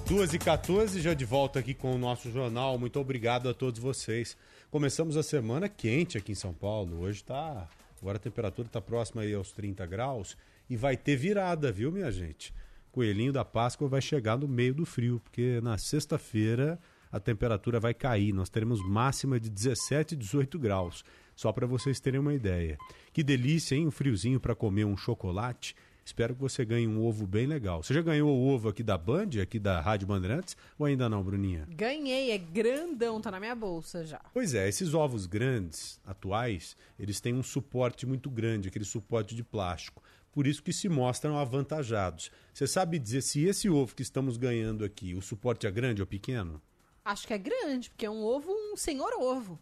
[0.08, 2.78] Duas e 14, já de volta aqui com o nosso jornal.
[2.78, 4.38] Muito obrigado a todos vocês.
[4.70, 7.02] Começamos a semana quente aqui em São Paulo.
[7.02, 7.68] Hoje está.
[8.02, 10.38] Agora a temperatura está próxima aí aos 30 graus.
[10.70, 12.54] E vai ter virada, viu, minha gente?
[12.94, 16.80] Coelhinho da Páscoa vai chegar no meio do frio, porque na sexta-feira
[17.12, 18.32] a temperatura vai cair.
[18.32, 21.04] Nós teremos máxima de 17 e 18 graus.
[21.36, 22.78] Só para vocês terem uma ideia.
[23.12, 23.88] Que delícia, hein?
[23.88, 25.76] Um friozinho para comer um chocolate.
[26.06, 27.82] Espero que você ganhe um ovo bem legal.
[27.82, 31.24] Você já ganhou o ovo aqui da Band, aqui da Rádio Bandeirantes, ou ainda não,
[31.24, 31.66] Bruninha?
[31.70, 34.22] Ganhei, é grandão, tá na minha bolsa já.
[34.32, 39.44] Pois é, esses ovos grandes, atuais, eles têm um suporte muito grande, aquele suporte de
[39.44, 40.04] plástico.
[40.34, 42.32] Por isso que se mostram avantajados.
[42.52, 46.08] Você sabe dizer se esse ovo que estamos ganhando aqui, o suporte é grande ou
[46.08, 46.60] pequeno?
[47.06, 49.60] Acho que é grande, porque é um ovo, um senhor ovo.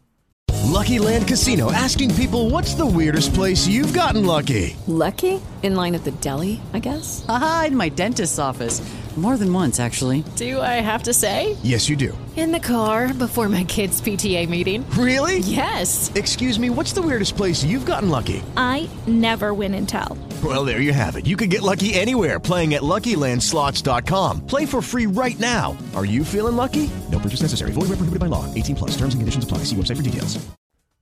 [0.72, 4.74] Lucky Land Casino asking people what's the weirdest place you've gotten lucky?
[4.86, 5.38] Lucky?
[5.62, 7.22] In line at the deli, I guess?
[7.28, 8.80] Aha, in my dentist's office.
[9.16, 10.24] More than once, actually.
[10.36, 11.58] Do I have to say?
[11.62, 12.16] Yes, you do.
[12.34, 14.88] In the car before my kids' PTA meeting.
[14.96, 15.40] Really?
[15.40, 16.10] Yes.
[16.14, 18.42] Excuse me, what's the weirdest place you've gotten lucky?
[18.56, 20.16] I never win and tell.
[20.42, 21.26] Well, there you have it.
[21.26, 24.46] You can get lucky anywhere playing at LuckyLandSlots.com.
[24.46, 25.76] Play for free right now.
[25.94, 26.88] Are you feeling lucky?
[27.10, 27.72] No purchase necessary.
[27.72, 28.46] Void where prohibited by law.
[28.54, 28.96] 18 plus.
[28.96, 29.58] Terms and conditions apply.
[29.58, 30.38] See website for details.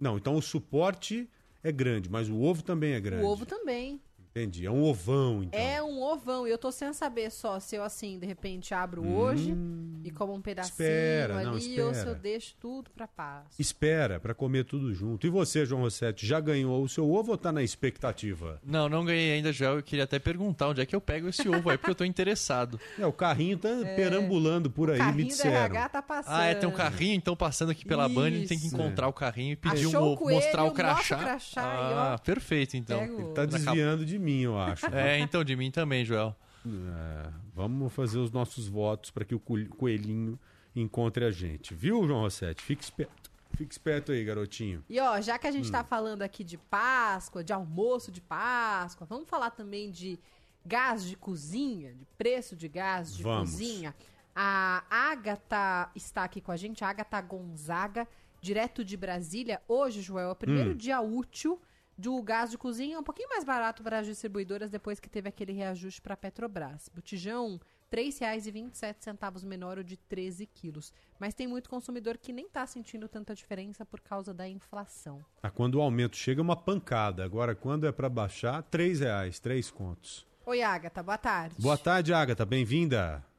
[0.01, 1.29] Não, então o suporte
[1.63, 3.23] é grande, mas o ovo também é grande.
[3.23, 4.01] O ovo também.
[4.31, 4.65] Entendi.
[4.65, 5.59] É um ovão, então.
[5.61, 6.47] É um ovão.
[6.47, 9.55] E eu tô sem saber só se eu, assim, de repente abro hoje
[10.05, 12.11] e como um pedacinho espera, ali, não, ou se espera.
[12.11, 13.47] eu deixo tudo pra paz.
[13.59, 15.27] Espera para comer tudo junto.
[15.27, 18.61] E você, João Rossetti, já ganhou o seu ovo ou tá na expectativa?
[18.65, 19.77] Não, não ganhei ainda, Joel.
[19.77, 22.05] Eu queria até perguntar onde é que eu pego esse ovo aí, porque eu tô
[22.05, 22.79] interessado.
[23.01, 25.57] É, o carrinho tá perambulando por aí, me disseram.
[25.57, 26.35] RH tá passando.
[26.35, 28.75] Ah, é, tem um carrinho, então passando aqui pela Band, ele tem que Isso.
[28.75, 31.19] encontrar o carrinho e pedir Achou um o ovo, coelho, mostrar o mostra o crachá.
[31.19, 32.19] crachá ah, ó.
[32.19, 33.01] perfeito, então.
[33.01, 34.87] O Ele tá desviando de mim, eu acho.
[34.95, 36.37] É, então, de mim também, Joel.
[36.67, 40.39] É, vamos fazer os nossos votos para que o coelh- coelhinho
[40.77, 41.75] encontre a gente.
[41.75, 42.63] Viu, João Rossetti?
[42.63, 43.31] Fique esperto.
[43.57, 44.85] Fique esperto aí, garotinho.
[44.89, 45.73] E ó, já que a gente Hum.
[45.73, 50.19] tá falando aqui de Páscoa, de almoço de Páscoa, vamos falar também de
[50.65, 53.51] gás de cozinha, de preço de gás de Vamos.
[53.51, 53.95] cozinha.
[54.37, 58.07] A Agatha está aqui com a gente, a Agatha Gonzaga,
[58.41, 59.61] direto de Brasília.
[59.67, 60.77] Hoje, Joel, é o primeiro Hum.
[60.77, 61.61] dia útil
[62.01, 65.53] do gás de cozinha, um pouquinho mais barato para as distribuidoras depois que teve aquele
[65.53, 66.89] reajuste para a Petrobras.
[66.89, 67.61] Botijão,
[67.93, 70.95] R$ 3,27 menor o de 13 quilos.
[71.19, 75.23] Mas tem muito consumidor que nem está sentindo tanta diferença por causa da inflação.
[75.43, 77.23] Ah, quando o aumento chega, é uma pancada.
[77.23, 80.27] Agora, quando é para baixar, três reais, três contos.
[80.47, 81.55] Oi, Agatha, boa tarde.
[81.59, 82.47] Boa tarde, Agatha.
[82.47, 83.30] Bem-vinda.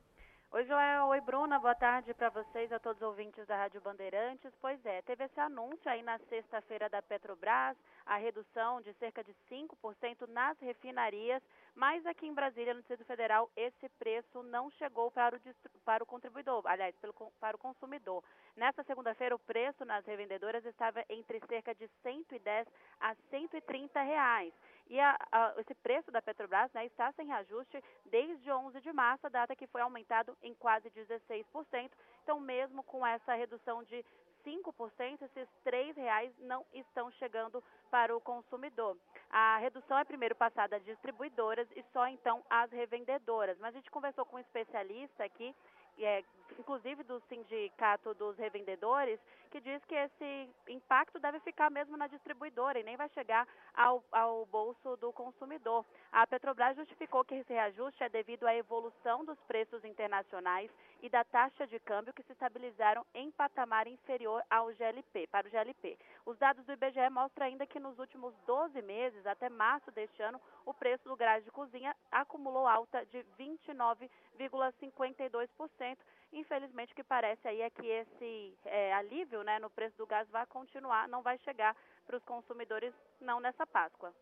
[0.54, 1.06] Oi, Joel.
[1.06, 1.58] Oi, Bruna.
[1.60, 4.52] Boa tarde para vocês, a todos os ouvintes da Rádio Bandeirantes.
[4.60, 9.34] Pois é, teve esse anúncio aí na sexta-feira da Petrobras, a redução de cerca de
[9.50, 11.42] 5% nas refinarias,
[11.74, 15.40] mas aqui em Brasília, no Distrito Federal, esse preço não chegou para o,
[15.86, 18.22] para o contribuidor, aliás, pelo, para o consumidor.
[18.58, 22.68] Nessa segunda-feira, o preço nas revendedoras estava entre cerca de 110
[23.00, 24.54] a 130 reais.
[24.92, 29.26] E a- a- esse preço da Petrobras né, está sem reajuste desde 11 de março,
[29.26, 31.98] a data que foi aumentado em quase 16%.
[32.24, 34.04] Então, mesmo com essa redução de
[34.44, 38.98] 5%, esses R$ reais não estão chegando para o consumidor.
[39.30, 43.58] A redução é primeiro passada às distribuidoras e só então às revendedoras.
[43.60, 45.56] Mas a gente conversou com um especialista aqui,
[46.00, 46.22] é,
[46.60, 52.80] inclusive do Sindicato dos Revendedores, que diz que esse impacto deve ficar mesmo na distribuidora
[52.80, 55.86] e nem vai chegar ao, ao bolso do consumidor.
[56.12, 60.72] A Petrobras justificou que esse reajuste é devido à evolução dos preços internacionais
[61.02, 65.52] e da taxa de câmbio que se estabilizaram em patamar inferior ao GLP, para o
[65.52, 65.98] GLP.
[66.26, 70.40] Os dados do IBGE mostram ainda que nos últimos 12 meses, até março deste ano,
[70.66, 75.98] o preço do gás de cozinha acumulou alta de 29,52%.
[76.34, 80.28] Infelizmente, o que parece aí é que esse é, alívio né, no preço do gás
[80.30, 81.76] vai continuar, não vai chegar
[82.06, 84.14] para os consumidores não nessa Páscoa.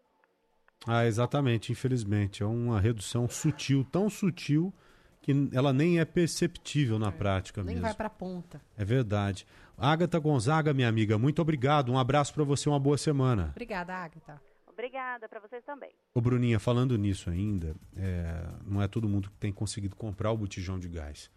[0.88, 2.42] Ah, exatamente, infelizmente.
[2.42, 4.74] É uma redução sutil, tão sutil
[5.22, 7.88] que ela nem é perceptível na prática Nem mesmo.
[7.88, 8.62] vai pra ponta.
[8.78, 9.46] É verdade.
[9.78, 11.92] Agatha Gonzaga, minha amiga, muito obrigado.
[11.92, 13.50] Um abraço para você, uma boa semana.
[13.52, 14.42] Obrigada, Agatha.
[14.68, 15.92] Obrigada para vocês também.
[16.14, 20.38] Ô Bruninha, falando nisso ainda, é, não é todo mundo que tem conseguido comprar o
[20.38, 21.30] botijão de gás.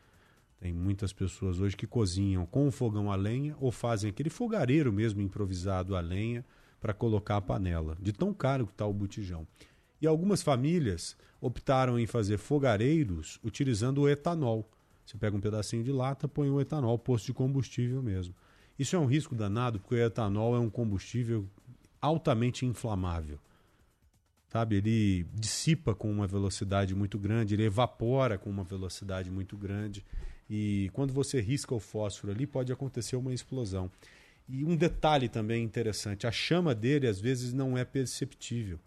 [0.63, 4.93] Tem muitas pessoas hoje que cozinham com o fogão a lenha ou fazem aquele fogareiro
[4.93, 6.45] mesmo improvisado a lenha
[6.81, 9.45] para colocar a panela, de tão caro que está o botijão.
[10.01, 14.71] E algumas famílias optaram em fazer fogareiros utilizando o etanol.
[15.05, 18.33] Você pega um pedacinho de lata, põe o etanol, posto de combustível mesmo.
[18.79, 21.45] Isso é um risco danado, porque o etanol é um combustível
[22.01, 23.41] altamente inflamável.
[24.47, 30.05] Sabe, ele dissipa com uma velocidade muito grande, ele evapora com uma velocidade muito grande.
[30.55, 33.91] E quando você risca o fósforo ali, pode acontecer uma explosão.
[34.47, 38.79] E um detalhe também interessante: a chama dele às vezes não é perceptível.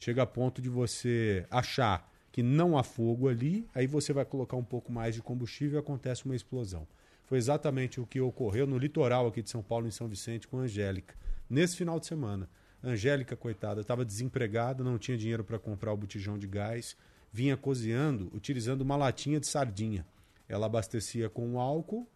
[0.00, 4.56] Chega a ponto de você achar que não há fogo ali, aí você vai colocar
[4.56, 6.88] um pouco mais de combustível e acontece uma explosão.
[7.24, 10.58] Foi exatamente o que ocorreu no litoral aqui de São Paulo, em São Vicente, com
[10.58, 11.14] a Angélica,
[11.48, 12.50] nesse final de semana.
[12.82, 16.96] A Angélica, coitada, estava desempregada, não tinha dinheiro para comprar o botijão de gás,
[17.32, 20.04] vinha cozinhando utilizando uma latinha de sardinha.
[20.48, 22.08] Ela abastecia com álcool,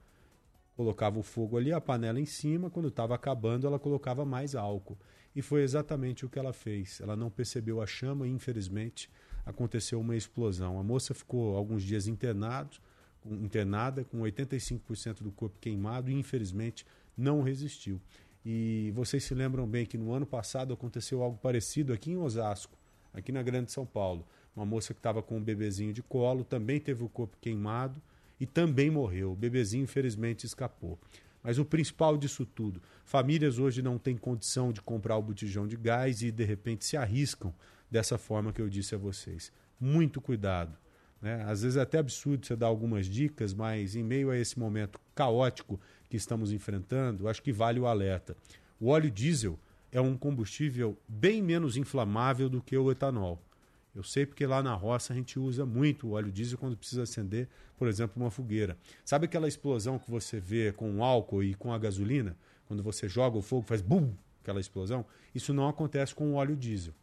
[0.77, 4.97] colocava o fogo ali, a panela em cima, quando estava acabando, ela colocava mais álcool.
[5.35, 7.01] E foi exatamente o que ela fez.
[7.01, 9.11] Ela não percebeu a chama e, infelizmente,
[9.45, 10.79] aconteceu uma explosão.
[10.79, 12.79] A moça ficou alguns dias internado,
[13.25, 16.87] internada, com 85% do corpo queimado e, infelizmente,
[17.17, 18.01] não resistiu.
[18.45, 22.77] E vocês se lembram bem que no ano passado aconteceu algo parecido aqui em Osasco,
[23.13, 24.27] aqui na Grande São Paulo.
[24.57, 28.01] Uma moça que estava com um bebezinho de colo também teve o corpo queimado
[28.41, 29.33] e também morreu.
[29.33, 30.99] O bebezinho, infelizmente, escapou.
[31.43, 35.77] Mas o principal disso tudo, famílias hoje não têm condição de comprar o botijão de
[35.77, 37.55] gás e de repente se arriscam
[37.91, 39.53] dessa forma que eu disse a vocês.
[39.79, 40.77] Muito cuidado.
[41.21, 41.43] Né?
[41.45, 45.01] Às vezes é até absurdo você dar algumas dicas, mas em meio a esse momento
[45.15, 48.37] caótico que estamos enfrentando, acho que vale o alerta.
[48.79, 49.59] O óleo diesel
[49.93, 53.43] é um combustível bem menos inflamável do que o etanol.
[53.95, 57.03] Eu sei porque lá na roça a gente usa muito o óleo diesel quando precisa
[57.03, 58.77] acender, por exemplo, uma fogueira.
[59.05, 62.37] Sabe aquela explosão que você vê com o álcool e com a gasolina?
[62.67, 65.05] Quando você joga o fogo, faz bum, aquela explosão?
[65.35, 66.95] Isso não acontece com o óleo diesel.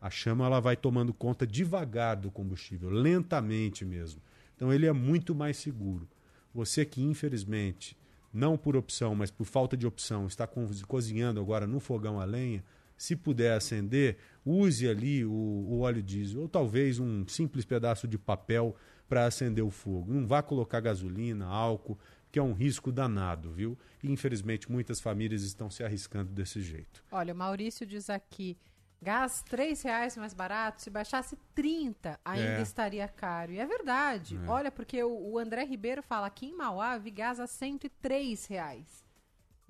[0.00, 4.20] A chama ela vai tomando conta devagar do combustível, lentamente mesmo.
[4.56, 6.08] Então ele é muito mais seguro.
[6.52, 7.96] Você que infelizmente,
[8.32, 10.48] não por opção, mas por falta de opção, está
[10.88, 12.64] cozinhando agora no fogão a lenha,
[12.96, 18.18] se puder acender, use ali o, o óleo diesel ou talvez um simples pedaço de
[18.18, 18.74] papel
[19.08, 20.12] para acender o fogo.
[20.12, 21.98] Não vá colocar gasolina, álcool,
[22.30, 23.78] que é um risco danado, viu?
[24.02, 27.04] E infelizmente muitas famílias estão se arriscando desse jeito.
[27.12, 28.56] Olha, o Maurício diz aqui,
[29.02, 32.62] gás três reais mais barato, se baixasse 30 ainda É.
[32.62, 33.52] estaria caro.
[33.52, 34.36] E é verdade.
[34.42, 34.48] É.
[34.48, 39.01] Olha, porque o, o André Ribeiro fala aqui em Mauá, vi gás a 103 reais.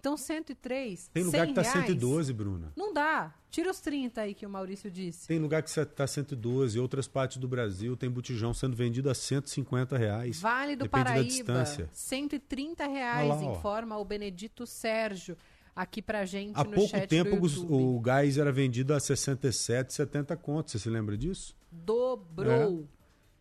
[0.03, 2.73] Então 103, Tem lugar 100 que está reais, 112, Bruna.
[2.75, 3.33] Não dá.
[3.49, 5.29] Tira os 30 aí que o Maurício disse.
[5.29, 9.97] Tem lugar que está 112, outras partes do Brasil tem botijão sendo vendido a 150
[9.97, 10.41] reais.
[10.41, 11.89] Vale do Depende da Paraíba, distância.
[11.93, 13.53] 130 reais, lá, ó.
[13.53, 15.37] informa o Benedito Sérgio
[15.75, 17.73] aqui pra gente Há no pouco chat tempo YouTube.
[17.73, 20.73] o gás era vendido a 67, 70 contos.
[20.73, 21.55] Você se lembra disso?
[21.71, 22.89] Dobrou.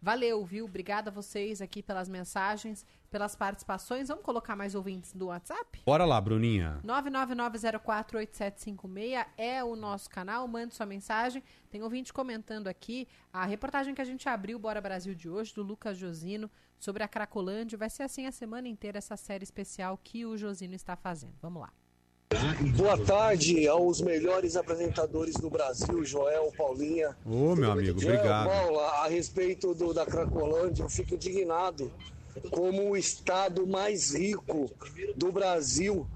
[0.04, 0.66] Valeu, viu?
[0.66, 4.08] Obrigada a vocês aqui pelas mensagens, pelas participações.
[4.08, 5.84] Vamos colocar mais ouvintes do WhatsApp?
[5.86, 6.80] Bora lá, Bruninha.
[6.84, 10.48] 999048756 é o nosso canal.
[10.48, 11.44] Mande sua mensagem.
[11.70, 15.62] Tem ouvinte comentando aqui a reportagem que a gente abriu, Bora Brasil de hoje, do
[15.62, 16.50] Lucas Josino,
[16.80, 17.78] sobre a Cracolândia.
[17.78, 21.36] Vai ser assim a semana inteira essa série especial que o Josino está fazendo.
[21.40, 21.72] Vamos lá.
[22.78, 27.16] Boa tarde aos melhores apresentadores do Brasil, Joel, Paulinha.
[27.26, 28.50] Ô, meu amigo, Joel, obrigado.
[28.50, 31.92] Paula, a respeito do, da Cracolândia, eu fico indignado
[32.50, 34.72] como o estado mais rico
[35.16, 36.08] do Brasil,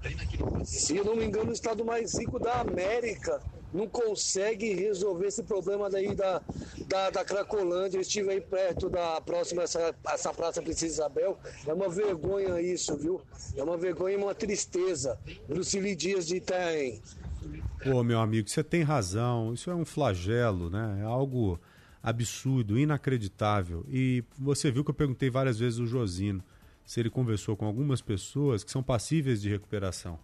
[0.64, 5.42] se eu não me engano, o estado mais rico da América, não consegue resolver esse
[5.42, 6.40] problema daí da,
[6.88, 7.98] da, da Cracolândia.
[7.98, 11.38] Eu estive aí perto da próxima, essa, essa Praça Princesa Isabel.
[11.66, 13.20] É uma vergonha isso, viu?
[13.56, 15.18] É uma vergonha e uma tristeza.
[15.48, 17.00] Lucili Dias de Itaém.
[17.82, 19.52] Pô, meu amigo, você tem razão.
[19.52, 21.00] Isso é um flagelo, né?
[21.02, 21.60] É algo
[22.02, 23.84] absurdo, inacreditável.
[23.88, 26.42] E você viu que eu perguntei várias vezes o Josino
[26.84, 30.18] se ele conversou com algumas pessoas que são passíveis de recuperação.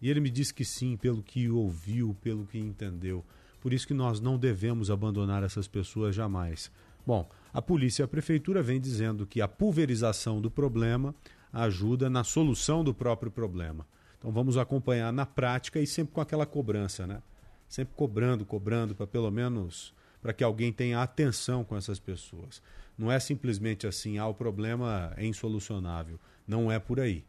[0.00, 3.24] E ele me disse que sim, pelo que ouviu, pelo que entendeu.
[3.60, 6.70] Por isso que nós não devemos abandonar essas pessoas jamais.
[7.06, 11.14] Bom, a polícia e a prefeitura vêm dizendo que a pulverização do problema
[11.52, 13.86] ajuda na solução do próprio problema.
[14.18, 17.22] Então vamos acompanhar na prática e sempre com aquela cobrança, né?
[17.68, 22.60] Sempre cobrando, cobrando para pelo menos para que alguém tenha atenção com essas pessoas.
[22.98, 26.18] Não é simplesmente assim, ah, o problema é insolucionável.
[26.46, 27.24] Não é por aí.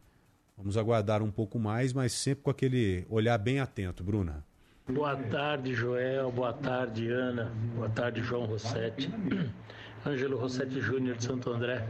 [0.58, 4.44] Vamos aguardar um pouco mais, mas sempre com aquele olhar bem atento, Bruna.
[4.88, 6.32] Boa tarde, Joel.
[6.32, 7.52] Boa tarde, Ana.
[7.76, 9.08] Boa tarde, João Rossetti.
[10.04, 11.86] Ângelo Rossetti Júnior de Santo André.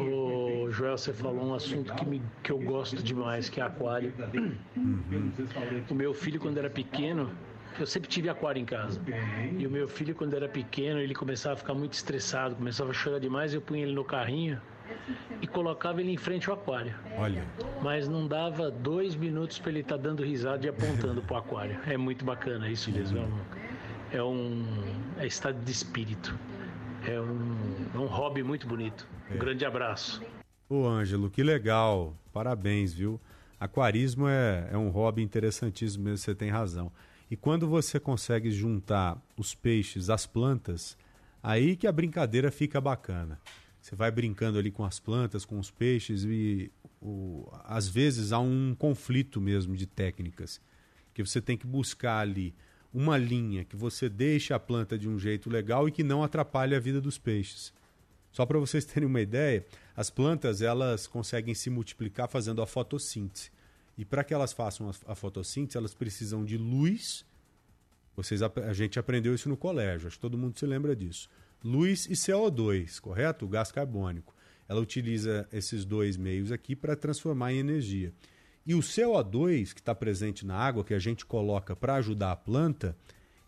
[0.00, 4.12] O Joel, você falou um assunto que, me, que eu gosto demais, que é aquário.
[5.88, 7.30] O meu filho, quando era pequeno,
[7.78, 9.00] eu sempre tive aquário em casa.
[9.56, 12.94] E o meu filho, quando era pequeno, ele começava a ficar muito estressado, começava a
[12.94, 13.54] chorar demais.
[13.54, 14.60] Eu punha ele no carrinho
[15.40, 16.94] e colocava ele em frente ao aquário.
[17.16, 17.44] Olha.
[17.82, 21.78] Mas não dava dois minutos para ele estar dando risada e apontando para o aquário.
[21.86, 23.18] É muito bacana isso mesmo.
[24.12, 24.64] É um,
[25.18, 26.36] é é estado de espírito.
[27.06, 27.56] É um,
[27.94, 29.06] é um hobby muito bonito.
[29.30, 30.22] Um grande abraço.
[30.68, 32.14] Ô, Ângelo, que legal.
[32.32, 33.20] Parabéns, viu?
[33.58, 36.90] Aquarismo é, é um hobby interessantíssimo mesmo, você tem razão.
[37.30, 40.96] E quando você consegue juntar os peixes às plantas,
[41.42, 43.38] aí que a brincadeira fica bacana.
[43.90, 46.70] Você vai brincando ali com as plantas, com os peixes e
[47.02, 50.60] o, às vezes há um conflito mesmo de técnicas,
[51.12, 52.54] que você tem que buscar ali
[52.94, 56.76] uma linha que você deixe a planta de um jeito legal e que não atrapalhe
[56.76, 57.72] a vida dos peixes.
[58.30, 63.50] Só para vocês terem uma ideia, as plantas elas conseguem se multiplicar fazendo a fotossíntese.
[63.98, 67.26] E para que elas façam a, fotossíntese, elas precisam de luz.
[68.14, 71.28] Vocês, a gente aprendeu isso no colégio, acho que todo mundo se lembra disso.
[71.62, 73.44] Luz e CO2, correto?
[73.44, 74.34] O gás carbônico.
[74.68, 78.12] Ela utiliza esses dois meios aqui para transformar em energia.
[78.66, 82.36] E o CO2 que está presente na água, que a gente coloca para ajudar a
[82.36, 82.96] planta,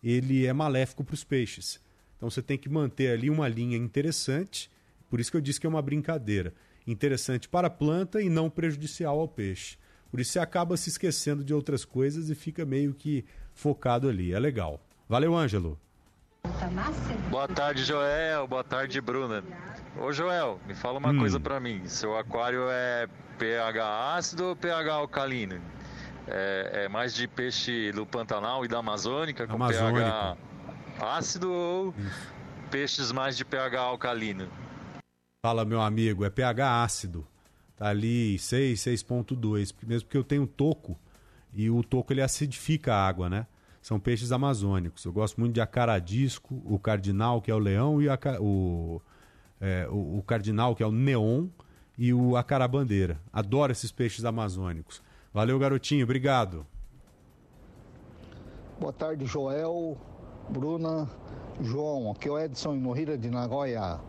[0.03, 1.79] ele é maléfico para os peixes.
[2.17, 4.69] Então você tem que manter ali uma linha interessante,
[5.09, 6.53] por isso que eu disse que é uma brincadeira.
[6.85, 9.77] Interessante para a planta e não prejudicial ao peixe.
[10.11, 14.33] Por isso você acaba se esquecendo de outras coisas e fica meio que focado ali.
[14.33, 14.85] É legal.
[15.07, 15.79] Valeu, Ângelo.
[17.29, 18.47] Boa tarde, Joel.
[18.47, 19.43] Boa tarde, Bruna.
[19.99, 21.19] Ô, Joel, me fala uma Hum.
[21.19, 21.87] coisa pra mim.
[21.87, 23.07] Seu aquário é
[23.37, 25.59] pH ácido ou pH alcalino?
[26.25, 29.99] é, é mais de peixe do Pantanal e da Amazônica, com Amazônico.
[29.99, 30.37] pH
[31.01, 31.93] ácido ou
[32.71, 34.47] peixes mais de pH alcalino?
[35.45, 37.27] Fala, meu amigo, é pH ácido.
[37.75, 39.73] Tá ali 6, 6.2.
[39.85, 40.97] Mesmo porque eu tenho toco
[41.53, 43.45] e o toco ele acidifica a água, né?
[43.83, 45.03] São peixes amazônicos.
[45.03, 49.01] Eu gosto muito de acaradisco, o cardinal, que é o leão, e aca- o,
[49.59, 51.47] é, o, o cardinal, que é o neon,
[51.97, 53.19] e o acarabandeira.
[53.31, 55.03] Adoro esses peixes amazônicos.
[55.33, 56.05] Valeu, garotinho.
[56.05, 56.65] Obrigado.
[58.79, 59.97] Boa tarde, Joel,
[60.49, 61.09] Bruna,
[61.61, 62.09] João.
[62.11, 63.99] Aqui é o Edson Morrira de Nagoya.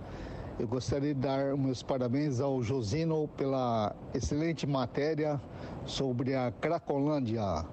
[0.56, 5.40] Eu gostaria de dar meus parabéns ao Josino pela excelente matéria
[5.84, 7.64] sobre a Cracolândia.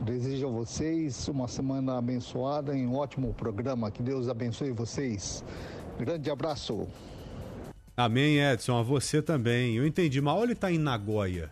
[0.00, 3.90] Desejo a vocês uma semana abençoada e um ótimo programa.
[3.90, 5.42] Que Deus abençoe vocês.
[5.98, 6.86] Grande abraço.
[7.96, 8.78] Amém, Edson.
[8.78, 9.74] A você também.
[9.76, 10.42] Eu entendi mal.
[10.42, 11.50] Ele tá em Nagoya,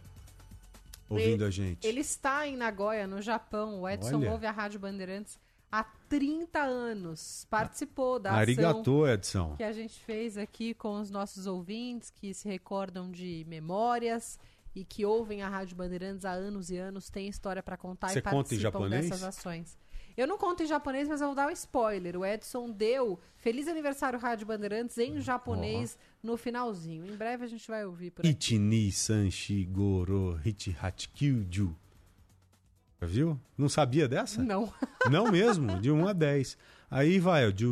[1.09, 1.87] ouvindo Ele- a gente.
[1.87, 3.81] Ele está em Nagoya, no Japão.
[3.81, 4.33] O Edson Olha.
[4.33, 5.39] ouve a Rádio Bandeirantes
[5.73, 7.47] há 30 anos.
[7.49, 9.55] Participou da ação Arigatô, Edson.
[9.57, 14.39] que a gente fez aqui com os nossos ouvintes que se recordam de memórias
[14.75, 18.19] e que ouvem a Rádio Bandeirantes há anos e anos, tem história para contar Você
[18.19, 19.09] e conta participam japonês?
[19.09, 19.79] dessas ações.
[20.17, 22.17] Eu não conto em japonês, mas eu vou dar um spoiler.
[22.17, 27.05] O Edson deu Feliz Aniversário Rádio Bandeirantes em japonês no finalzinho.
[27.07, 28.31] Em breve a gente vai ouvir por aqui.
[28.31, 31.77] Ichini Sanshi Goro Hichihachi Kyuju.
[33.01, 33.41] Já viu?
[33.59, 34.41] Não sabia dessa?
[34.41, 34.73] Não.
[35.11, 36.57] Não mesmo, de 1 a 10.
[36.89, 37.67] Aí vai, ó, de.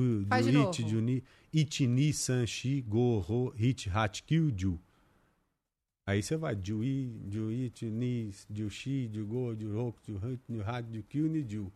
[0.68, 1.22] Ichi, Juni,
[1.52, 4.80] Ichini Sanshi Goro Hichihachi Kyuju.
[6.04, 11.72] Aí você vai, Jui, Jui, Chini, Jushi, Jugo, Juhoku, Juhut, Juhat, Jukyu, Niju.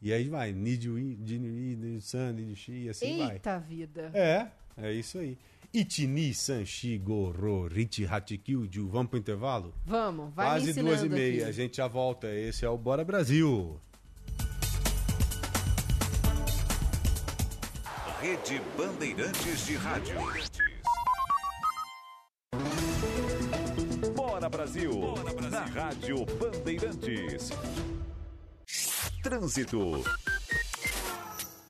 [0.00, 3.32] E aí vai, Nijui, Jinui, Nisan, Nijushi, e assim vai.
[3.34, 4.10] Eita vida.
[4.14, 4.48] É,
[4.78, 5.36] é isso aí.
[5.74, 8.88] Ichini Sanshi Goro Hichihachi Kyuju.
[8.88, 9.74] Vamos pro intervalo?
[9.84, 11.42] Vamos, vai Quase duas e meia.
[11.42, 11.44] aqui.
[11.44, 12.32] A gente já volta.
[12.34, 13.78] Esse é o Bora Brasil.
[18.22, 20.16] Rede Bandeirantes de Rádio.
[24.66, 24.90] Brasil.
[25.48, 27.50] Na Rádio Bandeirantes.
[29.22, 30.02] Trânsito.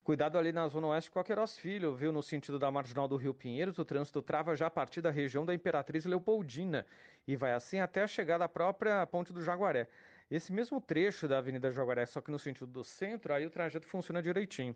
[0.03, 2.11] Cuidado ali na Zona Oeste com Queiroz Filho, viu?
[2.11, 5.45] No sentido da Marginal do Rio Pinheiros, o trânsito trava já a partir da região
[5.45, 6.87] da Imperatriz Leopoldina
[7.29, 9.87] e vai assim até a chegada à própria Ponte do Jaguaré.
[10.31, 13.87] Esse mesmo trecho da Avenida Jaguaré, só que no sentido do centro, aí o trajeto
[13.87, 14.75] funciona direitinho.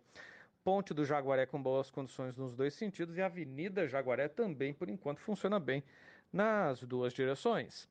[0.63, 4.89] Ponte do Jaguaré com boas condições nos dois sentidos e a Avenida Jaguaré também, por
[4.89, 5.83] enquanto, funciona bem
[6.31, 7.89] nas duas direções.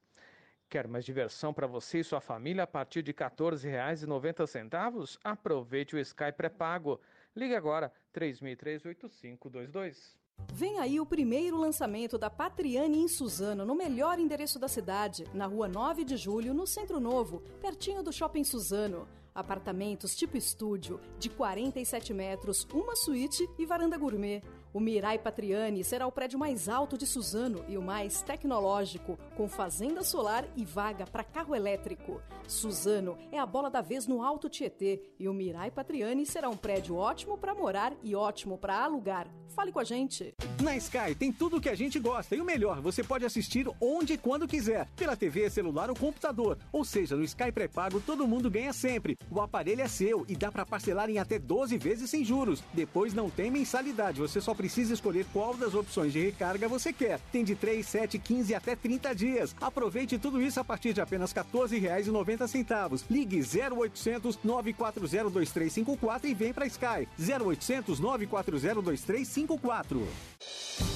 [0.70, 5.18] Quer mais diversão para você e sua família a partir de R$ 14,90?
[5.24, 7.00] Aproveite o Sky pré-pago.
[7.34, 10.16] Ligue agora 338522.
[10.52, 15.46] Vem aí o primeiro lançamento da Patriane em Suzano, no melhor endereço da cidade, na
[15.46, 19.08] rua 9 de julho, no Centro Novo, pertinho do Shopping Suzano.
[19.34, 24.40] Apartamentos tipo estúdio, de 47 metros, uma suíte e varanda gourmet.
[24.72, 29.48] O Mirai Patriani será o prédio mais alto de Suzano e o mais tecnológico, com
[29.48, 32.22] fazenda solar e vaga para carro elétrico.
[32.46, 36.56] Suzano é a bola da vez no Alto Tietê e o Mirai Patriani será um
[36.56, 39.28] prédio ótimo para morar e ótimo para alugar.
[39.48, 40.32] Fale com a gente.
[40.62, 43.68] Na Sky tem tudo o que a gente gosta e o melhor, você pode assistir
[43.80, 46.58] onde e quando quiser, pela TV, celular ou computador.
[46.72, 49.16] Ou seja, no Sky pré-pago todo mundo ganha sempre.
[49.30, 52.62] O aparelho é seu e dá para parcelar em até 12 vezes sem juros.
[52.72, 57.18] Depois não tem mensalidade, você só precisa escolher qual das opções de recarga você quer.
[57.32, 59.56] Tem de 3, 7, 15 até 30 dias.
[59.58, 63.04] Aproveite tudo isso a partir de apenas R$ 14,90.
[63.08, 65.00] Ligue 0800 940
[65.30, 67.08] 2354 e vem para Sky.
[67.18, 70.06] 0800 940 2354.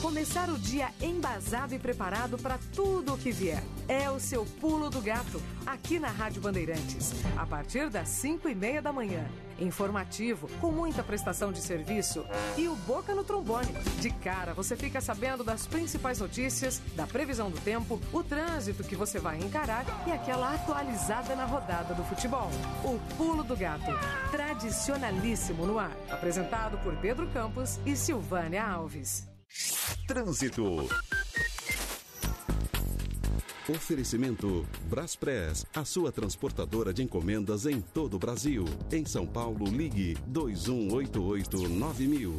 [0.04, 3.62] Começar o dia embasado e preparado para tudo o que vier.
[3.88, 7.12] É o seu pulo do gato, aqui na Rádio Bandeirantes.
[7.36, 9.26] A partir das 5 e meia da manhã.
[9.58, 12.24] Informativo, com muita prestação de serviço
[12.56, 13.72] e o Boca no Trombone.
[14.00, 18.96] De cara, você fica sabendo das principais notícias, da previsão do tempo, o trânsito que
[18.96, 22.50] você vai encarar e aquela atualizada na rodada do futebol.
[22.84, 23.90] O Pulo do Gato,
[24.30, 25.96] tradicionalíssimo no ar.
[26.10, 29.33] Apresentado por Pedro Campos e Silvânia Alves.
[30.06, 30.88] Trânsito.
[33.68, 38.64] Oferecimento Braspress, a sua transportadora de encomendas em todo o Brasil.
[38.92, 42.32] Em São Paulo, ligue 2188-9000.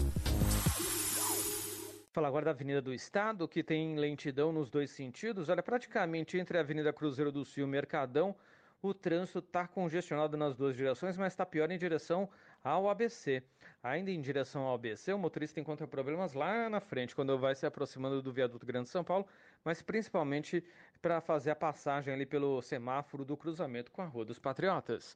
[2.12, 5.48] Falar agora da Avenida do Estado, que tem lentidão nos dois sentidos.
[5.48, 8.36] Olha, praticamente entre a Avenida Cruzeiro do Sul e o Mercadão,
[8.82, 12.30] o trânsito está congestionado nas duas direções, mas está pior em direção
[12.64, 13.44] ao ABC.
[13.86, 17.68] Ainda em direção ao ABC, o motorista encontra problemas lá na frente, quando vai se
[17.68, 19.28] aproximando do viaduto Grande São Paulo,
[19.64, 20.64] mas principalmente
[21.04, 25.16] para fazer a passagem ali pelo semáforo do cruzamento com a Rua dos Patriotas.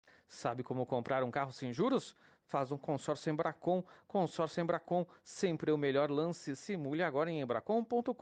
[0.41, 2.15] Sabe como comprar um carro sem juros?
[2.47, 3.83] Faz um consórcio Embracon.
[4.07, 6.55] Consórcio Embracon, sempre o melhor lance.
[6.55, 8.15] Simule agora em embracon.com.br.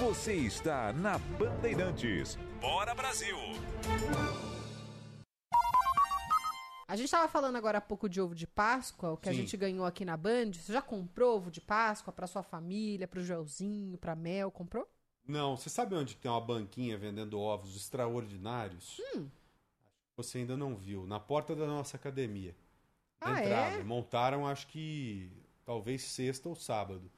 [0.00, 2.38] Você está na Bandeirantes.
[2.58, 3.36] Bora Brasil!
[6.88, 9.40] A gente tava falando agora há pouco de ovo de Páscoa, o que a Sim.
[9.40, 10.52] gente ganhou aqui na Band.
[10.54, 14.50] Você já comprou ovo de Páscoa pra sua família, pro Joelzinho, pra Mel?
[14.50, 14.88] Comprou?
[15.26, 19.02] Não, você sabe onde tem uma banquinha vendendo ovos extraordinários?
[19.14, 19.28] Hum.
[20.18, 21.06] Você ainda não viu.
[21.06, 22.52] Na porta da nossa academia.
[23.20, 23.76] Na Ah, entrada.
[23.76, 23.84] é?
[23.84, 25.30] Montaram, acho que
[25.64, 27.08] talvez sexta ou sábado.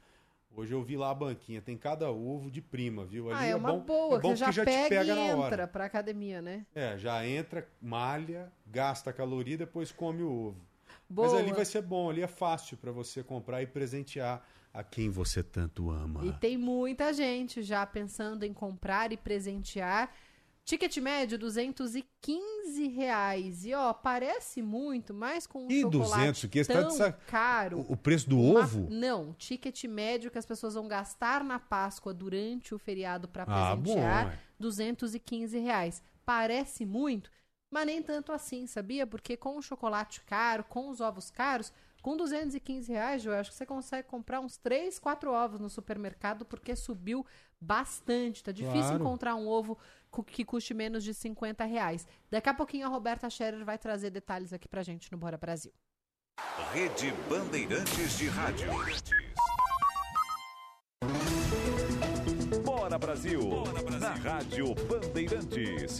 [0.55, 1.63] Hoje eu vi lá a banquinha.
[1.63, 3.31] Tem cada ovo de prima, viu?
[3.33, 5.35] ah, é, uma bom, boa, é bom que já, já pega te pega e na
[5.35, 5.47] hora.
[5.55, 6.63] entra pra academia, né?
[6.75, 10.67] É, já entra, malha, gasta caloria, depois come o ovo.
[11.09, 11.27] Boa.
[11.27, 15.09] Mas ali vai ser bom, ali é fácil para você comprar e presentear a quem
[15.09, 16.23] você tanto ama.
[16.23, 20.13] E tem muita gente já pensando em comprar e presentear.
[20.63, 23.65] Ticket médio, 215 reais.
[23.65, 27.85] E ó, parece muito, mas com um E chocolate 200, que tá tão de caro.
[27.89, 28.87] O- preço do uma- ovo?
[28.89, 33.75] Não, ticket médio que as pessoas vão gastar na Páscoa durante o feriado para Ah,
[33.75, 34.39] bom, presentear, ué.
[34.59, 36.01] 215 reais.
[36.25, 37.31] Parece muito,
[37.69, 39.05] mas nem tanto assim, sabia?
[39.07, 43.57] Porque com o chocolate caro, com os ovos caros, com 215 reais, eu acho que
[43.57, 47.25] você consegue comprar uns 3, 4 ovos no supermercado, porque subiu
[47.59, 48.43] bastante.
[48.43, 49.03] Tá difícil Claro.
[49.03, 49.77] encontrar um ovo
[50.25, 52.05] que custe menos de 50 reais.
[52.29, 55.71] Daqui a pouquinho a Roberta Scherer vai trazer detalhes aqui pra gente no Bora Brasil.
[56.73, 58.67] Rede Bandeirantes de Rádio.
[62.63, 63.41] Bora Brasil!
[63.99, 65.99] Na Rádio Bandeirantes.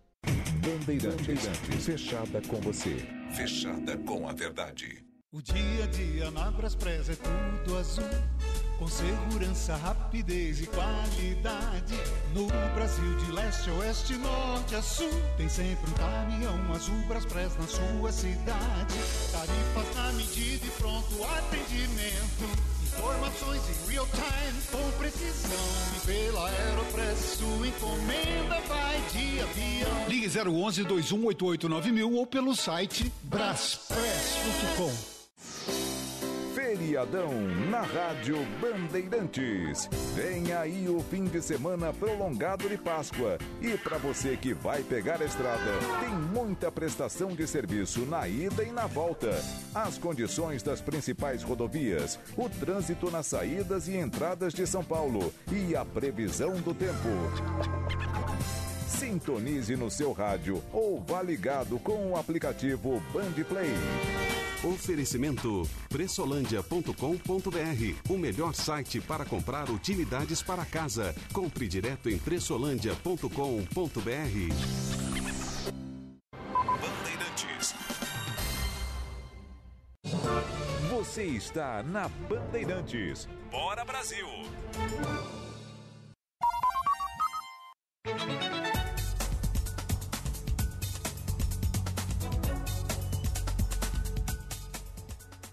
[0.61, 1.47] Bandeirantes.
[1.83, 2.95] Fechada com você.
[3.33, 5.03] Fechada com a verdade.
[5.31, 8.03] O dia a dia na Braspress é tudo azul.
[8.77, 11.95] Com segurança, rapidez e qualidade.
[12.33, 15.09] No Brasil, de leste a oeste, norte a sul.
[15.37, 18.95] Tem sempre um caminhão azul Braspress na sua cidade.
[19.31, 22.70] Tarifas na medida e pronto atendimento.
[22.97, 25.59] Informações em real time, com precisão.
[25.95, 30.07] E pela Aeropress, sua encomenda vai de avião.
[30.07, 35.20] Ligue 011 2188 9000 ou pelo site braspress.com.
[37.69, 39.87] Na Rádio Bandeirantes.
[40.13, 43.37] Vem aí o fim de semana prolongado de Páscoa.
[43.61, 48.61] E para você que vai pegar a estrada, tem muita prestação de serviço na ida
[48.63, 49.29] e na volta.
[49.73, 55.73] As condições das principais rodovias, o trânsito nas saídas e entradas de São Paulo e
[55.73, 57.07] a previsão do tempo.
[58.85, 63.71] Sintonize no seu rádio ou vá ligado com o aplicativo Bandplay.
[64.63, 66.93] Oferecimento pressolândia.com.br,
[68.13, 71.15] o melhor site para comprar utilidades para casa.
[71.33, 73.31] Compre direto em pressolândia.com.br.
[76.79, 77.73] Bandeirantes.
[80.91, 83.27] Você está na Bandeirantes.
[83.49, 84.27] Bora Brasil!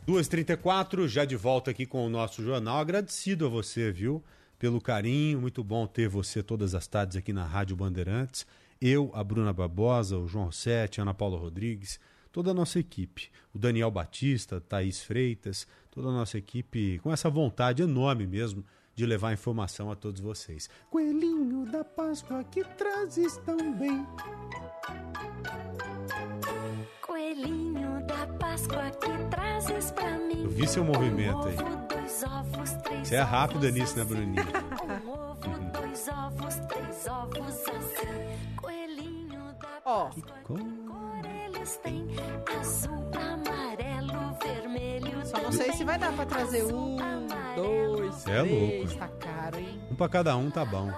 [0.08, 2.78] Duas trinta e quatro, já de volta aqui com o nosso jornal.
[2.78, 4.24] Agradecido a você, viu?
[4.58, 8.46] Pelo carinho, muito bom ter você todas as tardes aqui na Rádio Bandeirantes.
[8.80, 12.00] Eu, a Bruna Barbosa, o João Rossetti, a Ana Paula Rodrigues,
[12.32, 13.28] toda a nossa equipe.
[13.52, 18.64] O Daniel Batista, Thaís Freitas, toda a nossa equipe com essa vontade enorme mesmo
[18.94, 20.70] de levar informação a todos vocês.
[20.90, 24.06] Coelhinho da Páscoa que trazes tão bem.
[27.08, 30.42] Coelhinho da Páscoa que trazes pra mim.
[30.44, 31.56] Eu vi seu movimento aí.
[31.88, 34.42] Dois ovos, três Você é rápida nisso, né, Bruninha?
[34.84, 38.56] Um ovo, dois ovos, três ovos assim.
[38.56, 40.10] Coelhinho da Ó.
[40.44, 40.60] cor
[41.46, 42.06] eles têm
[42.60, 45.26] azul, amarelo, vermelho.
[45.26, 46.98] Só não sei se vai dar pra trazer um,
[47.56, 48.84] dois, é três.
[48.92, 48.98] louco.
[48.98, 49.80] Tá caro, hein?
[49.90, 50.92] Um pra cada um tá bom.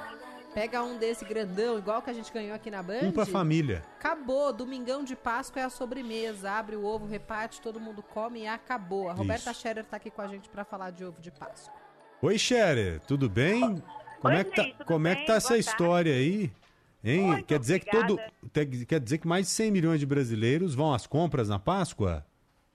[0.54, 3.00] Pega um desse grandão, igual que a gente ganhou aqui na Band.
[3.02, 3.82] Um pra família.
[3.98, 4.52] Acabou.
[4.52, 6.50] Domingão de Páscoa é a sobremesa.
[6.50, 9.08] Abre o ovo, reparte, todo mundo come e acabou.
[9.08, 9.60] A Roberta Isso.
[9.60, 11.72] Scherer tá aqui com a gente pra falar de ovo de Páscoa.
[12.20, 13.82] Oi, Scherer, tudo bem?
[14.20, 16.52] Como é que tá, como é que tá essa Boa história aí?
[17.02, 17.22] Hein?
[17.28, 18.86] Muito quer dizer que todo obrigada.
[18.86, 22.26] quer dizer que mais de 100 milhões de brasileiros vão às compras na Páscoa?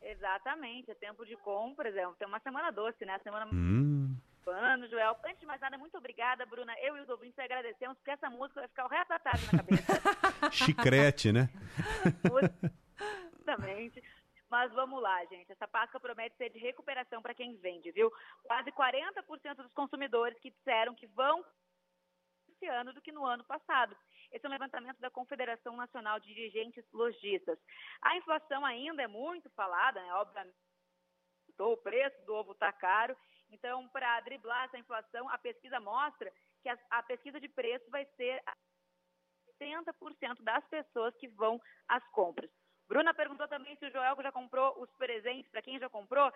[0.02, 3.14] Exatamente, é tempo de compras, é, tem uma semana doce, né?
[3.14, 4.16] A semana Hum.
[4.46, 5.18] Do ano, Joel.
[5.26, 6.74] Antes de mais nada, muito obrigada, Bruna.
[6.80, 9.64] Eu e os ouvintes agradecemos, porque essa música vai ficar o resto da tarde na
[9.64, 10.52] cabeça.
[10.54, 11.50] Chicrete, né?
[13.42, 14.04] Exatamente.
[14.50, 15.52] Mas vamos lá, gente.
[15.52, 18.12] Essa Páscoa promete ser de recuperação para quem vende, viu?
[18.44, 21.44] Quase 40% dos consumidores que disseram que vão
[22.50, 23.98] esse ano do que no ano passado.
[24.32, 27.58] Esse é um levantamento da Confederação Nacional de Dirigentes Lojistas.
[28.02, 30.14] A inflação ainda é muito falada, né?
[30.14, 30.56] Obviamente,
[31.58, 33.16] o preço do ovo está caro.
[33.52, 36.32] Então, para driblar essa inflação, a pesquisa mostra
[36.62, 38.44] que a, a pesquisa de preço vai ser
[39.60, 42.50] 70% das pessoas que vão às compras.
[42.88, 45.50] Bruna perguntou também se o Joel já comprou os presentes.
[45.50, 46.32] Para quem já comprou,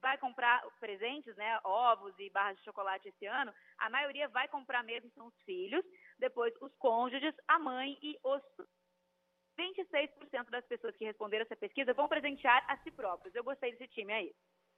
[0.00, 4.82] vai comprar presentes, né, ovos e barras de chocolate esse ano, a maioria vai comprar
[4.82, 5.84] mesmo são os filhos,
[6.18, 8.42] depois os cônjuges, a mãe e os
[9.58, 13.34] 26% das pessoas que responderam essa pesquisa vão presentear a si próprios.
[13.34, 14.32] Eu gostei desse time aí.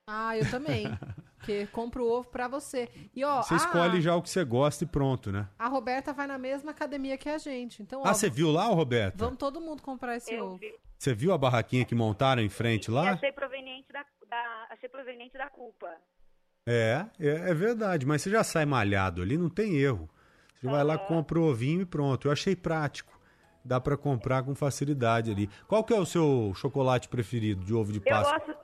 [0.06, 0.84] Ah, eu também.
[1.38, 2.88] Porque compro o ovo pra você.
[3.14, 5.48] E ó, Você a, escolhe já o que você gosta e pronto, né?
[5.58, 7.82] a Roberta vai na mesma academia que a gente.
[7.82, 9.18] Então, ó, Ah, você viu lá, Roberta?
[9.18, 10.56] vamos todo mundo comprar esse Eu ovo.
[10.56, 10.74] vi.
[10.98, 13.10] Você viu a barraquinha que montaram em frente lá?
[13.12, 15.94] achei proveniente da, da- achei proveniente da culpa.
[16.66, 20.08] É, é, é verdade, mas você já sai malhado ali, não tem erro.
[20.54, 22.26] Você vai lá, compra o ovinho e pronto.
[22.28, 23.15] Eu achei prático.
[23.66, 25.50] Dá pra comprar com facilidade ali.
[25.66, 28.38] Qual que é o seu chocolate preferido de ovo de Eu Páscoa?
[28.38, 28.54] gosto,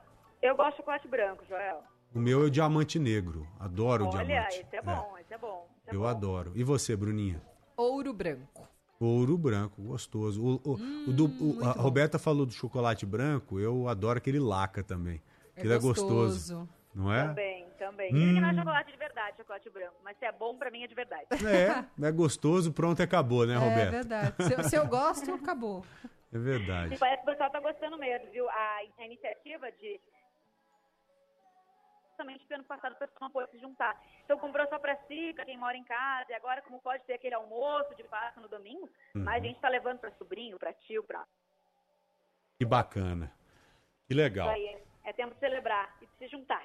[0.41, 1.81] eu gosto de chocolate branco, Joel.
[2.15, 3.45] O meu é o diamante negro.
[3.59, 4.59] Adoro o Olha, diamante.
[4.61, 5.67] esse é bom, esse é bom.
[5.81, 6.07] esse é Eu bom.
[6.07, 6.51] adoro.
[6.55, 7.41] E você, Bruninha?
[7.75, 8.67] Ouro branco.
[8.99, 10.41] Ouro branco, gostoso.
[10.41, 14.39] O, o- o do- Hum, o- a Roberta falou do chocolate branco, eu adoro aquele
[14.39, 15.21] laca também.
[15.55, 16.07] É Aquele é gostoso.
[16.55, 16.69] gostoso.
[16.95, 17.27] Não é?
[17.27, 18.11] Também, também.
[18.11, 18.15] Hum.
[18.17, 19.95] Dizem que não é chocolate de verdade, chocolate branco.
[20.03, 21.27] Mas se é bom, pra mim é de verdade.
[22.03, 23.91] É, é gostoso, pronto, acabou, né, É Roberta?
[23.91, 24.43] verdade.
[24.43, 25.85] Se, eu- se eu gosto, acabou.
[26.33, 26.95] É verdade.
[26.95, 28.49] E parece que o pessoal tá gostando mesmo, viu?
[28.49, 29.99] A, a iniciativa de.
[32.09, 33.99] Justamente porque ano passado o pessoal não pôde se juntar.
[34.23, 36.31] Então comprou só pra si, pra quem mora em casa.
[36.31, 39.23] E agora, como pode ter aquele almoço de Páscoa no domingo, Uhum.
[39.23, 41.23] mais gente tá levando pra sobrinho, pra tio, pra.
[42.59, 43.31] Que bacana.
[44.07, 44.47] Que legal.
[44.47, 44.65] Isso aí
[45.05, 46.63] é, é tempo de celebrar e de se juntar.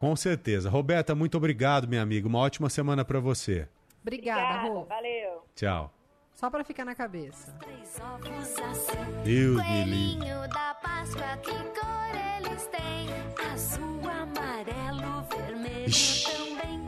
[0.00, 0.70] Com certeza.
[0.70, 2.26] Roberta, muito obrigado, minha amiga.
[2.26, 3.68] Uma ótima semana pra você.
[4.00, 4.84] Obrigada, Obrigada, Rô.
[4.86, 5.44] valeu.
[5.54, 5.92] Tchau.
[6.34, 7.54] Só pra ficar na cabeça.
[7.60, 9.22] Assim.
[9.24, 10.30] Deus me livre.
[10.48, 13.10] Da Páscoa, que cor eles têm?
[13.52, 16.24] Azul, amarelo, vermelho Ixi.
[16.32, 16.80] também.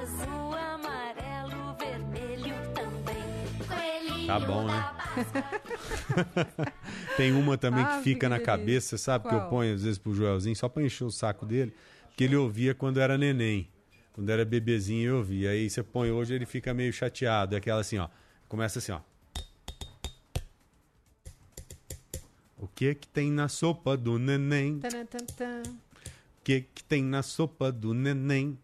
[0.00, 3.68] Azul, amarelo, vermelho também.
[3.68, 4.90] Coelhinho Tá bom, né?
[7.18, 9.28] Tem uma também Ah, que fica na cabeça, sabe?
[9.28, 9.50] Que eu Qual?
[9.50, 11.74] ponho às vezes pro Joelzinho, só pra encher o saco dele.
[12.16, 13.68] Que ele ouvia quando era neném.
[14.12, 15.50] Quando era bebezinho, eu ouvia.
[15.50, 17.54] Aí você põe hoje, ele fica meio chateado.
[17.54, 18.08] É aquela assim, ó.
[18.48, 19.00] Começa assim, ó.
[22.56, 24.80] O que que tem na sopa do neném?
[24.80, 28.56] O que que tem na sopa do neném?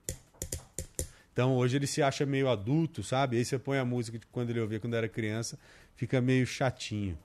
[1.32, 3.36] Então hoje ele se acha meio adulto, sabe?
[3.36, 5.58] Aí você põe a música de quando ele ouvia quando era criança,
[5.96, 7.18] fica meio chatinho.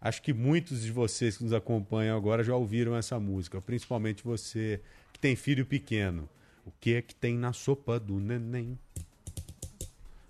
[0.00, 4.80] Acho que muitos de vocês que nos acompanham agora já ouviram essa música, principalmente você
[5.24, 6.28] tem filho pequeno.
[6.66, 8.78] O que é que tem na sopa do neném?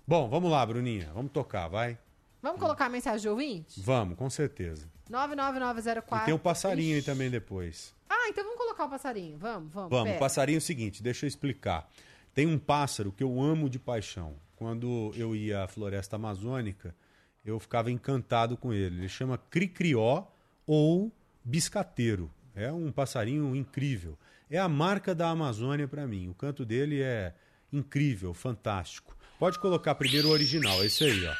[0.07, 1.11] Bom, vamos lá, Bruninha.
[1.13, 1.97] Vamos tocar, vai?
[2.41, 3.81] Vamos colocar a mensagem de ouvinte?
[3.81, 4.89] Vamos, com certeza.
[5.09, 6.23] 99904.
[6.23, 7.05] E tem um passarinho aí Ixi.
[7.05, 7.93] também depois.
[8.09, 9.37] Ah, então vamos colocar o passarinho.
[9.37, 9.89] Vamos, vamos.
[9.89, 10.15] Vamos, pera.
[10.15, 11.91] o passarinho é o seguinte, deixa eu explicar.
[12.33, 14.37] Tem um pássaro que eu amo de paixão.
[14.55, 16.95] Quando eu ia à floresta amazônica,
[17.43, 18.99] eu ficava encantado com ele.
[18.99, 20.25] Ele chama cricrió
[20.65, 21.11] ou
[21.43, 22.31] biscateiro.
[22.55, 24.17] É um passarinho incrível.
[24.49, 26.29] É a marca da Amazônia para mim.
[26.29, 27.33] O canto dele é
[27.71, 29.15] incrível, fantástico.
[29.39, 31.35] Pode colocar primeiro o original, esse aí, ó.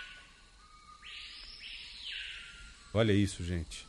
[2.93, 3.85] Olha isso, gente.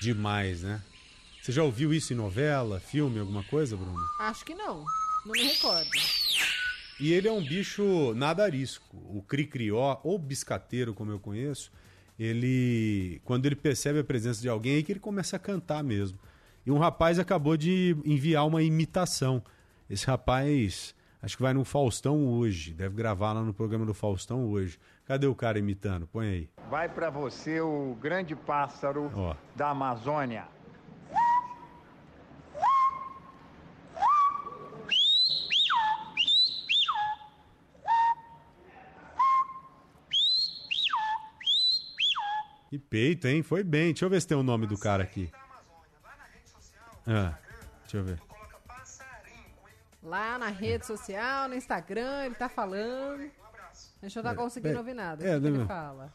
[0.00, 0.82] Demais, né?
[1.42, 3.98] Você já ouviu isso em novela, filme, alguma coisa, Bruno?
[4.20, 4.84] Acho que não.
[5.24, 5.90] Não me recordo.
[6.98, 8.96] E ele é um bicho nada arisco.
[8.96, 11.70] O cricrió, ou biscateiro, como eu conheço,
[12.18, 13.20] ele.
[13.24, 16.18] Quando ele percebe a presença de alguém, é aí que ele começa a cantar mesmo.
[16.64, 19.42] E um rapaz acabou de enviar uma imitação.
[19.88, 22.72] Esse rapaz, acho que vai no Faustão hoje.
[22.72, 24.78] Deve gravar lá no programa do Faustão hoje.
[25.04, 26.08] Cadê o cara imitando?
[26.08, 26.48] Põe aí.
[26.68, 29.36] Vai pra você o grande pássaro Ó.
[29.54, 30.48] da Amazônia.
[42.76, 43.42] Que peito, hein?
[43.42, 43.86] Foi bem.
[43.92, 45.30] Deixa eu ver se tem o nome do cara aqui.
[47.06, 47.34] Ah,
[47.82, 48.20] deixa eu ver.
[50.02, 53.30] Lá na rede social, no Instagram, ele tá falando.
[54.00, 55.24] Deixa eu não tá É, conseguindo é, ouvir nada.
[55.26, 56.12] é, o que ele não- fala?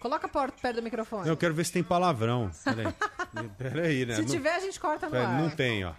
[0.00, 1.28] Coloca a porta perto do microfone.
[1.28, 2.50] Eu quero ver se tem palavrão.
[2.64, 2.94] Peraí.
[3.56, 4.14] Peraí, né?
[4.16, 5.40] Se Não- tiver, a gente corta no ar.
[5.40, 5.94] Não tem, ó.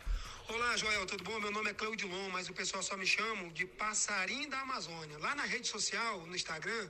[0.49, 1.39] Olá, Joel, tudo bom?
[1.39, 5.17] Meu nome é Claudilon, mas o pessoal só me chama de Passarim da Amazônia.
[5.19, 6.87] Lá na rede social, no Instagram,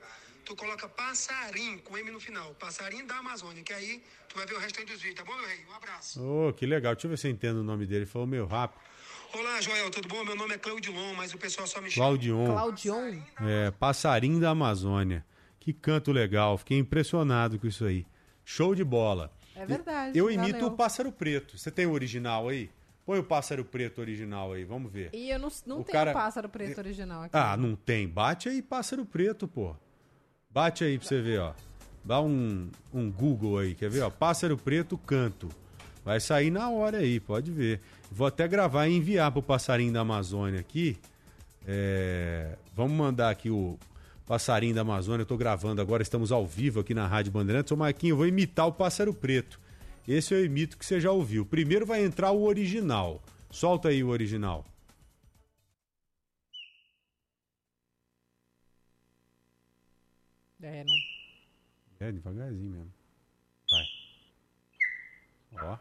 [0.48, 2.54] tu coloca Passarim, com M no final.
[2.56, 5.46] Passarim da Amazônia, que aí tu vai ver o restante dos vídeos, tá bom, meu
[5.46, 5.60] rei?
[5.70, 6.24] Um abraço.
[6.24, 6.94] Ô, que legal.
[6.96, 8.00] Deixa eu ver se eu entendo o nome dele.
[8.04, 8.80] Ele falou meio rápido.
[9.34, 10.24] Olá, Joel, tudo bom?
[10.24, 12.08] Meu nome é Claudilon, mas o pessoal só me chama...
[12.08, 12.46] Claudion.
[12.46, 13.20] Claudion.
[13.42, 15.26] É, Passarim da Amazônia.
[15.60, 16.58] Que canto legal.
[16.58, 18.06] Fiquei impressionado com isso aí.
[18.46, 19.34] Show de bola.
[19.54, 20.18] É verdade.
[20.18, 20.68] Eu imito valeu.
[20.68, 21.58] o Pássaro Preto.
[21.58, 22.70] Você tem o original aí?
[23.06, 25.10] Põe o Pássaro Preto original aí, vamos ver.
[25.14, 27.36] E eu não, não O tenho cara- pássaro preto original aqui.
[27.38, 28.08] Ah, não tem.
[28.08, 29.76] Bate aí, Pássaro Preto, pô.
[30.54, 31.54] Bate aí pra você ver, ó.
[32.04, 34.10] Dá um, um Google aí, quer ver, ó?
[34.10, 35.50] Pássaro Preto Canto.
[36.04, 37.82] Vai sair na hora aí, pode ver.
[38.10, 40.98] Vou até gravar e enviar pro Passarinho da Amazônia aqui.
[41.68, 43.78] É, Vamos mandar aqui o
[44.26, 45.24] Passarinho da Amazônia.
[45.24, 47.72] Eu tô gravando agora, estamos ao vivo aqui na Rádio Bandeirantes.
[47.72, 49.60] Ô, Marquinho, eu vou imitar o Pássaro Preto.
[50.08, 51.46] Esse eu imito que você já ouviu.
[51.46, 53.22] Primeiro vai entrar o original.
[53.52, 54.64] Solta aí o original.
[60.62, 60.96] É, não.
[62.00, 62.94] É, devagarzinho mesmo.
[63.70, 63.86] Vai.
[65.54, 65.74] Ó.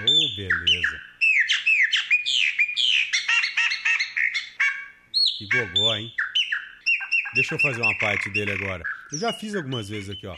[0.00, 1.00] Ô, beleza.
[5.38, 6.12] Que gogó, hein?
[7.34, 8.82] Deixa eu fazer uma parte dele agora.
[9.12, 10.36] Eu já fiz algumas vezes aqui, ó.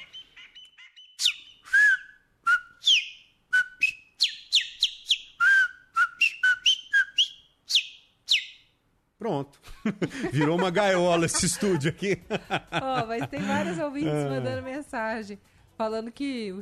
[9.18, 9.58] Pronto.
[10.32, 12.18] Virou uma gaiola esse estúdio aqui.
[12.82, 14.28] Ó, mas tem vários ouvintes Ah.
[14.28, 15.38] mandando mensagem
[15.76, 16.60] falando que o,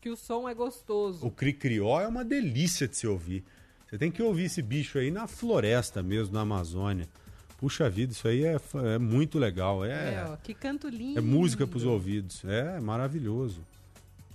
[0.00, 1.26] que o som é gostoso.
[1.26, 3.44] O cricrió é uma delícia de se ouvir.
[3.88, 7.08] Você tem que ouvir esse bicho aí na floresta mesmo, na Amazônia.
[7.56, 8.56] Puxa vida, isso aí é,
[8.94, 9.84] é muito legal.
[9.84, 11.18] É, É, ó, que canto lindo.
[11.18, 12.44] é música pros ouvidos.
[12.44, 13.60] É maravilhoso.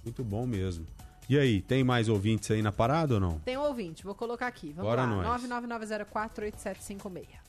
[0.04, 0.86] Muito bom mesmo.
[1.30, 3.40] E aí, tem mais ouvintes aí na parada ou não?
[3.40, 4.74] Tem um ouvinte, vou colocar aqui.
[4.74, 5.08] Vamos Bora lá.
[5.38, 5.42] nós.
[5.44, 7.43] 999048756.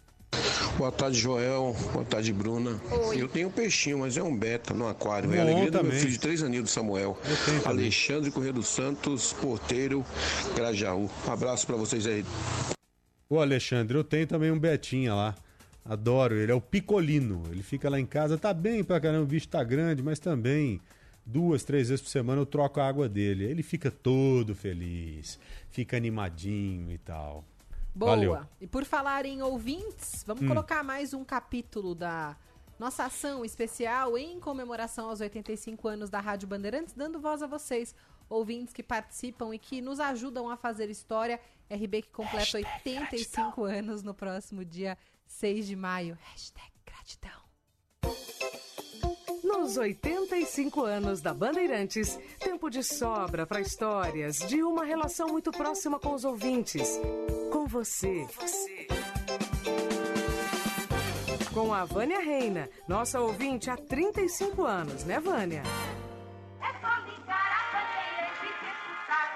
[0.77, 1.75] Boa tarde, Joel.
[1.93, 2.81] Boa tarde, Bruna.
[3.09, 3.23] Oi.
[3.23, 5.33] Eu tenho um peixinho, mas é um beta no aquário.
[5.33, 5.99] É a Bom alegria do meu também.
[6.01, 7.17] filho de três aninhos, do Samuel.
[7.65, 10.05] Alexandre Corrêa dos Santos, porteiro,
[10.57, 11.09] Grajaú.
[11.27, 12.25] Um abraço pra vocês aí.
[13.29, 15.35] Ô Alexandre, eu tenho também um Betinha lá.
[15.85, 17.43] Adoro ele, é o Picolino.
[17.51, 20.81] Ele fica lá em casa, tá bem pra caramba, o bicho tá grande, mas também
[21.27, 23.45] duas, três vezes por semana eu troco a água dele.
[23.45, 25.39] Ele fica todo feliz,
[25.71, 27.45] fica animadinho e tal.
[27.95, 28.11] Boa.
[28.17, 28.39] Valeu.
[28.61, 30.49] E por falar em ouvintes, vamos Hum.
[30.49, 32.37] colocar mais um capítulo da
[32.79, 37.95] nossa ação especial em comemoração aos 85 anos da Rádio Bandeirantes, dando voz a vocês,
[38.29, 41.41] ouvintes que participam e que nos ajudam a fazer história.
[41.71, 46.19] RB que completa 85 anos no próximo dia 6 de maio.
[46.33, 47.41] Hashtag gratidão.
[49.45, 56.01] Nos 85 anos da Bandeirantes, tempo de sobra para histórias de uma relação muito próxima
[56.01, 56.99] com os ouvintes.
[57.53, 58.27] Com você.
[61.53, 65.63] Com a Vânia Reina, nossa ouvinte há 35 anos, né, Vânia?
[66.63, 69.29] É só ligar a bandeira e escutar.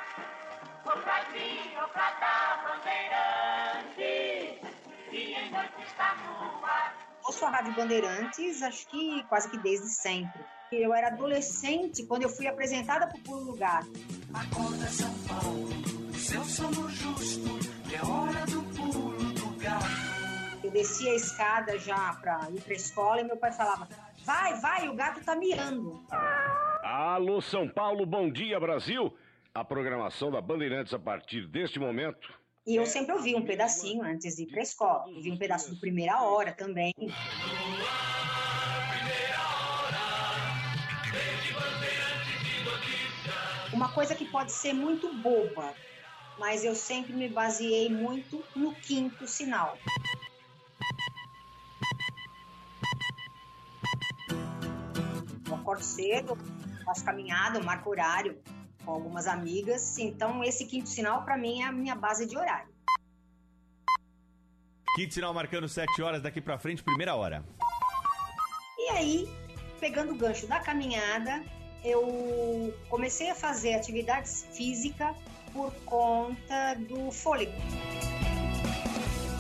[0.86, 4.59] Ou pra vir ou pra dar bandeirante.
[5.12, 6.48] E em noite está no.
[7.28, 10.40] Ouço a Rádio Bandeirantes, acho que quase que desde sempre.
[10.72, 13.82] Eu era adolescente quando eu fui apresentada para o Pulo Lugar.
[14.32, 15.68] Acorda São Paulo,
[16.14, 17.50] seu sono justo.
[17.94, 20.64] É hora do pulo do gato.
[20.64, 23.86] Eu descia a escada já para ir para a escola e meu pai falava:
[24.24, 26.02] Vai, vai, o gato tá miando.
[26.82, 29.14] Alô, São Paulo, bom dia, Brasil.
[29.55, 32.32] A programação da Bandeirantes a partir deste momento.
[32.66, 35.05] E eu sempre ouvi um pedacinho antes de ir para a escola.
[35.06, 36.93] Ouvi um pedaço do Primeira Hora também.
[43.72, 45.72] Uma coisa que pode ser muito boba,
[46.39, 49.78] mas eu sempre me baseei muito no quinto sinal.
[55.47, 56.36] Eu acordo cedo,
[56.85, 58.39] faço caminhada, eu marco horário
[58.89, 62.73] com algumas amigas, então esse quinto sinal para mim é a minha base de horário.
[64.94, 67.44] Quinto sinal marcando 7 horas daqui pra frente, primeira hora.
[68.78, 69.28] E aí,
[69.78, 71.44] pegando o gancho da caminhada,
[71.85, 75.15] eu comecei a fazer atividades físicas
[75.52, 77.52] por conta do fôlego.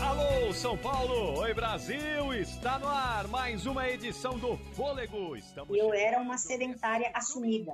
[0.02, 1.38] Alô, São Paulo!
[1.38, 2.34] Oi, Brasil!
[2.34, 5.34] Está no ar mais uma edição do Fôlego.
[5.34, 7.72] Estamos Eu era uma sedentária assumida.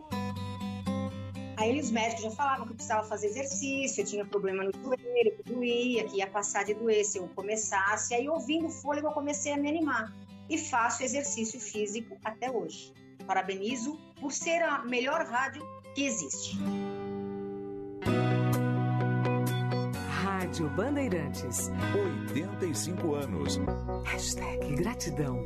[1.56, 5.36] Aí os médicos já falavam que eu precisava fazer exercício, eu tinha problema no joelho,
[5.36, 8.14] que doía, que ia passar de doer se eu começasse.
[8.14, 10.12] Aí, ouvindo o fôlego, eu comecei a me animar.
[10.48, 12.92] E faço exercício físico até hoje.
[13.26, 15.62] Parabenizo por ser a melhor rádio
[15.94, 16.58] que existe.
[20.22, 21.70] Rádio Bandeirantes.
[22.28, 23.60] 85 anos.
[24.04, 25.40] Hashtag gratidão.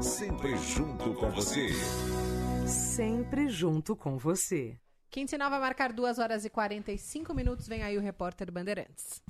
[0.00, 1.68] Sempre junto com você.
[2.66, 4.78] Sempre junto com você.
[5.14, 7.68] Quinto sinal vai marcar 2 horas e 45 minutos.
[7.68, 9.22] Vem aí o repórter Bandeirantes.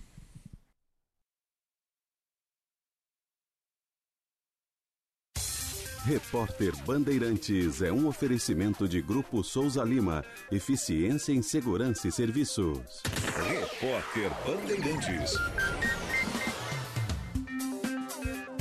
[6.07, 10.25] Repórter Bandeirantes é um oferecimento de Grupo Souza Lima.
[10.51, 13.03] Eficiência em Segurança e Serviços.
[13.47, 15.35] Repórter Bandeirantes.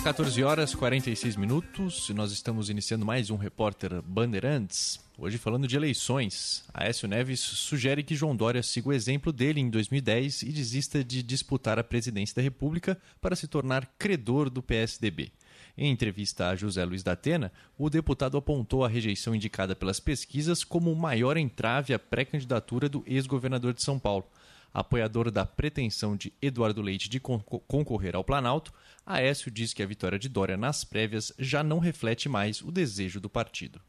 [0.04, 5.03] 14 horas 46 minutos e nós estamos iniciando mais um Repórter Bandeirantes.
[5.16, 6.64] Hoje falando de eleições.
[6.74, 11.22] Aécio Neves sugere que João Dória siga o exemplo dele em 2010 e desista de
[11.22, 15.32] disputar a presidência da República para se tornar credor do PSDB.
[15.78, 20.64] Em entrevista a José Luiz da Atena, o deputado apontou a rejeição indicada pelas pesquisas
[20.64, 24.26] como o maior entrave à pré-candidatura do ex-governador de São Paulo.
[24.74, 28.74] Apoiador da pretensão de Eduardo Leite de con concorrer ao Planalto,
[29.06, 33.20] Aécio diz que a vitória de Dória nas prévias já não reflete mais o desejo
[33.20, 33.80] do partido.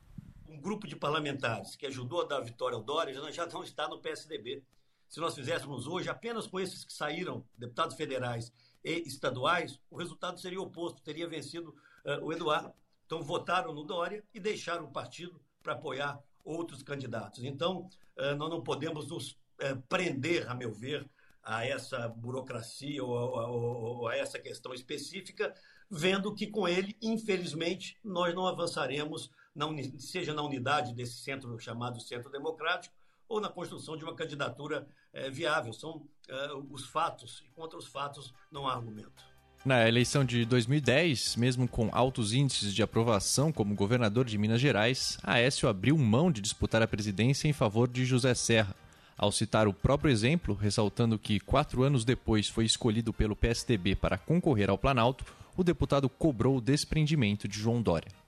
[0.64, 4.00] Grupo de parlamentares que ajudou a dar a vitória ao Dória já não está no
[4.00, 4.64] PSDB.
[5.10, 8.50] Se nós fizéssemos hoje apenas com esses que saíram, deputados federais
[8.82, 11.76] e estaduais, o resultado seria oposto, teria vencido
[12.06, 12.72] uh, o Eduardo.
[13.04, 17.44] Então votaram no Dória e deixaram o partido para apoiar outros candidatos.
[17.44, 17.86] Então,
[18.18, 21.06] uh, nós não podemos nos uh, prender, a meu ver,
[21.42, 25.54] a essa burocracia ou, ou, ou a essa questão específica,
[25.90, 29.66] vendo que com ele, infelizmente, nós não avançaremos, na,
[29.98, 32.94] seja na unidade desse centro chamado Centro Democrático,
[33.28, 35.72] ou na construção de uma candidatura é, viável.
[35.72, 39.34] São é, os fatos, e contra os fatos não há argumento.
[39.64, 45.16] Na eleição de 2010, mesmo com altos índices de aprovação como governador de Minas Gerais,
[45.22, 48.76] Aécio abriu mão de disputar a presidência em favor de José Serra.
[49.16, 54.18] Ao citar o próprio exemplo, ressaltando que quatro anos depois foi escolhido pelo PSDB para
[54.18, 55.24] concorrer ao Planalto,
[55.56, 58.23] o deputado cobrou o desprendimento de João Dória.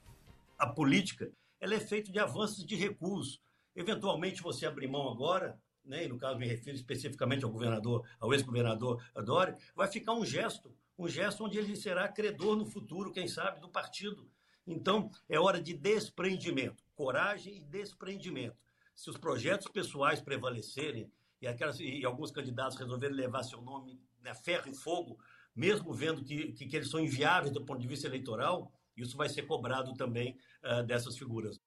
[0.59, 1.31] A política
[1.61, 3.41] ela é feita de avanços de recursos.
[3.75, 8.33] Eventualmente você abrir mão agora, né, e no caso me refiro especificamente ao governador, ao
[8.33, 13.29] ex-governador Dória, vai ficar um gesto, um gesto onde ele será credor no futuro, quem
[13.29, 14.31] sabe, do partido.
[14.67, 18.57] Então, é hora de desprendimento, coragem e desprendimento.
[18.95, 21.11] Se os projetos pessoais prevalecerem
[21.41, 25.19] e, aquelas, e alguns candidatos resolverem levar seu nome na ferro e fogo,
[25.55, 29.29] mesmo vendo que, que, que, eles são inviáveis do ponto de vista eleitoral, isso vai
[29.29, 31.59] ser cobrado também uh, dessas figuras.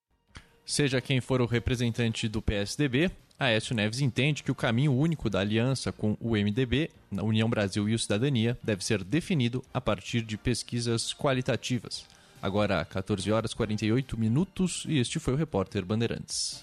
[0.64, 5.40] Seja quem for o representante do PSDB, Aécio Neves entende que o caminho único da
[5.40, 10.20] aliança com o MDB, na União Brasil e o Cidadania, deve ser definido a partir
[10.20, 12.06] de pesquisas qualitativas.
[12.42, 16.62] Agora, 14 horas 48 minutos, e este foi o repórter Bandeirantes.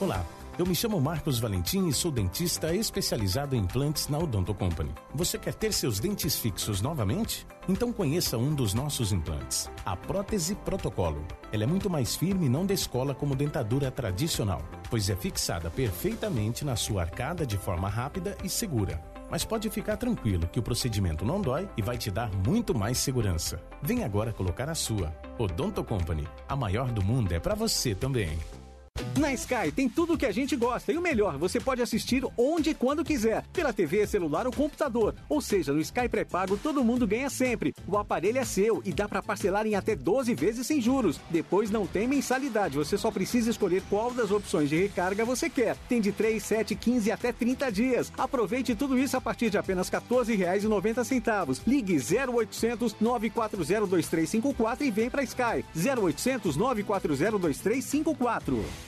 [0.00, 0.24] Olá,
[0.56, 4.94] eu me chamo Marcos Valentim e sou dentista especializado em implantes na Odonto Company.
[5.12, 7.44] Você quer ter seus dentes fixos novamente?
[7.68, 11.26] Então conheça um dos nossos implantes, a prótese protocolo.
[11.50, 16.64] Ela é muito mais firme e não descola como dentadura tradicional, pois é fixada perfeitamente
[16.64, 19.02] na sua arcada de forma rápida e segura.
[19.28, 22.98] Mas pode ficar tranquilo que o procedimento não dói e vai te dar muito mais
[22.98, 23.60] segurança.
[23.82, 25.12] Vem agora colocar a sua.
[25.36, 28.38] Odonto Company, a maior do mundo é para você também.
[29.18, 32.24] Na Sky tem tudo o que a gente gosta e o melhor, você pode assistir
[32.36, 35.14] onde e quando quiser, pela TV, celular ou computador.
[35.28, 37.74] Ou seja, no Sky pré-pago todo mundo ganha sempre.
[37.86, 41.18] O aparelho é seu e dá para parcelar em até 12 vezes sem juros.
[41.30, 45.76] Depois não tem mensalidade, você só precisa escolher qual das opções de recarga você quer.
[45.88, 48.12] Tem de 3, 7, 15 até 30 dias.
[48.16, 51.60] Aproveite tudo isso a partir de apenas R$ 14,90.
[51.66, 55.64] Ligue 0800 940 2354 e vem para Sky.
[55.74, 58.87] 0800 940 2354.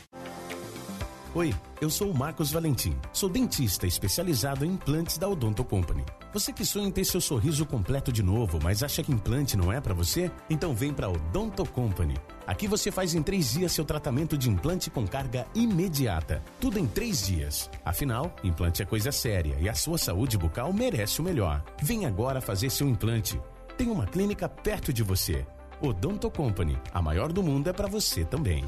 [1.32, 2.92] Oi, eu sou o Marcos Valentim.
[3.12, 6.04] Sou dentista especializado em implantes da Odonto Company.
[6.32, 9.72] Você que sonha em ter seu sorriso completo de novo, mas acha que implante não
[9.72, 10.28] é para você?
[10.50, 12.16] Então vem para Odonto Company.
[12.48, 16.42] Aqui você faz em três dias seu tratamento de implante com carga imediata.
[16.60, 17.70] Tudo em três dias.
[17.84, 21.62] Afinal, implante é coisa séria e a sua saúde bucal merece o melhor.
[21.80, 23.40] Vem agora fazer seu implante.
[23.78, 25.46] Tem uma clínica perto de você.
[25.80, 26.76] Odonto Company.
[26.92, 28.64] A maior do mundo é para você também.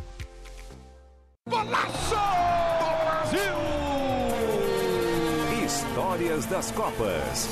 [1.49, 2.15] Golaço!
[3.03, 3.41] Brasil!
[5.65, 7.49] Histórias das Copas.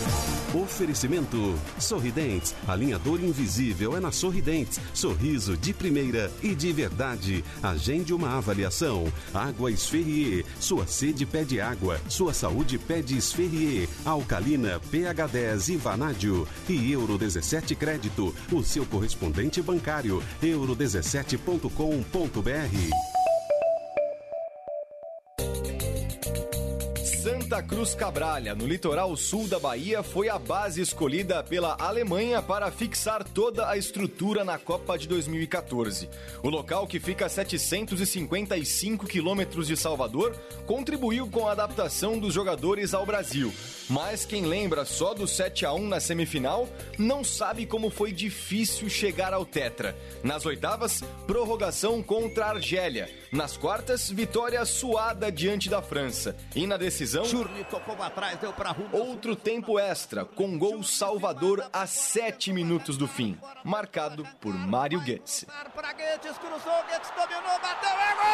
[0.54, 2.54] Oferecimento Sorridentes.
[2.68, 4.78] Alinhador invisível é na Sorridentes.
[4.94, 7.44] Sorriso de primeira e de verdade.
[7.62, 9.12] Agende uma avaliação.
[9.34, 10.44] Água Esferrier.
[10.60, 12.00] Sua sede pede água.
[12.08, 13.88] Sua saúde pede Esferrier.
[14.04, 16.46] Alcalina, pH 10 e Vanádio.
[16.68, 18.32] E Euro 17 Crédito.
[18.52, 20.22] O seu correspondente bancário.
[20.40, 23.19] euro17.com.br.
[27.50, 32.70] Santa Cruz Cabralha, no litoral sul da Bahia, foi a base escolhida pela Alemanha para
[32.70, 36.08] fixar toda a estrutura na Copa de 2014.
[36.44, 40.32] O local, que fica a 755 quilômetros de Salvador,
[40.64, 43.52] contribuiu com a adaptação dos jogadores ao Brasil.
[43.88, 48.88] Mas quem lembra só do 7 a 1 na semifinal, não sabe como foi difícil
[48.88, 49.96] chegar ao Tetra.
[50.22, 53.10] Nas oitavas, prorrogação contra a Argélia.
[53.32, 56.36] Nas quartas, vitória suada diante da França.
[56.54, 58.98] E na decisão, Churli tocou atrás, deu pra Ruda.
[58.98, 65.46] outro tempo extra, com gol salvador a 7 minutos do fim, marcado por Mário Götze.
[65.74, 68.30] Pra Guedes, cruzou, Guedes dominou, bateu, é gol!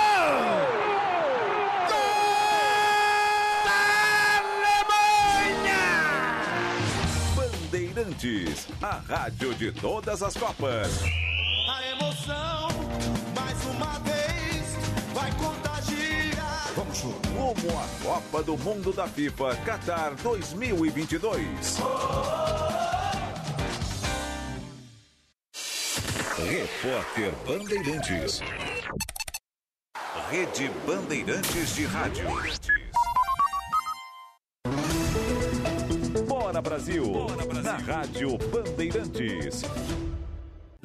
[7.36, 11.00] Bandeirantes, a rádio de todas as Copas.
[11.70, 12.68] A emoção,
[13.36, 14.76] mais uma vez,
[15.14, 15.65] vai contagiar.
[17.06, 21.78] Rumo à Copa do Mundo da FIFA Qatar 2022.
[26.38, 28.40] Repórter Bandeirantes.
[30.30, 32.26] Rede Bandeirantes de Rádio.
[36.26, 37.04] Bora Brasil,
[37.62, 39.62] na Rádio Bandeirantes.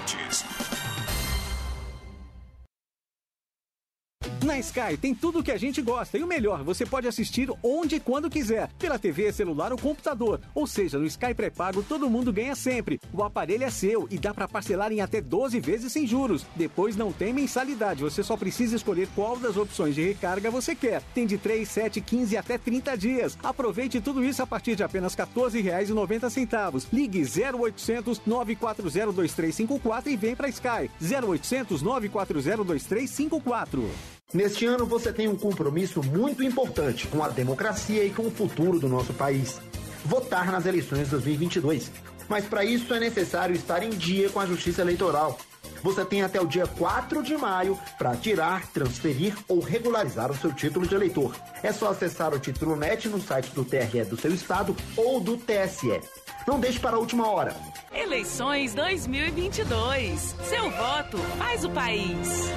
[4.47, 7.51] Na Sky tem tudo o que a gente gosta e o melhor, você pode assistir
[7.61, 10.39] onde e quando quiser, pela TV, celular ou computador.
[10.55, 12.97] Ou seja, no Sky pré-pago todo mundo ganha sempre.
[13.11, 16.45] O aparelho é seu e dá para parcelar em até 12 vezes sem juros.
[16.55, 21.03] Depois não tem mensalidade, você só precisa escolher qual das opções de recarga você quer.
[21.13, 23.37] Tem de 3, 7, 15 até 30 dias.
[23.43, 26.87] Aproveite tudo isso a partir de apenas R$ 14,90.
[26.93, 30.89] Ligue 0800 940 2354 e vem para Sky.
[31.01, 34.16] 0800 940 2354.
[34.33, 38.77] Neste ano você tem um compromisso muito importante com a democracia e com o futuro
[38.77, 39.57] do nosso país.
[40.03, 41.89] Votar nas eleições de 2022.
[42.27, 45.37] Mas para isso é necessário estar em dia com a Justiça Eleitoral.
[45.81, 50.51] Você tem até o dia 4 de maio para tirar, transferir ou regularizar o seu
[50.51, 51.33] título de eleitor.
[51.63, 55.37] É só acessar o Título Net no site do TRE do seu estado ou do
[55.37, 56.01] TSE.
[56.45, 57.55] Não deixe para a última hora.
[57.93, 60.35] Eleições 2022.
[60.43, 62.51] Seu voto faz o país.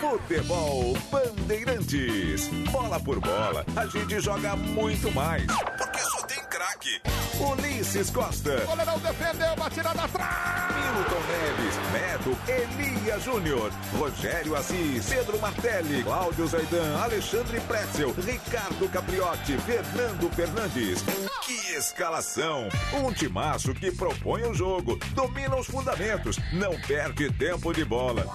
[0.00, 2.48] Futebol Bandeirantes.
[2.70, 5.44] Bola por bola, a gente joga muito mais.
[5.46, 7.00] Porque só tem craque.
[7.40, 8.64] Ulisses Costa.
[8.64, 10.78] Goleirão defendeu, batida na trave.
[10.98, 19.58] Milton Neves, Neto, Elia Júnior, Rogério Assis, Pedro Martelli, Cláudio Zaidan, Alexandre Pretzel, Ricardo Capriotti,
[19.58, 21.04] Fernando Fernandes.
[21.44, 22.68] Que escalação!
[22.94, 28.26] Um timaço que propõe o jogo, domina os fundamentos, não perde tempo de bola.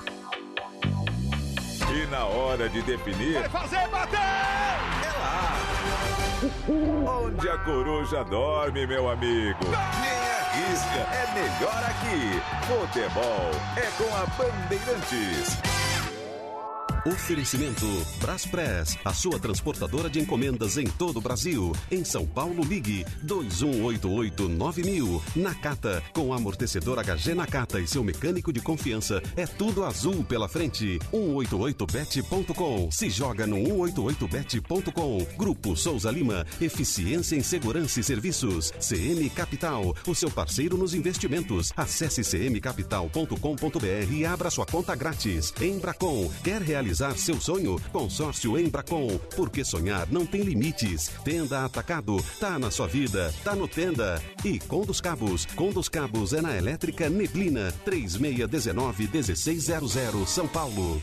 [1.92, 4.20] E na hora de definir, Vai fazer, bateu!
[4.20, 5.58] é lá.
[7.22, 9.60] Onde a coruja dorme, meu amigo.
[9.64, 12.42] Nem arrisca, é melhor aqui.
[12.68, 15.58] Futebol é com a Bandeirantes.
[17.06, 17.86] Oferecimento
[18.22, 21.74] Braspress, a sua transportadora de encomendas em todo o Brasil.
[21.92, 25.22] Em São Paulo, ligue 2188-9000.
[25.36, 30.98] Nakata, com amortecedor HG Nakata e seu mecânico de confiança, é tudo azul pela frente.
[31.12, 32.90] 188bet.com.
[32.90, 35.28] Se joga no 188bet.com.
[35.38, 38.72] Grupo Souza Lima, eficiência em segurança e serviços.
[38.80, 41.74] CM Capital, o seu parceiro nos investimentos.
[41.76, 45.54] Acesse cmcapital.com.br e abra sua conta grátis.
[45.62, 47.80] Embracon, quer realizar seu sonho?
[47.92, 51.12] Consórcio Embracon, porque sonhar não tem limites.
[51.24, 54.22] Tenda Atacado, tá na sua vida, tá no Tenda.
[54.44, 61.02] E Condos Cabos, Condos Cabos é na Elétrica Neblina, 3619-1600, São Paulo.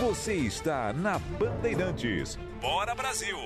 [0.00, 2.38] Você está na Bandeirantes.
[2.60, 3.36] Bora Brasil!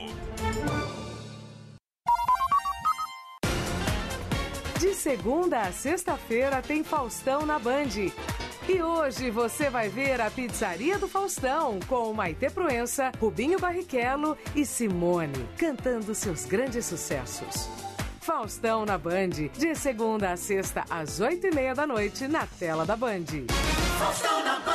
[4.80, 8.10] De segunda a sexta-feira tem Faustão na Band.
[8.68, 14.64] E hoje você vai ver a Pizzaria do Faustão com Maite Proença, Rubinho Barrichello e
[14.64, 17.68] Simone cantando seus grandes sucessos.
[18.20, 22.84] Faustão na Band, de segunda a sexta às oito e meia da noite na tela
[22.84, 23.24] da Band.
[23.98, 24.70] Faustão na Band.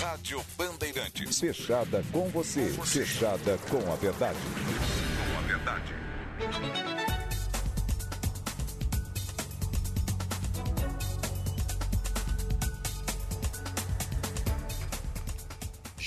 [0.00, 1.40] Rádio Bandeirantes.
[1.40, 2.68] Fechada com você.
[2.84, 4.38] Fechada com a verdade.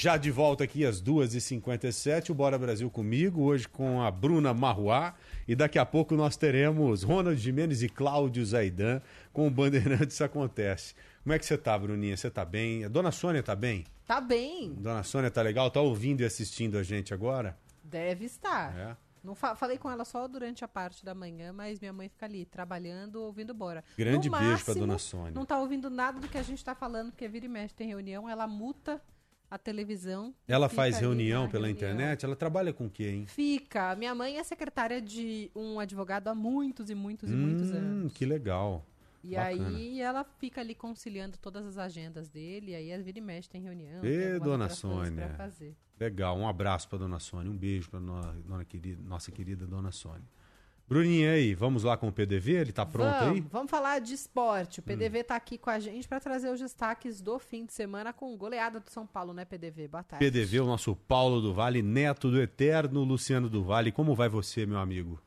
[0.05, 5.15] Já de volta aqui às 2h57, o Bora Brasil comigo, hoje com a Bruna Marruá.
[5.47, 9.01] E daqui a pouco nós teremos Ronald Jimenez e Cláudio Zaidan
[9.33, 10.93] com o Bandeirantes Acontece.
[11.23, 12.15] Como é que você tá, Bruninha?
[12.15, 12.85] Você tá bem?
[12.85, 13.83] A dona Sônia tá bem?
[14.05, 14.75] Tá bem.
[14.75, 15.71] Dona Sônia tá legal?
[15.71, 17.57] Tá ouvindo e assistindo a gente agora?
[17.83, 18.77] Deve estar.
[18.77, 18.95] É.
[19.23, 22.27] Não fa- falei com ela só durante a parte da manhã, mas minha mãe fica
[22.27, 23.83] ali trabalhando, ouvindo bora.
[23.97, 25.31] Grande No beijo pra máximo, dona Sônia.
[25.31, 27.87] Não tá ouvindo nada do que a gente tá falando, porque vira e mexe tem
[27.87, 29.01] reunião, ela muta
[29.49, 30.33] a televisão.
[30.47, 31.75] Ela faz reunião pela reunião.
[31.91, 32.25] internet?
[32.25, 33.25] Ela trabalha com hein?
[33.27, 33.95] Fica.
[33.95, 38.05] Minha mãe é secretária de um advogado há muitos e muitos e muitos anos.
[38.05, 38.85] Hum, que legal.
[39.23, 39.67] E Bacana.
[39.69, 43.49] aí ela fica ali conciliando todas as agendas dele, e aí a vira e mexe
[43.49, 44.03] tem reunião.
[44.35, 45.29] algumas dona Sônia.
[45.35, 45.75] fazer.
[45.99, 49.91] Legal, um abraço pra dona Sônia, um beijo pra no- nona querida- nossa querida dona
[49.91, 50.21] Sônia.
[50.87, 52.53] Bruninha, e aí, vamos lá com o PDV?
[52.53, 53.41] Ele tá pronto vamos, aí?
[53.41, 53.47] Hum.
[53.51, 54.81] Vamos falar de esporte.
[54.81, 58.13] O PDV tá aqui com a gente para trazer os destaques do fim de semana
[58.13, 59.87] com goleada do São Paulo, né, PDV?
[59.87, 60.23] Boa tarde.
[60.23, 63.91] PDV, o nosso Paulo do Vale, neto do eterno Luciano do Vale.
[63.91, 65.19] Como vai você, meu amigo?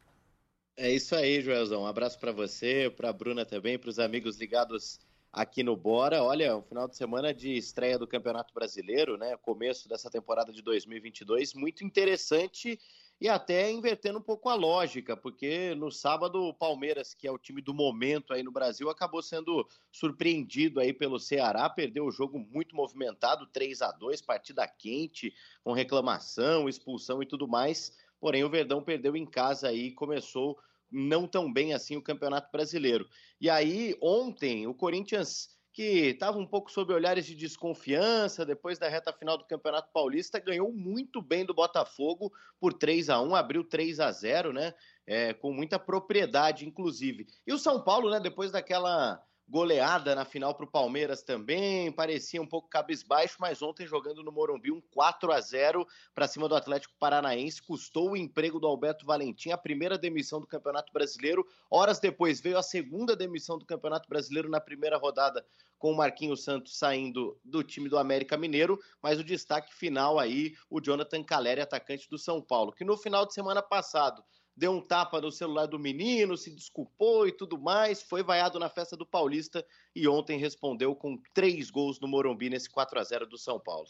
[0.76, 1.82] É isso aí, Joelzão.
[1.82, 5.00] Um abraço para você, para a Bruna também, para os amigos ligados
[5.32, 6.22] aqui no Bora.
[6.22, 9.36] Olha, um final de semana de estreia do Campeonato Brasileiro, né?
[9.38, 12.78] Começo dessa temporada de 2022, muito interessante
[13.20, 17.38] e até invertendo um pouco a lógica, porque no sábado o Palmeiras, que é o
[17.38, 22.38] time do momento aí no Brasil, acabou sendo surpreendido aí pelo Ceará, perdeu o jogo
[22.38, 25.34] muito movimentado, 3 a 2, partida quente,
[25.64, 27.92] com reclamação, expulsão e tudo mais.
[28.20, 30.58] Porém, o Verdão perdeu em casa aí e começou
[30.90, 33.08] não tão bem assim o Campeonato Brasileiro.
[33.40, 38.88] E aí, ontem, o Corinthians, que estava um pouco sob olhares de desconfiança depois da
[38.88, 43.62] reta final do Campeonato Paulista, ganhou muito bem do Botafogo por 3 a 1 abriu
[43.62, 44.74] 3 a 0 né?
[45.06, 47.28] É, com muita propriedade, inclusive.
[47.46, 52.40] E o São Paulo, né, depois daquela goleada na final para o Palmeiras também, parecia
[52.40, 56.54] um pouco cabisbaixo, mas ontem jogando no Morumbi um 4 a 0 para cima do
[56.54, 61.46] Atlético Paranaense, custou o emprego do Alberto Valentim, a primeira demissão do Campeonato Brasileiro.
[61.70, 65.44] Horas depois veio a segunda demissão do Campeonato Brasileiro na primeira rodada
[65.78, 70.54] com o Marquinhos Santos saindo do time do América Mineiro, mas o destaque final aí,
[70.68, 74.22] o Jonathan Caleri, atacante do São Paulo, que no final de semana passado
[74.58, 78.68] deu um tapa no celular do menino, se desculpou e tudo mais, foi vaiado na
[78.68, 79.64] festa do Paulista
[79.94, 83.88] e ontem respondeu com três gols no Morumbi nesse 4 a 0 do São Paulo.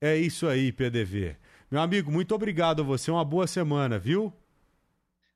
[0.00, 1.36] É isso aí, PDV.
[1.70, 3.10] Meu amigo, muito obrigado a você.
[3.10, 4.32] Uma boa semana, viu?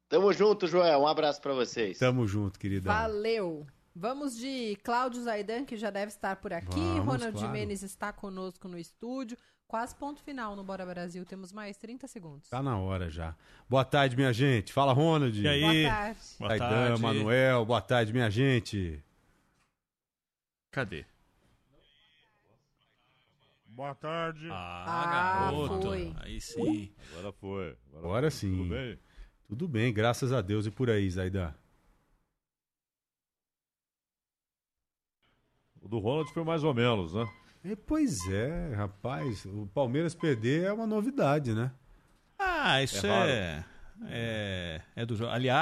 [0.09, 1.01] Tamo junto, Joel.
[1.01, 1.99] Um abraço para vocês.
[1.99, 2.93] Tamo junto, queridão.
[2.93, 3.67] Valeu.
[3.95, 6.81] Vamos de Cláudio Zaidan, que já deve estar por aqui.
[6.81, 7.39] Vamos, Ronald claro.
[7.39, 9.37] Jimenez está conosco no estúdio.
[9.73, 11.25] Quase ponto final no Bora Brasil.
[11.25, 12.47] Temos mais 30 segundos.
[12.51, 13.35] Tá na hora já.
[13.67, 14.71] Boa tarde, minha gente.
[14.71, 15.41] Fala, Ronald.
[15.41, 15.63] E aí?
[15.63, 16.21] Boa tarde.
[16.39, 17.01] Boa tarde.
[17.01, 17.65] Manuel.
[17.65, 19.03] Boa tarde, minha gente.
[20.71, 21.07] Cadê?
[23.65, 24.47] Boa tarde.
[24.53, 25.87] Ah, garoto.
[25.87, 26.15] foi.
[26.21, 26.93] Aí sim.
[27.13, 27.77] Agora foi.
[27.95, 28.55] Agora sim.
[28.55, 28.99] Tudo bem?
[29.49, 30.67] Tudo bem, graças a Deus.
[30.67, 31.55] E por aí, Zaidan?
[35.81, 37.27] O do Ronald foi mais ou menos, né?
[37.65, 39.45] É, pois é, rapaz.
[39.47, 41.71] O Palmeiras perder é uma novidade, né?
[42.39, 43.65] Ah, isso É é.
[44.09, 45.31] É, é do jogo.
[45.31, 45.61] Aliás.